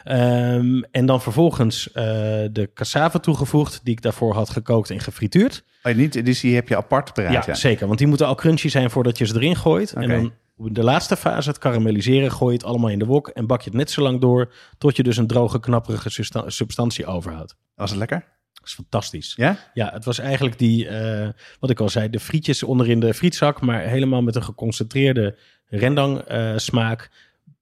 Ehm, 0.05 0.83
en 0.91 1.07
dan 1.07 1.23
vervolgens 1.23 1.89
de 1.93 2.71
cassave 2.75 3.21
toegevoegd, 3.21 3.81
die 3.83 3.95
ik 3.95 4.03
daarvoor 4.03 4.35
had 4.35 4.51
gekookt 4.51 4.91
en 4.91 5.01
gefrituurd. 5.01 5.65
Oh, 5.83 5.95
niet, 5.95 6.25
dus 6.25 6.41
die 6.41 6.55
heb 6.55 6.69
je 6.69 6.77
apart 6.77 7.15
bereid. 7.15 7.45
Ja, 7.45 7.55
zeker. 7.55 7.87
Want 7.87 7.99
die 7.99 8.09
moeten 8.09 8.27
al 8.27 8.35
crunchy 8.35 8.69
zijn 8.69 8.91
voordat 8.91 9.19
je 9.19 9.27
ze 9.27 9.35
erin 9.35 9.57
gooit. 9.57 9.93
En 9.93 10.09
dan 10.09 10.33
de 10.57 10.83
laatste 10.83 11.17
fase, 11.17 11.49
het 11.49 11.59
karamelliseren, 11.59 12.31
gooi 12.31 12.53
je 12.53 12.59
het 12.59 12.67
allemaal 12.67 12.90
in 12.90 12.99
de 12.99 13.05
wok 13.05 13.29
en 13.29 13.47
bak 13.47 13.62
je 13.62 13.69
het 13.69 13.79
net 13.79 13.90
zo 13.90 14.03
lang 14.03 14.21
door 14.21 14.53
tot 14.79 14.97
je 14.97 15.03
dus 15.03 15.17
een 15.17 15.27
droge, 15.27 15.61
knapperige 15.61 16.11
substan- 16.11 16.51
substantie 16.51 17.07
overhoudt. 17.07 17.57
Was 17.75 17.90
het 17.90 17.99
lekker? 17.99 18.25
Dat 18.53 18.67
is 18.67 18.75
fantastisch. 18.75 19.33
Ja? 19.37 19.71
Ja, 19.75 19.90
het 19.93 20.05
was 20.05 20.19
eigenlijk 20.19 20.59
die, 20.59 20.88
eh, 20.88 21.29
wat 21.61 21.71
ik 21.71 21.81
al 21.81 21.88
zei, 21.88 22.11
de 22.11 22.21
frietjes 22.21 22.62
onderin 22.62 23.01
de 23.01 23.14
frietzak, 23.14 23.61
maar 23.61 23.81
helemaal 23.81 24.23
met 24.23 24.35
een 24.37 24.45
geconcentreerde 24.45 25.38
rendang 25.67 26.19
eh, 26.19 26.53
smaak. 26.57 27.11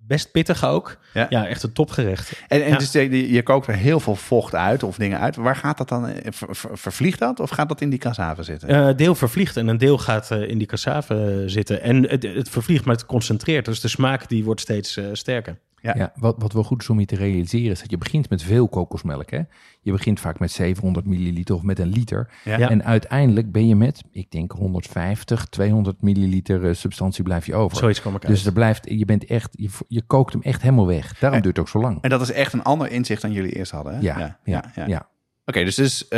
Best 0.07 0.31
pittig 0.31 0.65
ook. 0.65 0.97
Ja. 1.15 1.27
Ja, 1.29 1.47
echt 1.47 1.63
een 1.63 1.73
topgerecht. 1.73 2.33
En, 2.49 2.63
en 2.65 2.69
Ja. 2.71 2.77
dus 2.77 2.93
je, 2.93 3.33
je 3.33 3.43
kookt 3.43 3.67
er 3.67 3.75
heel 3.75 4.01
veel 4.01 4.17
vocht 4.17 4.55
uit 4.55 4.83
of 4.83 4.97
dingen 4.97 5.19
uit. 5.21 5.37
Waar 5.37 5.57
gaat 5.57 5.79
dat 5.79 5.89
dan? 5.89 6.07
eh, 6.09 6.33
ver- 6.33 6.57
ver- 6.57 6.79
vervliegt 6.79 7.19
dat 7.19 7.41
of 7.41 7.51
gaat 7.51 7.69
dat 7.69 7.81
in 7.81 7.91
die 7.91 7.99
cassave 7.99 8.43
zitten? 8.43 8.69
Eh 8.69 8.97
deel 8.97 9.15
vervliegt 9.15 9.57
en 9.57 9.69
een 9.69 9.79
deel 9.79 9.99
gaat 9.99 10.31
eh, 10.31 10.49
in 10.49 10.59
die 10.59 10.67
cassave 10.67 11.15
eh, 11.15 11.49
zitten. 11.51 11.83
En 11.83 12.09
het, 12.09 12.23
het 12.23 12.49
vervliegt, 12.49 12.85
maar 12.85 12.95
het 12.95 13.07
concentreert. 13.07 13.65
Dus 13.65 13.81
de 13.81 13.89
smaak 13.89 14.29
die 14.29 14.45
wordt 14.45 14.61
steeds 14.61 14.97
eh, 14.97 15.05
sterker. 15.13 15.59
Ja. 15.83 15.95
Ja, 15.97 16.13
wat, 16.17 16.35
wat 16.39 16.53
wel 16.53 16.63
goed 16.65 16.83
is 16.83 16.89
om 16.91 17.01
je 17.01 17.07
te 17.07 17.17
realiseren 17.17 17.71
is 17.71 17.81
dat 17.81 17.91
je 17.91 17.99
begint 17.99 18.31
met 18.31 18.43
veel 18.43 18.69
kokosmelk. 18.69 19.31
Hè? 19.31 19.41
Je 19.81 19.93
begint 19.93 20.21
vaak 20.21 20.39
met 20.39 20.51
700 20.51 21.07
milliliter 21.07 21.55
of 21.55 21.63
met 21.63 21.79
een 21.79 21.89
liter. 21.89 22.31
Ja. 22.45 22.59
Ja. 22.59 22.71
En 22.71 22.85
uiteindelijk 22.85 23.53
ben 23.53 23.69
je 23.69 23.77
met, 23.77 24.03
ik 24.11 24.31
denk 24.31 24.53
150, 24.53 25.47
200 25.47 26.03
milliliter 26.03 26.69
eh, 26.69 26.75
substantie 26.75 27.25
blijf 27.25 27.47
je 27.47 27.55
over. 27.55 27.77
Zoiets 27.77 28.01
kwam 28.01 28.15
ik 28.15 28.25
uit. 28.25 28.33
Dus 28.35 28.47
er 28.47 28.53
blijft, 28.53 28.91
je 28.91 29.05
bent 29.05 29.25
echt, 29.25 29.49
je, 29.53 29.69
je 29.89 30.03
kookt 30.03 30.33
hem 30.33 30.43
echt 30.43 30.63
helemaal 30.63 30.87
weg. 30.87 31.19
Daarom 31.19 31.39
En- 31.39 31.45
duurt 31.45 31.57
het 31.57 31.67
ook 31.67 31.71
zo 31.73 31.81
lang. 31.81 31.99
En 32.01 32.11
dat 32.11 32.21
is 32.21 32.33
echt 32.33 32.53
een 32.53 32.63
ander 32.63 32.91
inzicht 32.91 33.23
dan 33.23 33.33
jullie 33.33 33.53
eerst 33.53 33.73
hadden. 33.73 33.95
Hè? 33.95 34.01
Ja, 34.01 34.39
ja, 34.45 34.65
ja. 34.87 35.09
Oké, 35.45 35.65
dus, 35.65 35.75
dus 35.75 36.09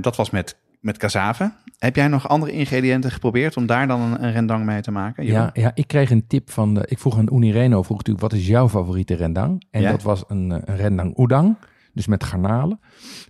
dat 0.00 0.16
was 0.16 0.30
met, 0.30 0.56
met 0.82 0.96
cassave. 0.98 1.52
Heb 1.78 1.96
jij 1.96 2.08
nog 2.08 2.28
andere 2.28 2.52
ingrediënten 2.52 3.10
geprobeerd 3.10 3.56
om 3.56 3.66
daar 3.66 3.86
dan 3.86 4.00
een, 4.00 4.24
een 4.24 4.32
rendang 4.32 4.64
mee 4.64 4.80
te 4.80 4.90
maken? 4.90 5.24
Jeroen? 5.24 5.40
Ja, 5.42 5.50
ja, 5.54 5.70
ik 5.74 5.86
kreeg 5.86 6.10
een 6.10 6.26
tip 6.26 6.50
van, 6.50 6.74
de, 6.74 6.84
ik 6.88 6.98
vroeg 6.98 7.18
aan 7.18 7.34
Unireno, 7.34 7.82
vroeg 7.82 7.96
natuurlijk, 7.96 8.30
wat 8.30 8.32
is 8.40 8.46
jouw 8.46 8.68
favoriete 8.68 9.14
rendang? 9.14 9.66
En 9.70 9.80
Ja. 9.82 9.90
dat 9.90 10.02
was 10.02 10.24
een, 10.26 10.52
eh, 10.52 10.58
een 10.64 10.76
rendang 10.76 11.18
oedang, 11.18 11.56
dus 11.94 12.06
met 12.06 12.24
garnalen. 12.24 12.80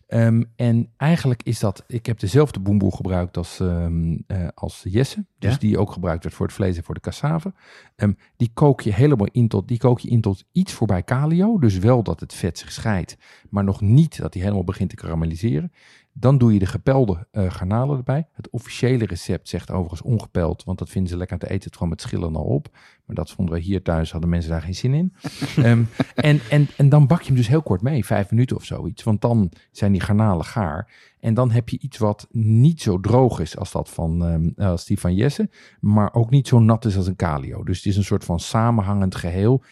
Ehm, 0.06 0.42
en 0.56 0.88
eigenlijk 0.96 1.42
is 1.42 1.58
dat, 1.58 1.84
ik 1.86 2.06
heb 2.06 2.18
dezelfde 2.20 2.60
boemboe 2.60 2.94
gebruikt 2.96 3.36
als, 3.36 3.60
ehm, 3.60 4.16
eh, 4.26 4.48
als 4.54 4.84
Jesse, 4.88 5.24
dus 5.38 5.52
Ja. 5.52 5.58
die 5.58 5.78
ook 5.78 5.92
gebruikt 5.92 6.22
werd 6.24 6.34
voor 6.36 6.46
het 6.46 6.54
vlees 6.54 6.76
en 6.76 6.84
voor 6.84 6.94
de 6.94 7.00
cassave. 7.00 7.52
Ehm, 7.96 8.12
die 8.36 8.50
kook 8.54 8.80
je 8.80 8.92
helemaal 8.92 9.28
in 9.32 9.48
tot, 9.48 9.68
die 9.68 9.78
kook 9.78 10.00
je 10.00 10.08
in 10.08 10.20
tot 10.20 10.44
iets 10.52 10.72
voorbij 10.72 11.02
calio, 11.02 11.58
dus 11.58 11.78
wel 11.78 12.02
dat 12.02 12.20
het 12.20 12.34
vet 12.34 12.58
zich 12.58 12.72
scheidt, 12.72 13.16
maar 13.50 13.64
nog 13.64 13.80
niet 13.80 14.16
dat 14.18 14.34
hij 14.34 14.42
helemaal 14.42 14.64
begint 14.64 14.88
te 14.90 14.96
karamelliseren. 14.96 15.72
Dan 16.12 16.38
doe 16.38 16.52
je 16.52 16.58
de 16.58 16.66
gepelde 16.66 17.26
eh, 17.30 17.50
garnalen 17.50 17.96
erbij. 17.96 18.28
Het 18.32 18.50
officiële 18.50 19.06
recept 19.06 19.48
zegt 19.48 19.70
overigens 19.70 20.02
ongepeld, 20.02 20.64
want 20.64 20.78
dat 20.78 20.88
vinden 20.88 21.10
ze 21.10 21.16
lekker 21.16 21.34
aan 21.34 21.48
te 21.48 21.54
eten. 21.54 21.64
Het 21.64 21.76
kwam 21.76 21.88
met 21.88 22.00
schillen 22.00 22.36
al 22.36 22.44
op. 22.44 22.68
Maar 23.14 23.24
dat 23.24 23.34
vonden 23.34 23.54
we 23.54 23.60
hier 23.60 23.82
thuis, 23.82 24.12
hadden 24.12 24.30
mensen 24.30 24.50
daar 24.50 24.62
geen 24.62 24.74
zin 24.74 24.94
in. 24.94 25.12
Ehm, 25.64 25.82
en, 26.14 26.40
en, 26.50 26.68
en 26.76 26.88
dan 26.88 27.06
bak 27.06 27.20
je 27.20 27.26
hem 27.26 27.36
dus 27.36 27.48
heel 27.48 27.62
kort 27.62 27.82
mee, 27.82 28.04
vijf 28.04 28.30
minuten 28.30 28.56
of 28.56 28.64
zoiets. 28.64 29.02
Want 29.02 29.20
dan 29.20 29.50
zijn 29.70 29.92
die 29.92 30.00
garnalen 30.00 30.44
gaar. 30.44 31.10
En 31.20 31.34
dan 31.34 31.50
heb 31.50 31.68
je 31.68 31.78
iets 31.78 31.98
wat 31.98 32.26
niet 32.30 32.80
zo 32.82 33.00
droog 33.00 33.40
is 33.40 33.56
als, 33.56 33.72
dat 33.72 33.90
van, 33.90 34.24
ehm, 34.56 34.68
als 34.68 34.84
die 34.84 34.98
van 35.00 35.14
Jesse. 35.14 35.50
Maar 35.80 36.14
ook 36.14 36.30
niet 36.30 36.48
zo 36.48 36.58
nat 36.60 36.84
is 36.84 36.96
als 36.96 37.06
een 37.06 37.16
calio. 37.16 37.64
Dus 37.64 37.76
het 37.76 37.86
is 37.86 37.96
een 37.96 38.04
soort 38.04 38.24
van 38.24 38.40
samenhangend 38.40 39.14
geheel. 39.14 39.62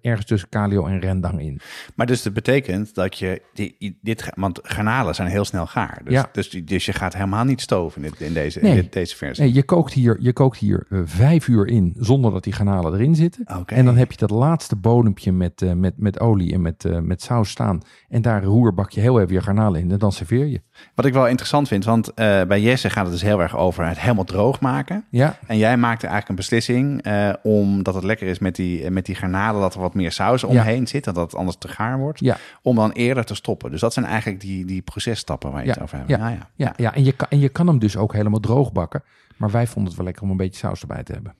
Ergens 0.00 0.26
tussen 0.26 0.48
calio 0.48 0.86
en 0.86 0.98
rendang 1.00 1.40
in. 1.40 1.60
Maar 1.94 2.06
dus 2.06 2.22
dat 2.22 2.32
betekent 2.32 2.94
dat 2.94 3.18
je 3.18 3.42
die, 3.54 3.98
dit, 4.02 4.30
want 4.34 4.58
garnalen 4.62 5.14
zijn 5.14 5.28
heel 5.28 5.44
snel 5.44 5.66
gaar. 5.66 6.00
Dus, 6.04 6.12
Ja. 6.12 6.28
dus, 6.32 6.50
dus 6.50 6.84
je 6.86 6.92
gaat 6.92 7.14
helemaal 7.14 7.44
niet 7.44 7.60
stoven 7.60 8.04
in, 8.04 8.10
dit- 8.10 8.20
in 8.20 8.32
deze, 8.32 8.58
Nee. 8.60 8.70
in 8.70 8.76
dit- 8.76 8.92
deze 8.92 9.16
versie. 9.16 9.44
Nee, 9.44 9.52
je 9.54 9.62
kookt 9.62 9.92
hier, 9.92 10.16
je 10.20 10.32
kookt 10.32 10.58
hier 10.58 10.86
eh, 10.90 11.00
vijf 11.04 11.48
uur 11.48 11.66
in 11.66 11.94
zonder 11.98 12.30
dat 12.32 12.44
die 12.44 12.52
garnalen 12.52 12.71
erin 12.80 13.14
zitten. 13.14 13.44
En 13.66 13.84
dan 13.84 13.96
heb 13.96 14.10
je 14.10 14.16
dat 14.16 14.30
laatste 14.30 14.76
bodempje 14.76 15.32
met, 15.32 15.62
eh, 15.62 15.72
met, 15.72 15.94
met 15.96 16.20
olie 16.20 16.52
en 16.52 16.60
met, 16.62 16.84
eh, 16.84 16.98
met 16.98 17.22
saus 17.22 17.50
staan. 17.50 17.80
En 18.08 18.22
daar 18.22 18.44
roerbak 18.44 18.90
je 18.90 19.00
heel 19.00 19.20
even 19.20 19.32
je 19.34 19.40
garnalen 19.40 19.80
in 19.80 19.90
en 19.90 19.98
dan 19.98 20.12
serveer 20.12 20.46
je. 20.46 20.62
Wat 20.94 21.04
ik 21.04 21.12
wel 21.12 21.26
interessant 21.28 21.68
vind, 21.68 21.84
want 21.84 22.14
eh, 22.14 22.42
bij 22.42 22.60
Jesse 22.60 22.90
gaat 22.90 23.04
het 23.04 23.12
dus 23.12 23.22
heel 23.22 23.40
erg 23.42 23.56
over 23.56 23.86
het 23.86 24.00
helemaal 24.00 24.24
droog 24.24 24.60
maken. 24.60 25.04
Ja, 25.10 25.38
En 25.46 25.58
jij 25.58 25.76
maakte 25.76 26.06
eigenlijk 26.06 26.28
een 26.28 26.34
beslissing, 26.34 27.04
omdat 27.42 27.94
het 27.94 28.04
lekker 28.04 28.26
is 28.26 28.38
met 28.38 28.56
die, 28.56 28.90
met 28.90 29.06
die 29.06 29.14
garnalen, 29.14 29.60
dat 29.60 29.74
er 29.74 29.80
wat 29.80 29.94
meer 29.94 30.12
saus 30.12 30.44
omheen 30.44 30.86
zit, 30.86 31.04
dat 31.04 31.16
het 31.16 31.34
anders 31.34 31.56
te 31.56 31.68
gaar 31.68 31.98
wordt, 31.98 32.20
ja, 32.20 32.36
om 32.62 32.76
dan 32.76 32.90
eerder 32.90 33.24
te 33.24 33.34
stoppen. 33.34 33.70
Dus 33.70 33.80
dat 33.80 33.92
zijn 33.92 34.06
eigenlijk 34.06 34.40
die, 34.40 34.64
die 34.64 34.82
processtappen 34.82 35.50
waar 35.50 35.60
je 35.60 35.66
Ja, 35.66 35.72
het 35.72 35.82
over 35.82 35.96
hebt. 35.96 36.08
ja. 36.08 36.16
Nou 36.16 36.30
ja. 36.32 36.48
ja, 36.54 36.72
ja. 36.76 36.94
En, 36.94 37.04
je 37.04 37.12
kan, 37.12 37.28
en 37.30 37.38
je 37.38 37.48
kan 37.48 37.66
hem 37.66 37.78
dus 37.78 37.96
ook 37.96 38.12
helemaal 38.12 38.40
droog 38.40 38.72
bakken. 38.72 39.02
Maar 39.36 39.50
wij 39.50 39.66
vonden 39.66 39.84
het 39.84 39.96
wel 39.96 40.04
lekker 40.04 40.22
om 40.22 40.30
een 40.30 40.36
beetje 40.36 40.58
saus 40.58 40.80
erbij 40.80 41.02
te 41.02 41.12
hebben. 41.12 41.34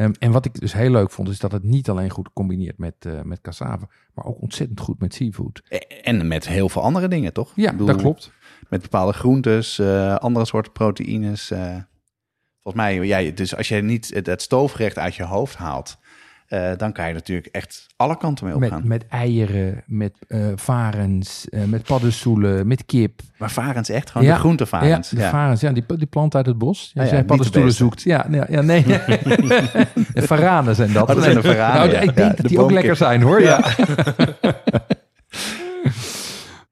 Ehm, 0.00 0.12
en 0.18 0.32
wat 0.32 0.44
ik 0.44 0.60
dus 0.60 0.72
heel 0.72 0.90
leuk 0.90 1.10
vond, 1.10 1.28
is 1.28 1.38
dat 1.38 1.52
het 1.52 1.62
niet 1.62 1.88
alleen 1.88 2.10
goed 2.10 2.32
combineert 2.32 2.78
met, 2.78 2.94
eh 2.98 3.20
met 3.22 3.40
cassave, 3.40 3.88
maar 4.14 4.24
ook 4.24 4.40
ontzettend 4.40 4.80
goed 4.80 5.00
met 5.00 5.14
seafood. 5.14 5.62
En 6.02 6.28
met 6.28 6.48
heel 6.48 6.68
veel 6.68 6.82
andere 6.82 7.08
dingen, 7.08 7.32
toch? 7.32 7.52
Ja, 7.54 7.70
bedoel, 7.70 7.86
dat 7.86 7.96
klopt. 7.96 8.32
Met 8.68 8.82
bepaalde 8.82 9.12
groentes, 9.12 9.78
eh, 9.78 10.14
andere 10.14 10.44
soorten 10.44 10.72
proteïnes. 10.72 11.50
eh. 11.50 11.76
volgens 12.62 12.84
mij, 12.84 13.06
jij, 13.06 13.34
dus 13.34 13.56
als 13.56 13.68
je 13.68 13.76
niet 13.82 14.14
het, 14.14 14.26
het 14.26 14.42
stoofgerecht 14.42 14.98
uit 14.98 15.14
je 15.14 15.24
hoofd 15.24 15.56
haalt, 15.56 15.98
eh, 16.50 16.70
dan 16.76 16.92
kan 16.92 17.08
je 17.08 17.14
natuurlijk 17.14 17.48
echt 17.52 17.86
alle 17.96 18.16
kanten 18.16 18.44
mee 18.46 18.54
opgaan. 18.54 18.78
Met, 18.78 18.88
met 18.88 19.08
eieren, 19.08 19.82
met 19.86 20.12
eh, 20.28 20.38
varens, 20.54 21.48
eh, 21.48 21.64
met 21.64 21.82
paddenstoelen, 21.82 22.66
met 22.66 22.84
kip. 22.86 23.20
Maar 23.36 23.50
varens 23.50 23.88
echt 23.88 24.10
gewoon 24.10 24.26
de 24.26 24.34
groentevarens. 24.34 25.10
Ja, 25.10 25.16
de 25.16 25.28
varens, 25.28 25.60
ja, 25.60 25.72
die, 25.72 25.84
die 25.86 26.06
plant 26.06 26.34
uit 26.34 26.46
het 26.46 26.58
bos. 26.58 26.90
Ja, 26.94 27.02
Ja, 27.02 27.08
als 27.08 27.18
ja, 27.18 27.24
paddenstoelen 27.24 27.72
zoekt. 27.72 28.02
Ja, 28.02 28.26
ja, 28.30 28.46
ja 28.48 28.60
nee. 28.60 28.84
de 30.14 30.22
varanen 30.22 30.74
zijn 30.74 30.92
dat. 30.92 31.08
Oh, 31.08 31.14
dat 31.14 31.24
zijn 31.24 31.34
de 31.34 31.42
varanen, 31.42 31.76
Nou, 31.76 31.90
ja. 31.90 31.98
Ik 32.00 32.14
denk 32.16 32.18
Ja, 32.18 32.28
dat 32.28 32.36
de 32.36 32.42
die 32.48 32.58
ook 32.58 32.68
boomkip. 32.68 32.76
lekker 32.76 32.96
zijn 32.96 33.22
hoor. 33.22 33.42
Ja. 33.42 33.60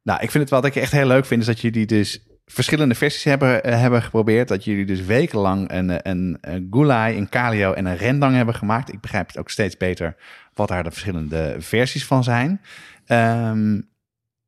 Nou, 0.08 0.20
ik 0.20 0.30
vind 0.30 0.42
het 0.42 0.52
wat 0.52 0.64
ik 0.64 0.76
echt 0.76 0.92
heel 0.92 1.06
leuk 1.06 1.26
vind, 1.26 1.40
is 1.40 1.46
dat 1.46 1.60
jullie 1.60 1.86
dus 1.86 2.26
verschillende 2.46 2.94
versies 2.94 3.24
hebben, 3.24 3.64
eh, 3.64 3.80
hebben 3.80 4.02
geprobeerd. 4.02 4.48
Dat 4.48 4.64
jullie 4.64 4.86
dus 4.86 5.00
wekenlang 5.00 5.72
een, 5.72 5.90
eh, 5.90 6.12
een, 6.12 6.38
een 6.40 6.66
goulai, 6.70 7.16
een 7.16 7.28
kalio 7.28 7.72
en 7.72 7.86
een 7.86 7.96
rendang 7.96 8.34
hebben 8.34 8.54
gemaakt. 8.54 8.92
Ik 8.92 9.00
begrijp 9.00 9.26
het 9.26 9.38
ook 9.38 9.50
steeds 9.50 9.76
beter 9.76 10.16
wat 10.54 10.68
daar 10.68 10.82
de 10.82 10.90
verschillende 10.90 11.56
versies 11.58 12.04
van 12.06 12.24
zijn. 12.24 12.60
Ehm, 13.06 13.80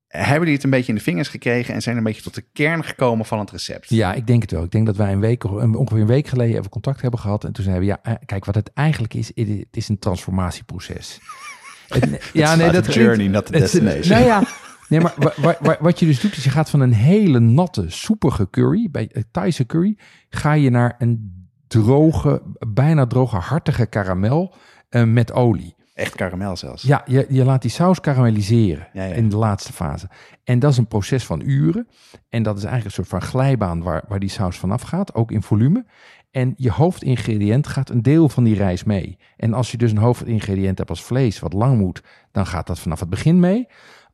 hebben 0.06 0.38
jullie 0.38 0.54
het 0.54 0.64
een 0.64 0.70
beetje 0.70 0.88
in 0.92 0.98
de 0.98 1.04
vingers 1.04 1.28
gekregen 1.28 1.74
en 1.74 1.82
zijn 1.82 1.96
een 1.96 2.02
beetje 2.02 2.22
tot 2.22 2.34
de 2.34 2.44
kern 2.52 2.84
gekomen 2.84 3.26
van 3.26 3.38
het 3.38 3.50
recept? 3.50 3.90
Ja, 3.90 4.12
ik 4.12 4.26
denk 4.26 4.42
het 4.42 4.50
wel. 4.50 4.62
Ik 4.64 4.70
denk 4.70 4.86
dat 4.86 4.96
wij 4.96 5.12
een 5.12 5.20
week, 5.20 5.44
ongeveer 5.44 6.00
een 6.00 6.06
week 6.06 6.26
geleden 6.26 6.58
even 6.58 6.70
contact 6.70 7.00
hebben 7.00 7.20
gehad. 7.20 7.44
En 7.44 7.52
toen 7.52 7.64
zeiden 7.64 7.86
we, 7.86 7.90
ja, 7.90 7.98
eh, 8.02 8.14
kijk, 8.26 8.44
wat 8.44 8.54
het 8.54 8.70
eigenlijk 8.74 9.14
is, 9.14 9.30
het 9.34 9.66
is 9.76 9.88
een 9.88 9.98
transformatieproces. 9.98 11.18
Het- 11.88 12.30
ja, 12.32 12.54
nee, 12.54 12.70
dat 12.70 12.94
journey, 12.94 13.28
not 13.28 13.52
is- 13.52 13.60
destination. 13.60 14.08
Nou 14.08 14.24
ja, 14.24 14.42
nee, 14.90 15.00
maar 15.00 15.14
wa- 15.18 15.32
wa- 15.36 15.56
wa- 15.60 15.76
wat 15.80 15.98
je 15.98 16.06
dus 16.06 16.20
doet, 16.20 16.36
is 16.36 16.44
je 16.44 16.50
gaat 16.50 16.70
van 16.70 16.80
een 16.80 16.92
hele 16.92 17.38
natte, 17.40 17.84
soepige 17.88 18.50
curry, 18.50 18.88
bij 18.90 19.08
eh, 19.12 19.22
Thaise 19.30 19.66
curry, 19.66 19.98
ga 20.30 20.52
je 20.52 20.70
naar 20.70 20.94
een 20.98 21.38
droge, 21.66 22.42
bijna 22.68 23.06
droge, 23.06 23.36
hartige 23.36 23.86
karamel 23.86 24.54
eh, 24.88 25.04
met 25.04 25.32
olie. 25.32 25.74
Echt 25.94 26.14
karamel 26.14 26.56
zelfs. 26.56 26.82
Ja, 26.82 27.02
je, 27.06 27.26
je 27.28 27.44
laat 27.44 27.62
die 27.62 27.70
saus 27.70 28.00
karamelliseren 28.00 28.88
Ja, 28.92 29.04
ja. 29.04 29.14
in 29.14 29.28
de 29.28 29.36
laatste 29.36 29.72
fase. 29.72 30.08
En 30.44 30.58
dat 30.58 30.70
is 30.70 30.76
een 30.76 30.86
proces 30.86 31.24
van 31.24 31.40
uren. 31.44 31.88
En 32.28 32.42
dat 32.42 32.56
is 32.56 32.64
eigenlijk 32.64 32.96
een 32.96 33.04
soort 33.04 33.20
van 33.22 33.28
glijbaan 33.30 33.82
waar, 33.82 34.04
waar 34.08 34.18
die 34.18 34.28
saus 34.28 34.56
vanaf 34.58 34.82
gaat, 34.82 35.14
ook 35.14 35.30
in 35.30 35.42
volume. 35.42 35.84
En 36.30 36.54
je 36.56 36.70
hoofdingrediënt 36.70 37.66
gaat 37.66 37.90
een 37.90 38.02
deel 38.02 38.28
van 38.28 38.44
die 38.44 38.54
reis 38.56 38.84
mee. 38.84 39.18
En 39.36 39.54
als 39.54 39.70
je 39.70 39.76
dus 39.76 39.90
een 39.90 39.98
hoofdingrediënt 39.98 40.78
hebt 40.78 40.90
als 40.90 41.02
vlees, 41.04 41.38
wat 41.40 41.52
lang 41.52 41.78
moet, 41.78 42.02
dan 42.32 42.46
gaat 42.46 42.66
dat 42.66 42.78
vanaf 42.78 43.00
het 43.00 43.10
begin 43.10 43.40
mee. 43.40 43.66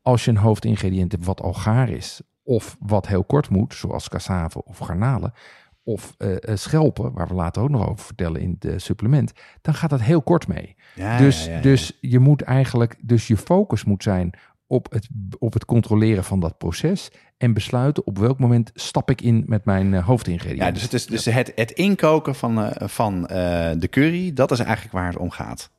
Als 0.07 0.25
je 0.25 0.31
een 0.31 0.37
hoofdingrediënt 0.37 1.11
hebt 1.11 1.25
wat 1.25 1.41
al 1.41 1.53
gaar 1.53 1.89
is, 1.89 2.21
of 2.43 2.77
wat 2.79 3.07
heel 3.07 3.23
kort 3.23 3.49
moet, 3.49 3.73
zoals 3.73 4.09
cassave 4.09 4.63
of 4.63 4.77
garnalen, 4.77 5.33
of 5.83 6.13
eh, 6.17 6.35
eh, 6.35 6.57
schelpen, 6.57 7.13
waar 7.13 7.27
we 7.27 7.33
later 7.33 7.61
ook 7.61 7.69
nog 7.69 7.89
over 7.89 8.05
vertellen 8.05 8.41
in 8.41 8.55
het 8.59 8.81
supplement, 8.81 9.31
dan 9.61 9.73
gaat 9.73 9.89
dat 9.89 10.01
heel 10.01 10.21
kort 10.21 10.47
mee. 10.47 10.75
Ja, 10.95 11.17
Dus, 11.17 11.43
ja, 11.43 11.49
ja, 11.49 11.55
ja. 11.55 11.61
dus 11.61 11.97
je 12.01 12.19
moet 12.19 12.41
eigenlijk, 12.41 12.95
dus 13.01 13.27
je 13.27 13.37
focus 13.37 13.83
moet 13.83 14.03
zijn 14.03 14.33
op 14.67 14.91
het, 14.91 15.07
op 15.39 15.53
het 15.53 15.65
controleren 15.65 16.23
van 16.23 16.39
dat 16.39 16.57
proces 16.57 17.11
en 17.37 17.53
besluiten 17.53 18.05
op 18.05 18.17
welk 18.17 18.39
moment 18.39 18.71
stap 18.73 19.09
ik 19.09 19.21
in 19.21 19.43
met 19.47 19.65
mijn 19.65 19.93
eh, 19.93 20.05
hoofdingrediënt. 20.05 20.61
Ja, 20.61 20.71
dus 20.71 20.81
het, 20.81 20.93
is, 20.93 21.05
dus 21.05 21.25
het, 21.25 21.51
het 21.55 21.71
inkoken 21.71 22.35
van, 22.35 22.73
van 22.75 23.21
de 23.77 23.87
curry, 23.89 24.33
dat 24.33 24.51
is 24.51 24.59
eigenlijk 24.59 24.93
waar 24.93 25.07
het 25.07 25.17
om 25.17 25.29
gaat. 25.29 25.69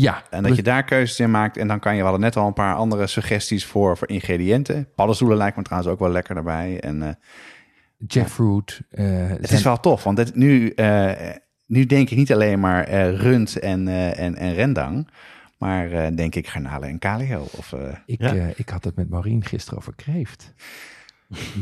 Ja, 0.00 0.22
En 0.30 0.42
dat 0.42 0.56
je 0.56 0.62
daar 0.62 0.84
keuzes 0.84 1.20
in 1.20 1.30
maakt. 1.30 1.56
En 1.56 1.68
dan 1.68 1.78
kan 1.80 1.92
je, 1.92 1.98
we 1.98 2.02
hadden 2.04 2.20
net 2.24 2.36
al 2.36 2.46
een 2.46 2.52
paar 2.52 2.74
andere 2.74 3.06
suggesties 3.06 3.64
voor, 3.66 3.96
voor 3.96 4.08
ingrediënten. 4.08 4.88
Paddenstoelen 4.94 5.36
lijkt 5.36 5.56
me 5.56 5.62
trouwens 5.62 5.92
ook 5.92 5.98
wel 5.98 6.10
lekker 6.10 6.34
daarbij. 6.34 6.80
En 6.80 7.02
eh, 7.02 7.08
jackfruit. 8.06 8.80
eh, 8.90 9.06
het 9.06 9.46
zijn- 9.46 9.58
is 9.58 9.62
wel 9.62 9.80
tof, 9.80 10.04
want 10.04 10.16
dit, 10.16 10.34
nu, 10.34 10.70
eh, 10.70 11.10
nu 11.66 11.86
denk 11.86 12.10
ik 12.10 12.16
niet 12.16 12.32
alleen 12.32 12.60
maar 12.60 12.84
eh, 12.84 13.16
rund 13.16 13.58
en, 13.58 13.88
eh, 13.88 14.18
en, 14.18 14.36
en 14.36 14.54
rendang. 14.54 15.08
Maar 15.58 15.90
eh, 15.92 16.16
denk 16.16 16.34
ik 16.34 16.48
garnalen 16.48 16.88
en 16.88 16.98
kalio. 16.98 17.46
Of 17.56 17.72
eh 17.72 17.80
ik, 18.06 18.20
Ja. 18.20 18.34
eh, 18.34 18.48
ik 18.56 18.68
had 18.68 18.84
het 18.84 18.96
met 18.96 19.08
Maureen 19.10 19.44
gisteren 19.44 19.78
over 19.78 19.94
kreeft. 19.94 20.52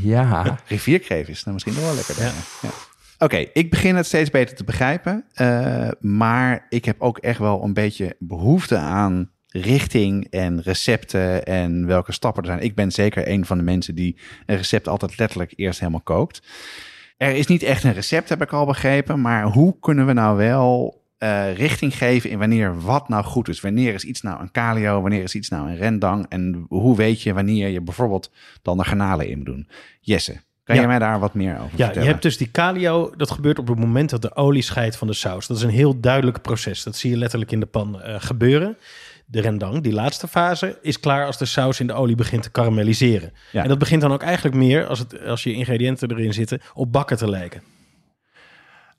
Ja, 0.00 0.56
rivierkreef 0.68 1.28
is 1.28 1.40
nou 1.44 1.52
misschien 1.52 1.74
nog 1.74 1.84
wel 1.84 1.94
lekker. 1.94 2.18
Ja. 2.20 2.32
Ja. 2.62 2.68
Oké, 3.18 3.36
ik 3.36 3.70
begin 3.70 3.96
het 3.96 4.06
steeds 4.06 4.30
beter 4.30 4.56
te 4.56 4.64
begrijpen. 4.64 5.24
eh, 5.34 5.88
maar 6.00 6.66
ik 6.68 6.84
heb 6.84 7.00
ook 7.00 7.18
echt 7.18 7.38
wel 7.38 7.62
een 7.62 7.72
beetje 7.74 8.16
behoefte 8.18 8.76
aan 8.76 9.30
richting 9.48 10.26
en 10.30 10.62
recepten 10.62 11.44
en 11.44 11.86
welke 11.86 12.12
stappen 12.12 12.42
er 12.42 12.48
zijn. 12.48 12.62
Ik 12.62 12.74
ben 12.74 12.92
zeker 12.92 13.28
een 13.28 13.46
van 13.46 13.58
de 13.58 13.64
mensen 13.64 13.94
die 13.94 14.18
een 14.46 14.56
recept 14.56 14.88
altijd 14.88 15.18
letterlijk 15.18 15.52
eerst 15.56 15.78
helemaal 15.80 16.00
kookt. 16.00 16.42
Er 17.16 17.34
is 17.34 17.46
niet 17.46 17.62
echt 17.62 17.84
een 17.84 17.92
recept, 17.92 18.28
heb 18.28 18.42
ik 18.42 18.52
al 18.52 18.66
begrepen. 18.66 19.20
Maar 19.20 19.44
hoe 19.44 19.76
kunnen 19.80 20.06
we 20.06 20.12
nou 20.12 20.36
wel 20.36 21.02
eh, 21.18 21.54
richting 21.54 21.96
geven 21.96 22.30
in 22.30 22.38
wanneer 22.38 22.80
wat 22.80 23.08
nou 23.08 23.24
goed 23.24 23.48
is? 23.48 23.60
Wanneer 23.60 23.94
is 23.94 24.04
iets 24.04 24.20
nou 24.20 24.40
een 24.40 24.50
calio? 24.50 25.00
Wanneer 25.00 25.22
is 25.22 25.34
iets 25.34 25.48
nou 25.48 25.68
een 25.68 25.76
rendang? 25.76 26.26
En 26.28 26.64
hoe 26.68 26.96
weet 26.96 27.22
je 27.22 27.32
wanneer 27.34 27.68
je 27.68 27.80
bijvoorbeeld 27.80 28.32
dan 28.62 28.76
de 28.76 28.84
garnalen 28.84 29.28
in 29.28 29.36
moet 29.36 29.46
doen? 29.46 29.68
Jesse, 30.00 30.40
kan 30.66 30.74
Ja. 30.74 30.80
je 30.80 30.86
mij 30.86 30.98
daar 30.98 31.18
wat 31.18 31.34
meer 31.34 31.52
over 31.54 31.64
Ja, 31.70 31.84
vertellen? 31.84 32.02
je 32.02 32.08
hebt 32.08 32.22
dus 32.22 32.36
die 32.36 32.50
calio, 32.50 33.12
dat 33.16 33.30
gebeurt 33.30 33.58
op 33.58 33.68
het 33.68 33.78
moment 33.78 34.10
dat 34.10 34.22
de 34.22 34.36
olie 34.36 34.62
scheidt 34.62 34.96
van 34.96 35.06
de 35.06 35.12
saus. 35.14 35.46
Dat 35.46 35.56
is 35.56 35.62
een 35.62 35.70
heel 35.70 36.00
duidelijk 36.00 36.42
proces. 36.42 36.82
Dat 36.82 36.96
zie 36.96 37.10
je 37.10 37.16
letterlijk 37.16 37.52
in 37.52 37.60
de 37.60 37.66
pan 37.66 38.02
eh, 38.02 38.14
gebeuren. 38.18 38.76
De 39.26 39.40
rendang, 39.40 39.82
die 39.82 39.92
laatste 39.92 40.28
fase, 40.28 40.78
is 40.82 41.00
klaar 41.00 41.26
als 41.26 41.38
de 41.38 41.44
saus 41.44 41.80
in 41.80 41.86
de 41.86 41.92
olie 41.92 42.14
begint 42.16 42.42
te 42.42 42.50
karamelliseren. 42.50 43.32
Ja. 43.52 43.62
En 43.62 43.68
dat 43.68 43.78
begint 43.78 44.00
dan 44.00 44.12
ook 44.12 44.22
eigenlijk 44.22 44.56
meer, 44.56 44.86
als, 44.86 44.98
het, 44.98 45.24
als 45.26 45.42
je 45.42 45.52
ingrediënten 45.52 46.10
erin 46.10 46.32
zitten, 46.32 46.60
op 46.74 46.92
bakken 46.92 47.16
te 47.16 47.28
lijken. 47.30 47.62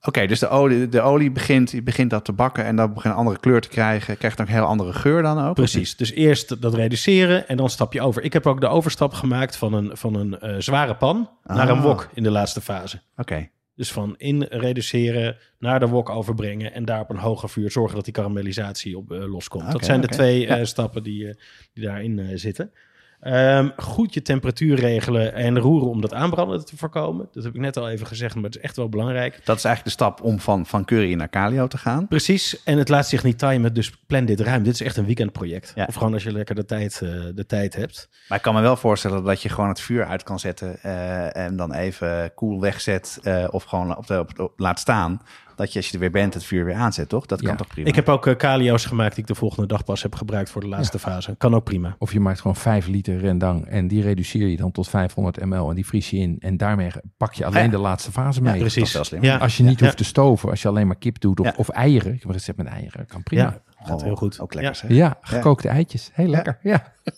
Oké, 0.07 0.25
dus 0.27 0.39
de 0.39 0.47
olie, 0.47 0.89
de 0.89 1.01
olie 1.01 1.31
begint, 1.31 1.83
begint 1.83 2.09
dat 2.09 2.25
te 2.25 2.31
bakken 2.31 2.63
en 2.65 2.75
dat 2.75 2.93
begint 2.93 3.13
een 3.13 3.19
andere 3.19 3.39
kleur 3.39 3.61
te 3.61 3.67
krijgen. 3.69 4.17
Krijgt 4.17 4.41
ook 4.41 4.47
een 4.47 4.53
heel 4.53 4.63
andere 4.63 4.93
geur 4.93 5.21
dan 5.21 5.39
ook? 5.45 5.55
Precies. 5.55 5.95
Dus 5.95 6.11
eerst 6.11 6.61
dat 6.61 6.73
reduceren 6.73 7.47
en 7.47 7.57
dan 7.57 7.69
stap 7.69 7.93
je 7.93 8.01
over. 8.01 8.23
Ik 8.23 8.33
heb 8.33 8.45
ook 8.47 8.61
de 8.61 8.67
overstap 8.67 9.13
gemaakt 9.13 9.55
van 9.57 9.73
een, 9.73 9.97
van 9.97 10.15
een 10.15 10.39
eh, 10.39 10.55
zware 10.59 10.95
pan 10.95 11.29
naar 11.43 11.69
een 11.69 11.77
Ah. 11.77 11.83
wok 11.83 12.09
in 12.13 12.23
de 12.23 12.31
laatste 12.31 12.61
fase. 12.61 12.99
Oké, 13.17 13.49
Dus 13.75 13.91
van 13.91 14.15
in 14.17 14.43
reduceren 14.49 15.37
naar 15.59 15.79
de 15.79 15.87
wok 15.87 16.09
overbrengen 16.09 16.73
en 16.73 16.85
daar 16.85 16.99
op 16.99 17.09
een 17.09 17.17
hoger 17.17 17.49
vuur 17.49 17.71
zorgen 17.71 17.95
dat 17.95 18.03
die 18.05 18.13
karamellisatie 18.13 18.97
op 18.97 19.11
eh, 19.11 19.31
loskomt. 19.31 19.63
Oké, 19.63 19.71
dat 19.71 19.85
zijn 19.85 20.01
de 20.01 20.07
twee 20.07 20.39
Ja. 20.41 20.57
eh, 20.57 20.65
stappen 20.65 21.03
die, 21.03 21.35
die 21.73 21.83
daarin 21.85 22.39
zitten. 22.39 22.71
Ehm, 23.19 23.69
goed 23.77 24.13
je 24.13 24.21
temperatuur 24.21 24.75
regelen 24.79 25.33
en 25.33 25.59
roeren 25.59 25.89
om 25.89 26.01
dat 26.01 26.13
aanbranden 26.13 26.65
te 26.65 26.77
voorkomen. 26.77 27.27
Dat 27.31 27.43
heb 27.43 27.55
ik 27.55 27.61
net 27.61 27.77
al 27.77 27.89
even 27.89 28.07
gezegd, 28.07 28.35
maar 28.35 28.43
het 28.43 28.55
is 28.55 28.61
echt 28.61 28.75
wel 28.75 28.89
belangrijk. 28.89 29.41
dat 29.43 29.57
is 29.57 29.63
eigenlijk 29.63 29.83
de 29.97 30.03
stap 30.03 30.21
om 30.23 30.39
van, 30.39 30.65
van 30.65 30.85
curry 30.85 31.13
naar 31.13 31.29
calio 31.29 31.67
te 31.67 31.77
gaan. 31.77 32.07
Precies, 32.07 32.63
en 32.63 32.77
het 32.77 32.89
laat 32.89 33.07
zich 33.07 33.23
niet 33.23 33.39
timen, 33.39 33.73
dus 33.73 33.89
plan 34.07 34.25
dit 34.25 34.39
ruim. 34.39 34.63
Dit 34.63 34.73
is 34.73 34.81
echt 34.81 34.97
een 34.97 35.05
weekendproject. 35.05 35.71
Ja. 35.75 35.85
Of 35.87 35.95
gewoon 35.95 36.13
als 36.13 36.23
je 36.23 36.31
lekker 36.31 36.55
de 36.55 36.65
tijd, 36.65 37.01
eh, 37.01 37.09
de 37.35 37.45
tijd 37.47 37.75
hebt. 37.75 38.09
Maar 38.27 38.37
ik 38.37 38.43
kan 38.43 38.53
me 38.53 38.61
wel 38.61 38.75
voorstellen 38.77 39.23
dat 39.23 39.41
je 39.41 39.49
gewoon 39.49 39.69
het 39.69 39.79
vuur 39.81 40.05
uit 40.05 40.23
kan 40.23 40.39
zetten 40.39 40.79
eh, 40.81 41.35
en 41.35 41.55
dan 41.55 41.73
even 41.73 42.33
koel 42.35 42.59
wegzet 42.61 43.19
eh, 43.23 43.47
of 43.51 43.63
gewoon 43.63 43.97
op 43.97 44.07
de, 44.07 44.19
op, 44.19 44.39
op- 44.39 44.53
laat 44.59 44.79
staan. 44.79 45.21
Dat 45.57 45.73
je 45.73 45.79
als 45.79 45.87
je 45.87 45.93
er 45.93 45.99
weer 45.99 46.11
bent 46.11 46.33
het 46.33 46.43
vuur 46.43 46.65
weer 46.65 46.73
aanzet, 46.75 47.09
toch? 47.09 47.25
Dat 47.25 47.41
kan 47.41 47.55
toch 47.55 47.67
prima? 47.67 47.87
Ik 47.87 47.95
heb 47.95 48.09
ook 48.09 48.27
eh, 48.27 48.35
calio's 48.35 48.85
gemaakt 48.85 49.11
die 49.15 49.21
ik 49.23 49.27
de 49.29 49.35
volgende 49.35 49.67
dag 49.67 49.83
pas 49.83 50.01
heb 50.01 50.15
gebruikt 50.15 50.49
voor 50.49 50.61
de 50.61 50.67
laatste 50.67 50.99
fase. 50.99 51.35
Kan 51.37 51.55
ook 51.55 51.63
prima. 51.63 51.95
of 51.99 52.13
je 52.13 52.19
maakt 52.19 52.39
gewoon 52.41 52.55
5 52.55 52.87
liter 52.87 53.17
rendang 53.19 53.65
en 53.65 53.87
die 53.87 54.01
reduceer 54.01 54.47
je 54.47 54.57
dan 54.57 54.71
tot 54.71 54.89
500 54.89 55.45
ml 55.45 55.69
en 55.69 55.75
die 55.75 55.85
vries 55.85 56.09
je 56.09 56.17
in. 56.17 56.35
En 56.39 56.57
daarmee 56.57 56.91
pak 57.17 57.33
je 57.33 57.45
alleen 57.45 57.63
Ja. 57.63 57.69
de 57.69 57.77
laatste 57.77 58.11
fase 58.11 58.41
mee. 58.41 58.57
Dat 58.57 58.65
is 58.67 58.73
Precies. 58.73 58.93
wel 58.93 59.03
slim. 59.03 59.23
Ja. 59.23 59.37
Als 59.37 59.57
je 59.57 59.63
niet 59.63 59.79
Ja. 59.79 59.85
hoeft 59.85 59.97
te 59.97 60.03
stoven, 60.03 60.49
als 60.49 60.61
je 60.61 60.67
alleen 60.67 60.87
maar 60.87 60.95
kip 60.97 61.19
doet 61.19 61.39
of, 61.39 61.45
Ja. 61.45 61.53
of 61.57 61.69
eieren. 61.69 62.13
Ik 62.13 62.19
heb 62.19 62.27
een 62.27 62.35
recept 62.35 62.57
met 62.57 62.67
eieren, 62.67 63.05
kan 63.05 63.23
prima. 63.23 63.41
Ja, 63.43 63.61
gaat 63.85 64.03
heel 64.03 64.15
goed. 64.15 64.35
Oh, 64.35 64.41
Ook 64.43 64.53
lekker. 64.53 64.93
Ja, 64.93 65.17
gekookte 65.21 65.67
eitjes. 65.67 66.09
Heel 66.13 66.27
lekker. 66.29 66.57
Ja. 66.61 66.93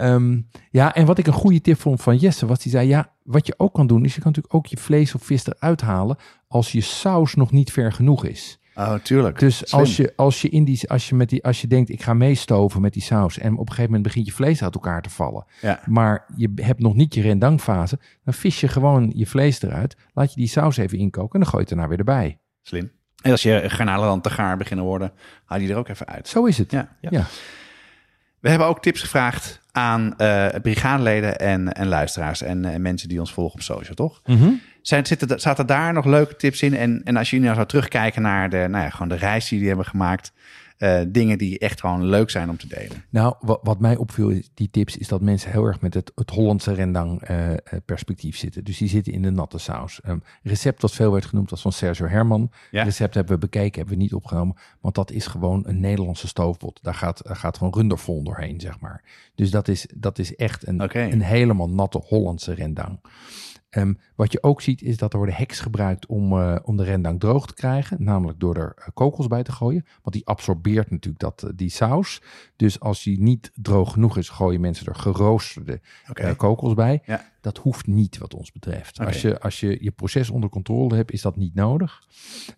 Ehm, 0.00 0.40
ja, 0.70 0.94
en 0.94 1.06
wat 1.06 1.18
ik 1.18 1.26
een 1.26 1.32
goede 1.32 1.60
tip 1.60 1.80
vond 1.80 2.02
van 2.02 2.16
Jesse 2.16 2.46
was, 2.46 2.58
die 2.58 2.72
zei, 2.72 2.88
ja, 2.88 3.12
wat 3.22 3.46
je 3.46 3.54
ook 3.56 3.74
kan 3.74 3.86
doen, 3.86 4.04
is 4.04 4.14
je 4.14 4.20
kan 4.20 4.30
natuurlijk 4.30 4.54
ook 4.54 4.66
je 4.66 4.76
vlees 4.76 5.14
of 5.14 5.22
vis 5.22 5.46
eruit 5.46 5.80
halen 5.80 6.16
als 6.48 6.72
je 6.72 6.80
saus 6.80 7.34
nog 7.34 7.50
niet 7.50 7.72
ver 7.72 7.92
genoeg 7.92 8.24
is. 8.24 8.58
Oh, 8.74 8.94
tuurlijk. 8.94 9.38
Dus 9.38 9.56
Slim. 9.56 9.80
als 9.80 9.96
je, 9.96 10.12
als, 10.16 10.42
je 10.42 10.48
in 10.48 10.64
die, 10.64 10.90
als, 10.90 11.08
je 11.08 11.14
met 11.14 11.28
die, 11.28 11.44
als 11.44 11.60
je 11.60 11.66
denkt, 11.66 11.90
ik 11.90 12.02
ga 12.02 12.14
meestoven 12.14 12.80
met 12.80 12.92
die 12.92 13.02
saus... 13.02 13.38
en 13.38 13.52
op 13.52 13.58
een 13.58 13.66
gegeven 13.66 13.84
moment 13.84 14.02
begint 14.02 14.26
je 14.26 14.32
vlees 14.32 14.62
uit 14.62 14.74
elkaar 14.74 15.02
te 15.02 15.10
vallen... 15.10 15.44
Ja. 15.60 15.80
maar 15.86 16.24
je 16.36 16.52
hebt 16.54 16.80
nog 16.80 16.94
niet 16.94 17.14
je 17.14 17.20
rendangfase... 17.20 17.98
dan 18.24 18.34
vis 18.34 18.60
je 18.60 18.68
gewoon 18.68 19.12
je 19.14 19.26
vlees 19.26 19.62
eruit, 19.62 19.96
laat 20.12 20.34
je 20.34 20.40
die 20.40 20.48
saus 20.48 20.76
even 20.76 20.98
inkoken... 20.98 21.32
en 21.32 21.40
dan 21.40 21.48
gooi 21.48 21.62
je 21.62 21.68
het 21.68 21.78
daarna 21.78 21.88
weer 21.88 21.98
erbij. 21.98 22.38
Slim. 22.62 22.90
En 23.22 23.30
als 23.30 23.42
je 23.42 23.62
garnalen 23.66 24.08
dan 24.08 24.20
te 24.20 24.30
gaar 24.30 24.56
beginnen 24.56 24.84
worden, 24.84 25.12
haal 25.44 25.58
die 25.58 25.70
er 25.70 25.76
ook 25.76 25.88
even 25.88 26.06
uit. 26.06 26.28
Zo 26.28 26.44
is 26.44 26.58
het. 26.58 26.70
Ja. 26.70 26.96
ja. 27.00 27.26
We 28.40 28.48
hebben 28.48 28.66
ook 28.66 28.82
tips 28.82 29.00
gevraagd 29.00 29.60
aan 29.72 30.18
eh 30.18 30.46
brigadeleden 30.62 31.38
en, 31.38 31.72
en 31.72 31.86
luisteraars 31.86 32.42
en 32.42 32.64
eh, 32.64 32.76
mensen 32.76 33.08
die 33.08 33.20
ons 33.20 33.32
volgen 33.32 33.54
op 33.54 33.62
social, 33.62 33.94
toch? 33.94 34.20
Mhm. 34.26 34.50
Zijn, 34.82 35.06
zitten, 35.06 35.40
zaten 35.40 35.66
daar 35.66 35.92
nog 35.92 36.04
leuke 36.04 36.36
tips 36.36 36.62
in? 36.62 36.76
En, 36.76 37.00
en 37.04 37.16
als 37.16 37.30
jullie 37.30 37.44
nou 37.44 37.56
zou 37.56 37.68
terugkijken 37.68 38.22
naar 38.22 38.50
de, 38.50 38.66
nou 38.70 38.84
ja, 38.84 38.90
gewoon 38.90 39.08
de 39.08 39.16
reis 39.16 39.42
die 39.42 39.52
jullie 39.52 39.68
hebben 39.68 39.86
gemaakt, 39.86 40.32
eh, 40.80 41.00
dingen 41.08 41.38
die 41.38 41.58
echt 41.58 41.80
gewoon 41.80 42.04
leuk 42.04 42.30
zijn 42.30 42.50
om 42.50 42.56
te 42.56 42.66
delen. 42.66 43.04
Nou, 43.10 43.34
wat, 43.40 43.60
wat 43.62 43.80
mij 43.80 43.96
opviel, 43.96 44.28
is 44.28 44.50
die 44.54 44.70
tips, 44.70 44.96
is 44.96 45.08
dat 45.08 45.20
mensen 45.20 45.50
heel 45.50 45.64
erg 45.64 45.80
met 45.80 45.94
het, 45.94 46.12
het 46.14 46.30
Hollandse 46.30 46.72
rendang 46.72 47.22
eh, 47.22 47.52
eh, 47.52 47.58
perspectief 47.84 48.36
zitten. 48.36 48.64
Dus 48.64 48.78
die 48.78 48.88
zitten 48.88 49.12
in 49.12 49.22
de 49.22 49.30
natte 49.30 49.58
saus. 49.58 50.00
Een 50.02 50.22
recept 50.42 50.82
wat 50.82 50.92
veel 50.92 51.12
werd 51.12 51.24
genoemd 51.24 51.50
was 51.50 51.60
van 51.60 51.72
Sergio 51.72 52.06
Herman. 52.06 52.50
Ja. 52.70 52.82
Recept 52.82 53.14
hebben 53.14 53.34
we 53.34 53.40
bekeken, 53.40 53.78
hebben 53.78 53.96
we 53.96 54.02
niet 54.02 54.14
opgenomen. 54.14 54.56
Want 54.80 54.94
dat 54.94 55.10
is 55.10 55.26
gewoon 55.26 55.62
een 55.66 55.80
Nederlandse 55.80 56.28
stoofpot. 56.28 56.78
Daar 56.82 56.94
gaat, 56.94 57.26
daar 57.26 57.36
gaat 57.36 57.58
gewoon 57.58 57.72
rundervol 57.74 58.22
doorheen, 58.22 58.60
zeg 58.60 58.80
maar. 58.80 59.04
Dus 59.34 59.50
dat 59.50 59.68
is, 59.68 59.86
dat 59.94 60.18
is 60.18 60.36
echt 60.36 60.66
een, 60.66 60.96
een 61.12 61.22
helemaal 61.22 61.70
natte 61.70 62.02
Hollandse 62.04 62.54
rendang. 62.54 62.98
Ehm, 63.70 63.94
wat 64.14 64.32
je 64.32 64.42
ook 64.42 64.60
ziet 64.60 64.82
is 64.82 64.96
dat 64.96 65.12
er 65.12 65.18
worden 65.18 65.36
heks 65.36 65.60
gebruikt 65.60 66.06
om, 66.06 66.32
eh, 66.38 66.56
om 66.62 66.76
de 66.76 66.84
rendang 66.84 67.20
droog 67.20 67.46
te 67.46 67.54
krijgen. 67.54 68.04
Namelijk 68.04 68.40
door 68.40 68.56
er 68.56 68.72
eh, 68.76 68.86
kokos 68.94 69.26
bij 69.26 69.42
te 69.42 69.52
gooien. 69.52 69.84
Want 70.02 70.16
die 70.16 70.26
absorbeert 70.26 70.90
natuurlijk 70.90 71.20
dat, 71.20 71.42
eh, 71.42 71.50
die 71.54 71.70
saus. 71.70 72.22
Dus 72.56 72.80
als 72.80 73.02
die 73.02 73.20
niet 73.20 73.50
droog 73.54 73.92
genoeg 73.92 74.16
is, 74.16 74.28
gooien 74.28 74.60
mensen 74.60 74.86
er 74.86 74.94
geroosterde 74.94 75.80
eh, 76.12 76.36
kokos 76.36 76.74
bij. 76.74 77.02
Ja. 77.04 77.28
Dat 77.40 77.58
hoeft 77.58 77.86
niet 77.86 78.18
wat 78.18 78.34
ons 78.34 78.52
betreft. 78.52 79.00
Als, 79.00 79.20
je, 79.20 79.40
als 79.40 79.60
je 79.60 79.78
je 79.80 79.90
proces 79.90 80.30
onder 80.30 80.50
controle 80.50 80.96
hebt, 80.96 81.12
is 81.12 81.22
dat 81.22 81.36
niet 81.36 81.54
nodig. 81.54 82.02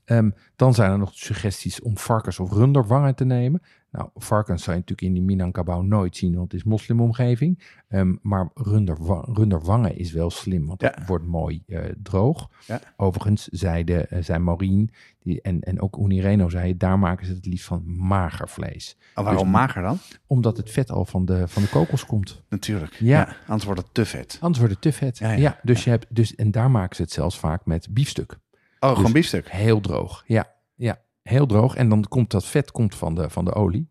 Ehm, 0.05 0.31
dan 0.57 0.75
zijn 0.75 0.91
er 0.91 0.99
nog 0.99 1.15
suggesties 1.15 1.81
om 1.81 1.99
varkens 1.99 2.39
of 2.39 2.53
runderwangen 2.53 3.15
te 3.15 3.25
nemen. 3.25 3.63
Nou, 3.93 4.09
varkens 4.14 4.62
zou 4.62 4.76
je 4.76 4.82
natuurlijk 4.82 5.09
in 5.09 5.12
die 5.12 5.22
Minangkabau 5.22 5.84
nooit 5.86 6.16
zien, 6.16 6.34
want 6.36 6.53
het 6.53 6.61
is 6.61 6.66
moslimomgeving. 6.66 7.62
Ehm, 7.88 8.14
maar 8.22 8.51
runderwa 8.55 9.24
runderwangen 9.32 9.97
is 9.97 10.12
wel 10.12 10.30
slim, 10.30 10.66
want 10.66 10.80
Ja. 10.80 10.90
dat 10.90 11.07
wordt 11.07 11.26
mooi 11.26 11.62
eh, 11.66 11.80
droog. 12.03 12.49
Ja. 12.66 12.80
Overigens 12.97 13.47
zeiden, 13.47 14.11
eh, 14.11 14.22
zei 14.22 14.38
Maureen 14.38 14.90
die, 15.22 15.40
en, 15.40 15.61
en 15.61 15.80
ook 15.80 15.97
Unireno 15.99 16.49
zei, 16.49 16.76
daar 16.76 16.99
maken 16.99 17.26
ze 17.26 17.32
het 17.32 17.47
liefst 17.47 17.66
van 17.66 17.82
mager 17.86 18.49
vlees. 18.49 18.97
Oh, 19.14 19.24
waarom 19.24 19.43
Dus- 19.43 19.53
mager 19.53 19.82
dan? 19.82 19.99
Omdat 20.26 20.57
het 20.57 20.70
vet 20.70 20.90
al 20.90 21.05
van 21.05 21.24
de, 21.24 21.49
van 21.49 21.62
de 21.62 21.68
kokos 21.68 22.07
komt. 22.07 22.43
Natuurlijk. 22.49 22.95
Ja. 22.95 23.36
Anders 23.47 23.64
wordt 23.64 23.80
het 23.80 23.95
te 23.95 24.05
vet. 24.05 24.36
Anders 24.40 24.59
wordt 24.59 24.72
het 24.74 24.82
te 24.82 24.93
vet. 24.93 25.18
Ja, 25.18 25.30
Ja, 25.30 25.36
ja, 25.38 25.59
dus 25.62 25.84
Je 25.84 25.90
hebt, 25.90 26.07
dus, 26.09 26.34
en 26.34 26.51
daar 26.51 26.70
maken 26.70 26.97
ze 26.97 27.03
het 27.03 27.11
zelfs 27.12 27.38
vaak 27.38 27.66
met 27.66 27.88
biefstuk. 27.90 28.38
Oh, 28.80 28.97
gewoon 28.97 29.12
biefstuk. 29.12 29.51
Heel 29.51 29.80
droog. 29.80 30.24
Ja, 30.26 30.53
ja, 30.74 31.01
heel 31.23 31.47
droog. 31.47 31.75
En 31.75 31.89
dan 31.89 32.05
komt 32.09 32.31
dat 32.31 32.45
vet 32.45 32.70
komt 32.70 32.95
van, 32.95 33.14
de, 33.14 33.31
van 33.31 33.45
de 33.45 33.55
olie. 33.55 33.91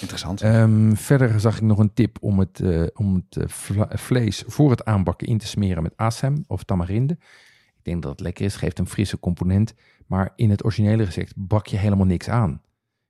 Interessant. 0.00 0.40
Ehm, 0.40 0.94
verder 0.94 1.40
zag 1.40 1.56
ik 1.56 1.62
nog 1.62 1.78
een 1.78 1.94
tip 1.94 2.18
om 2.20 2.38
het, 2.38 2.60
eh, 2.60 2.82
om 2.94 3.14
het 3.14 3.36
eh, 3.36 3.82
vlees 3.88 4.44
voor 4.46 4.70
het 4.70 4.84
aanbakken 4.84 5.26
in 5.26 5.38
te 5.38 5.46
smeren 5.46 5.82
met 5.82 5.96
asem 5.96 6.44
of 6.46 6.62
tamarinde. 6.64 7.12
Ik 7.76 7.84
denk 7.84 8.02
dat 8.02 8.10
het 8.10 8.20
lekker 8.20 8.44
is, 8.44 8.56
geeft 8.56 8.78
een 8.78 8.88
frisse 8.88 9.20
component. 9.20 9.74
Maar 10.06 10.32
in 10.36 10.50
het 10.50 10.64
originele 10.64 11.02
recept 11.02 11.32
bak 11.36 11.66
je 11.66 11.76
helemaal 11.76 12.06
niks 12.06 12.28
aan. 12.28 12.62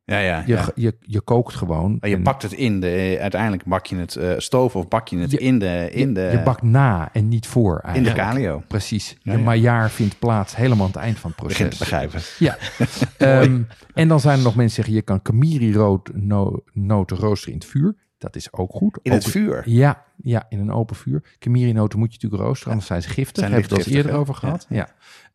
Ja, 0.05 0.19
ja. 0.19 0.43
Je, 0.47 0.55
ja. 0.55 0.69
je, 0.75 0.97
je 1.01 1.21
kookt 1.21 1.55
gewoon. 1.55 1.97
Maar 2.01 2.11
je 2.11 2.17
en 2.17 2.23
pakt 2.23 2.43
het 2.43 2.53
in 2.53 2.81
de, 2.81 3.17
uiteindelijk 3.21 3.65
bak 3.65 3.87
je 3.87 3.97
het 3.97 4.17
eh 4.17 4.33
stoof 4.37 4.77
of 4.77 4.89
bak 4.89 5.09
je 5.09 5.19
het 5.19 5.31
Je- 5.31 5.39
in 5.39 5.59
de, 5.59 5.89
in 5.93 6.15
de, 6.15 6.21
je, 6.21 6.43
bakt 6.43 6.63
na 6.63 7.09
en 7.13 7.29
niet 7.29 7.47
voor 7.47 7.75
in 7.75 7.81
de 8.03 8.11
eigenlijk. 8.11 8.17
calio. 8.17 8.63
Precies. 8.69 9.17
Ja, 9.23 9.33
de 9.33 9.39
ja. 9.39 9.45
maillard 9.45 9.93
vindt 9.93 10.19
plaats 10.19 10.57
helemaal 10.57 10.87
aan 10.87 10.93
het 10.93 11.01
eind 11.03 11.19
van 11.19 11.31
het 11.31 11.39
proces. 11.39 11.59
Begin 11.59 11.73
te 11.73 11.79
begrijpen. 11.79 12.21
Ja. 12.39 12.57
Ehm, 13.17 13.63
en 13.95 14.09
dan 14.09 14.21
zijn 14.21 14.39
er 14.39 14.45
nog 14.45 14.55
mensen 14.57 14.85
die 14.85 14.85
zeggen, 14.85 14.95
je 14.95 15.03
kan 15.03 15.23
kamiri 15.23 15.73
rood 15.75 16.11
no, 16.15 16.63
noten 16.73 17.17
roosteren 17.17 17.55
in 17.55 17.61
het 17.61 17.69
vuur. 17.69 17.95
Dat 18.19 18.37
is 18.37 18.53
ook 18.53 18.71
goed. 18.73 18.99
In 19.03 19.13
het 19.13 19.21
Open- 19.21 19.33
vuur. 19.41 19.63
Ja, 19.65 20.05
ja, 20.23 20.47
in 20.49 20.59
een 20.61 20.73
open 20.73 20.97
vuur. 20.97 21.23
Kamiri 21.39 21.73
noten 21.73 21.99
moet 21.99 22.09
je 22.09 22.15
natuurlijk 22.15 22.43
roosteren, 22.43 22.71
anders 22.73 22.89
zijn 22.89 23.03
ze 23.03 23.09
giftig. 23.09 23.39
Zijn 23.45 23.53
Hebben 23.53 23.71
we 23.71 23.77
het 23.77 23.87
eerder 23.87 24.13
over 24.13 24.35
gehad. 24.35 24.67
Ja. 24.69 24.89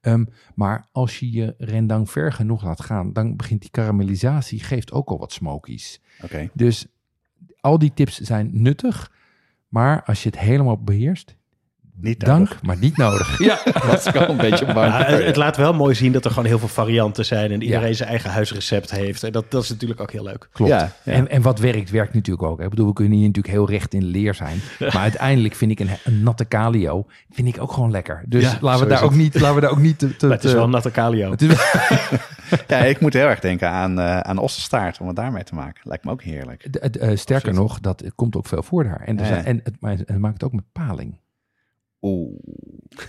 Ehm, 0.05 0.25
maar 0.55 0.87
als 0.91 1.19
je 1.19 1.31
je 1.31 1.55
rendang 1.57 2.09
ver 2.09 2.33
genoeg 2.33 2.63
laat 2.63 2.81
gaan, 2.81 3.13
dan 3.13 3.35
begint 3.35 3.61
die 3.61 3.69
karamellisatie, 3.69 4.59
geeft 4.59 4.91
ook 4.91 5.09
al 5.09 5.19
wat 5.19 5.31
smokies. 5.31 6.01
Oké. 6.23 6.49
Dus 6.53 6.85
al 7.59 7.79
die 7.79 7.93
tips 7.93 8.19
zijn 8.19 8.49
nuttig, 8.51 9.11
maar 9.67 10.03
als 10.03 10.23
je 10.23 10.29
het 10.29 10.39
helemaal 10.39 10.83
beheerst, 10.83 11.35
Niet 11.97 12.19
dank, 12.19 12.37
nodig. 12.39 12.61
maar 12.63 12.77
niet 12.77 12.97
nodig. 12.97 13.39
Ja, 13.39 13.59
Dat 13.89 14.05
is 14.05 14.11
wel 14.11 14.29
een 14.29 14.37
beetje 14.37 14.65
bang. 14.73 14.91
Ja, 14.93 15.03
het, 15.03 15.23
het 15.23 15.35
laat 15.35 15.57
wel 15.57 15.73
mooi 15.73 15.95
zien 15.95 16.11
dat 16.11 16.25
er 16.25 16.29
gewoon 16.31 16.45
heel 16.45 16.59
veel 16.59 16.67
varianten 16.67 17.25
zijn 17.25 17.51
en 17.51 17.61
iedereen 17.61 17.87
Ja. 17.87 17.93
zijn 17.93 18.09
eigen 18.09 18.29
huisrecept 18.29 18.91
heeft. 18.91 19.23
En 19.23 19.31
dat, 19.31 19.51
dat 19.51 19.63
is 19.63 19.69
natuurlijk 19.69 20.01
ook 20.01 20.11
heel 20.11 20.23
leuk. 20.23 20.47
Klopt. 20.51 20.71
Ja, 20.71 20.91
ja. 21.03 21.11
En, 21.11 21.29
en 21.29 21.41
wat 21.41 21.59
werkt, 21.59 21.89
werkt 21.89 22.13
natuurlijk 22.13 22.47
ook. 22.47 22.61
Ik 22.61 22.69
bedoel, 22.69 22.87
we 22.87 22.93
kunnen 22.93 23.17
hier 23.17 23.27
natuurlijk 23.27 23.53
heel 23.53 23.69
recht 23.69 23.93
in 23.93 24.03
leer 24.03 24.33
zijn. 24.33 24.57
Maar 24.79 24.97
uiteindelijk 24.97 25.55
vind 25.55 25.71
ik 25.71 25.79
een, 25.79 25.89
een 26.03 26.23
natte 26.23 26.47
calio 26.47 27.05
vind 27.31 27.47
ik 27.47 27.61
ook 27.61 27.71
gewoon 27.71 27.91
lekker. 27.91 28.23
Dus 28.27 28.43
Ja, 28.43 28.57
laten, 28.61 28.83
we 28.83 28.89
daar 28.93 29.03
ook 29.03 29.15
niet, 29.15 29.39
laten 29.39 29.55
we 29.55 29.61
daar 29.61 29.71
ook 29.71 29.79
niet 29.81 29.99
te... 29.99 30.15
te- 30.15 30.25
Maar 30.27 30.35
het 30.35 30.45
is 30.45 30.53
wel 30.53 30.63
een 30.63 30.69
natte 30.69 30.91
calio. 30.91 31.33
is- 31.37 31.47
Ja, 32.67 32.77
ik 32.77 32.99
moet 32.99 33.13
heel 33.13 33.27
erg 33.27 33.39
denken 33.39 33.69
aan, 33.69 33.99
eh 33.99 34.19
aan 34.19 34.37
ossenstaart 34.37 34.99
om 34.99 35.07
het 35.07 35.15
daarmee 35.15 35.43
te 35.43 35.55
maken. 35.55 35.81
Lijkt 35.83 36.03
me 36.03 36.11
ook 36.11 36.23
heerlijk. 36.23 36.73
de- 36.73 36.79
het, 36.81 36.97
eh, 36.97 37.15
sterker 37.15 37.53
nog, 37.53 37.79
dat 37.79 38.03
komt 38.15 38.35
ook 38.35 38.47
veel 38.47 38.63
voor 38.63 38.83
daar. 38.83 39.01
En, 39.05 39.17
er 39.19 39.23
Ja, 39.25 39.29
ja. 39.29 39.33
zijn- 39.33 39.45
en 39.45 39.59
het, 39.63 39.73
maar 39.79 39.91
het 39.91 40.17
maakt 40.19 40.33
het 40.33 40.43
ook 40.43 40.53
met 40.53 40.63
paling. 40.71 41.17
Oeh, 42.05 42.39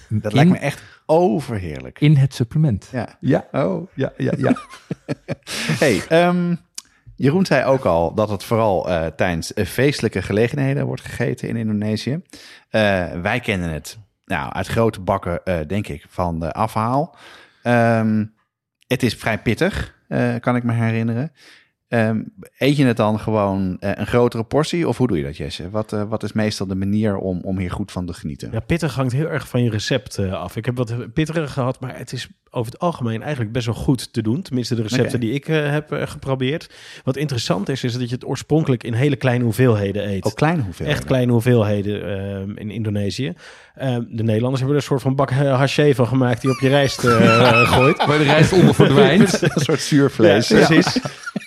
dat 0.09 0.33
in, 0.33 0.37
lijkt 0.37 0.51
me 0.51 0.59
echt 0.59 0.83
overheerlijk. 1.07 2.01
in 2.01 2.17
het 2.17 2.35
supplement. 2.35 2.89
Ja. 2.93 3.17
Ja, 3.21 3.49
oh, 3.53 3.89
ja, 3.95 4.13
ja, 4.17 4.33
ja. 4.37 4.57
Hey, 5.79 6.03
ehm, 6.09 6.55
Jeroen 7.17 7.47
zei 7.47 7.65
ook 7.65 7.85
al 7.85 8.15
dat 8.15 8.29
het 8.29 8.45
vooral 8.45 8.89
eh, 8.89 9.07
tijdens 9.07 9.55
eh, 9.55 9.67
feestelijke 9.67 10.23
gelegenheden 10.23 10.87
wordt 10.87 11.03
gegeten 11.03 11.49
in 11.49 11.57
Indonesië. 11.57 12.23
Eh, 12.69 13.13
wij 13.13 13.41
kennen 13.41 13.71
het 13.71 13.99
nou, 14.25 14.53
uit 14.53 14.67
grote 14.67 15.01
bakken, 15.01 15.41
denk 15.67 15.89
ik, 15.89 16.05
van 16.09 16.41
de 16.41 16.53
afhaal. 16.53 17.17
Ehm, 17.63 18.25
het 18.87 19.03
is 19.03 19.15
vrij 19.15 19.39
pittig, 19.39 19.95
kan 20.41 20.57
ik 20.57 20.63
me 20.63 20.73
herinneren. 20.73 21.33
Ehm, 21.97 22.23
eet 22.59 22.77
je 22.77 22.85
het 22.85 22.97
dan 22.97 23.21
gewoon 23.21 23.77
eh, 23.81 23.91
een 23.95 24.07
grotere 24.07 24.45
portie 24.45 24.89
of 24.89 24.97
hoe 24.97 25.07
doe 25.07 25.17
je 25.17 25.25
dat, 25.25 25.37
Jesse? 25.37 25.71
Wat, 25.71 25.93
eh, 25.93 26.03
wat 26.09 26.23
is 26.23 26.33
meestal 26.33 26.67
de 26.67 26.75
manier 26.75 27.17
om, 27.17 27.41
om 27.43 27.59
hier 27.59 27.71
goed 27.71 27.93
van 27.93 28.07
te 28.07 28.13
genieten? 28.13 28.49
Ja, 28.53 28.61
pittig 28.61 28.95
hangt 28.95 29.13
heel 29.13 29.29
erg 29.29 29.49
van 29.49 29.63
je 29.63 29.71
recept 29.71 30.19
eh, 30.19 30.33
af. 30.33 30.57
Ik 30.57 30.65
heb 30.65 30.77
wat 30.77 31.13
pittiger 31.13 31.49
gehad, 31.49 31.81
maar 31.81 31.99
het 31.99 32.13
is 32.13 32.29
over 32.57 32.73
het 32.73 32.81
algemeen 32.81 33.23
eigenlijk 33.23 33.53
best 33.53 33.67
wel 33.67 33.75
goed 33.75 34.13
te 34.13 34.23
doen. 34.23 34.43
Tenminste, 34.43 34.75
de 34.75 34.83
recepten 34.83 35.21
die 35.21 35.33
ik 35.33 35.49
eh, 35.49 35.71
heb 35.71 35.87
geprobeerd. 35.91 36.71
Wat 37.05 37.17
interessant 37.17 37.69
is, 37.69 37.85
is 37.85 37.93
dat 37.93 38.09
je 38.09 38.15
het 38.15 38.27
oorspronkelijk 38.27 38.85
in 38.85 38.93
hele 38.93 39.17
kleine 39.17 39.45
hoeveelheden 39.45 40.09
eet. 40.09 40.25
Ook 40.25 40.35
kleine 40.35 40.63
hoeveelheden. 40.63 41.01
Echt 41.01 41.09
kleine 41.09 41.33
hoeveelheden 41.33 42.05
eh, 42.05 42.41
in 42.55 42.71
Indonesië. 42.71 43.35
Eh, 43.75 43.97
de 44.09 44.23
Nederlanders 44.23 44.61
hebben 44.61 44.69
er 44.69 44.83
een 44.83 44.89
soort 44.89 45.03
van 45.03 45.15
bak 45.15 45.31
haché 45.31 45.95
van 45.95 46.07
gemaakt 46.07 46.41
die 46.41 46.51
op 46.51 46.61
je 46.61 46.69
rijst 46.69 47.05
eh, 47.05 47.73
gooit. 47.75 48.07
Waar 48.07 48.19
de 48.19 48.25
rijst 48.25 48.53
onder 48.53 48.75
verdwijnt. 48.75 49.43
een 49.43 49.51
soort 49.55 49.81
zuurvlees. 49.81 50.49
Ja, 50.49 50.67
precies. 50.67 51.01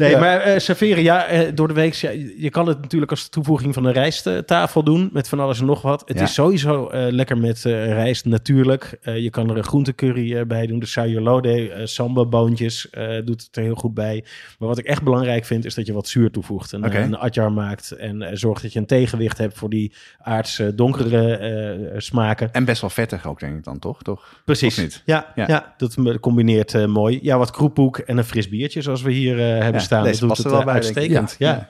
Nee, 0.00 0.16
maar 0.16 0.40
eh, 0.40 0.58
serveren, 0.58 1.02
ja, 1.02 1.26
eh, 1.26 1.48
door 1.54 1.68
de 1.68 1.74
week. 1.74 1.94
Ja, 1.94 2.10
je 2.38 2.50
kan 2.50 2.66
het 2.66 2.80
natuurlijk 2.80 3.10
als 3.10 3.28
toevoeging 3.28 3.74
van 3.74 3.84
een 3.84 3.92
rijsttafel 3.92 4.82
doen 4.82 5.10
met 5.12 5.28
van 5.28 5.40
alles 5.40 5.60
en 5.60 5.66
nog 5.66 5.82
wat. 5.82 6.02
Het 6.06 6.16
Ja. 6.18 6.22
is 6.24 6.34
sowieso 6.34 6.88
eh, 6.88 7.06
lekker 7.12 7.38
met 7.38 7.62
rijst, 7.62 8.24
natuurlijk. 8.24 8.98
Je 9.02 9.30
kan 9.30 9.50
er 9.50 9.56
een 9.56 9.64
groentecurry 9.64 10.46
bij 10.46 10.66
doen. 10.66 10.78
De 10.78 10.86
sayurlode, 10.86 11.70
eh 11.70 11.86
samba-boontjes 11.86 12.90
eh, 12.90 13.08
doet 13.24 13.42
het 13.42 13.56
er 13.56 13.62
heel 13.62 13.74
goed 13.74 13.94
bij. 13.94 14.24
Maar 14.58 14.68
wat 14.68 14.78
ik 14.78 14.84
echt 14.84 15.02
belangrijk 15.02 15.44
vind, 15.44 15.64
is 15.64 15.74
dat 15.74 15.86
je 15.86 15.92
wat 15.92 16.08
zuur 16.08 16.30
toevoegt. 16.30 16.74
Oké. 16.74 16.98
een 16.98 17.16
atjar 17.18 17.52
maakt 17.52 17.90
en 17.90 18.38
zorgt 18.38 18.62
dat 18.62 18.72
je 18.72 18.78
een 18.78 18.86
tegenwicht 18.86 19.38
hebt 19.38 19.56
voor 19.58 19.70
die 19.70 19.92
aardse, 20.18 20.74
donkere 20.74 21.94
smaken. 21.96 22.52
En 22.52 22.64
best 22.64 22.80
wel 22.80 22.90
vettig 22.90 23.26
ook, 23.26 23.40
denk 23.40 23.56
ik 23.56 23.64
dan, 23.64 23.78
toch? 23.78 24.02
toch? 24.02 24.42
Precies. 24.44 24.76
Of 24.76 24.82
niet? 24.82 25.02
Ja, 25.04 25.32
Ja. 25.34 25.74
dat 25.76 25.96
combineert 26.20 26.86
mooi. 26.86 27.18
Ja, 27.22 27.38
wat 27.38 27.50
kroephoek 27.50 27.98
en 27.98 28.18
een 28.18 28.24
fris 28.24 28.48
biertje, 28.48 28.82
zoals 28.82 29.02
we 29.02 29.12
hier 29.12 29.38
hebben 29.38 29.80
Dat 29.90 30.18
doet 30.18 30.36
het 30.36 30.46
er 30.46 30.50
wel 30.50 30.58
eh, 30.58 30.64
bij, 30.64 30.74
uitstekend. 30.74 31.34
Ja. 31.38 31.68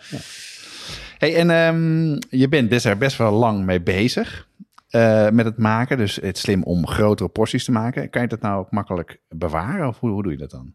Hey, 1.19 1.37
en 1.37 1.51
ehm, 1.51 2.39
je 2.41 2.49
bent 2.49 2.69
best, 2.69 2.85
er 2.85 2.99
best 2.99 3.17
wel 3.17 3.33
lang 3.33 3.65
mee 3.65 3.81
bezig 3.81 4.49
eh, 4.89 5.29
met 5.29 5.45
het 5.45 5.59
maken. 5.59 5.97
Dus 5.97 6.17
het 6.17 6.39
slim 6.39 6.63
om 6.63 6.87
grotere 6.87 7.29
porties 7.29 7.65
te 7.65 7.73
maken. 7.73 8.11
Kan 8.11 8.23
je 8.23 8.29
dat 8.29 8.41
nou 8.41 8.59
ook 8.59 8.71
makkelijk 8.71 9.21
bewaren? 9.29 9.89
Of 9.89 9.99
hoe, 9.99 10.11
hoe 10.11 10.23
doe 10.23 10.33
je 10.33 10.39
dat 10.39 10.51
dan? 10.51 10.75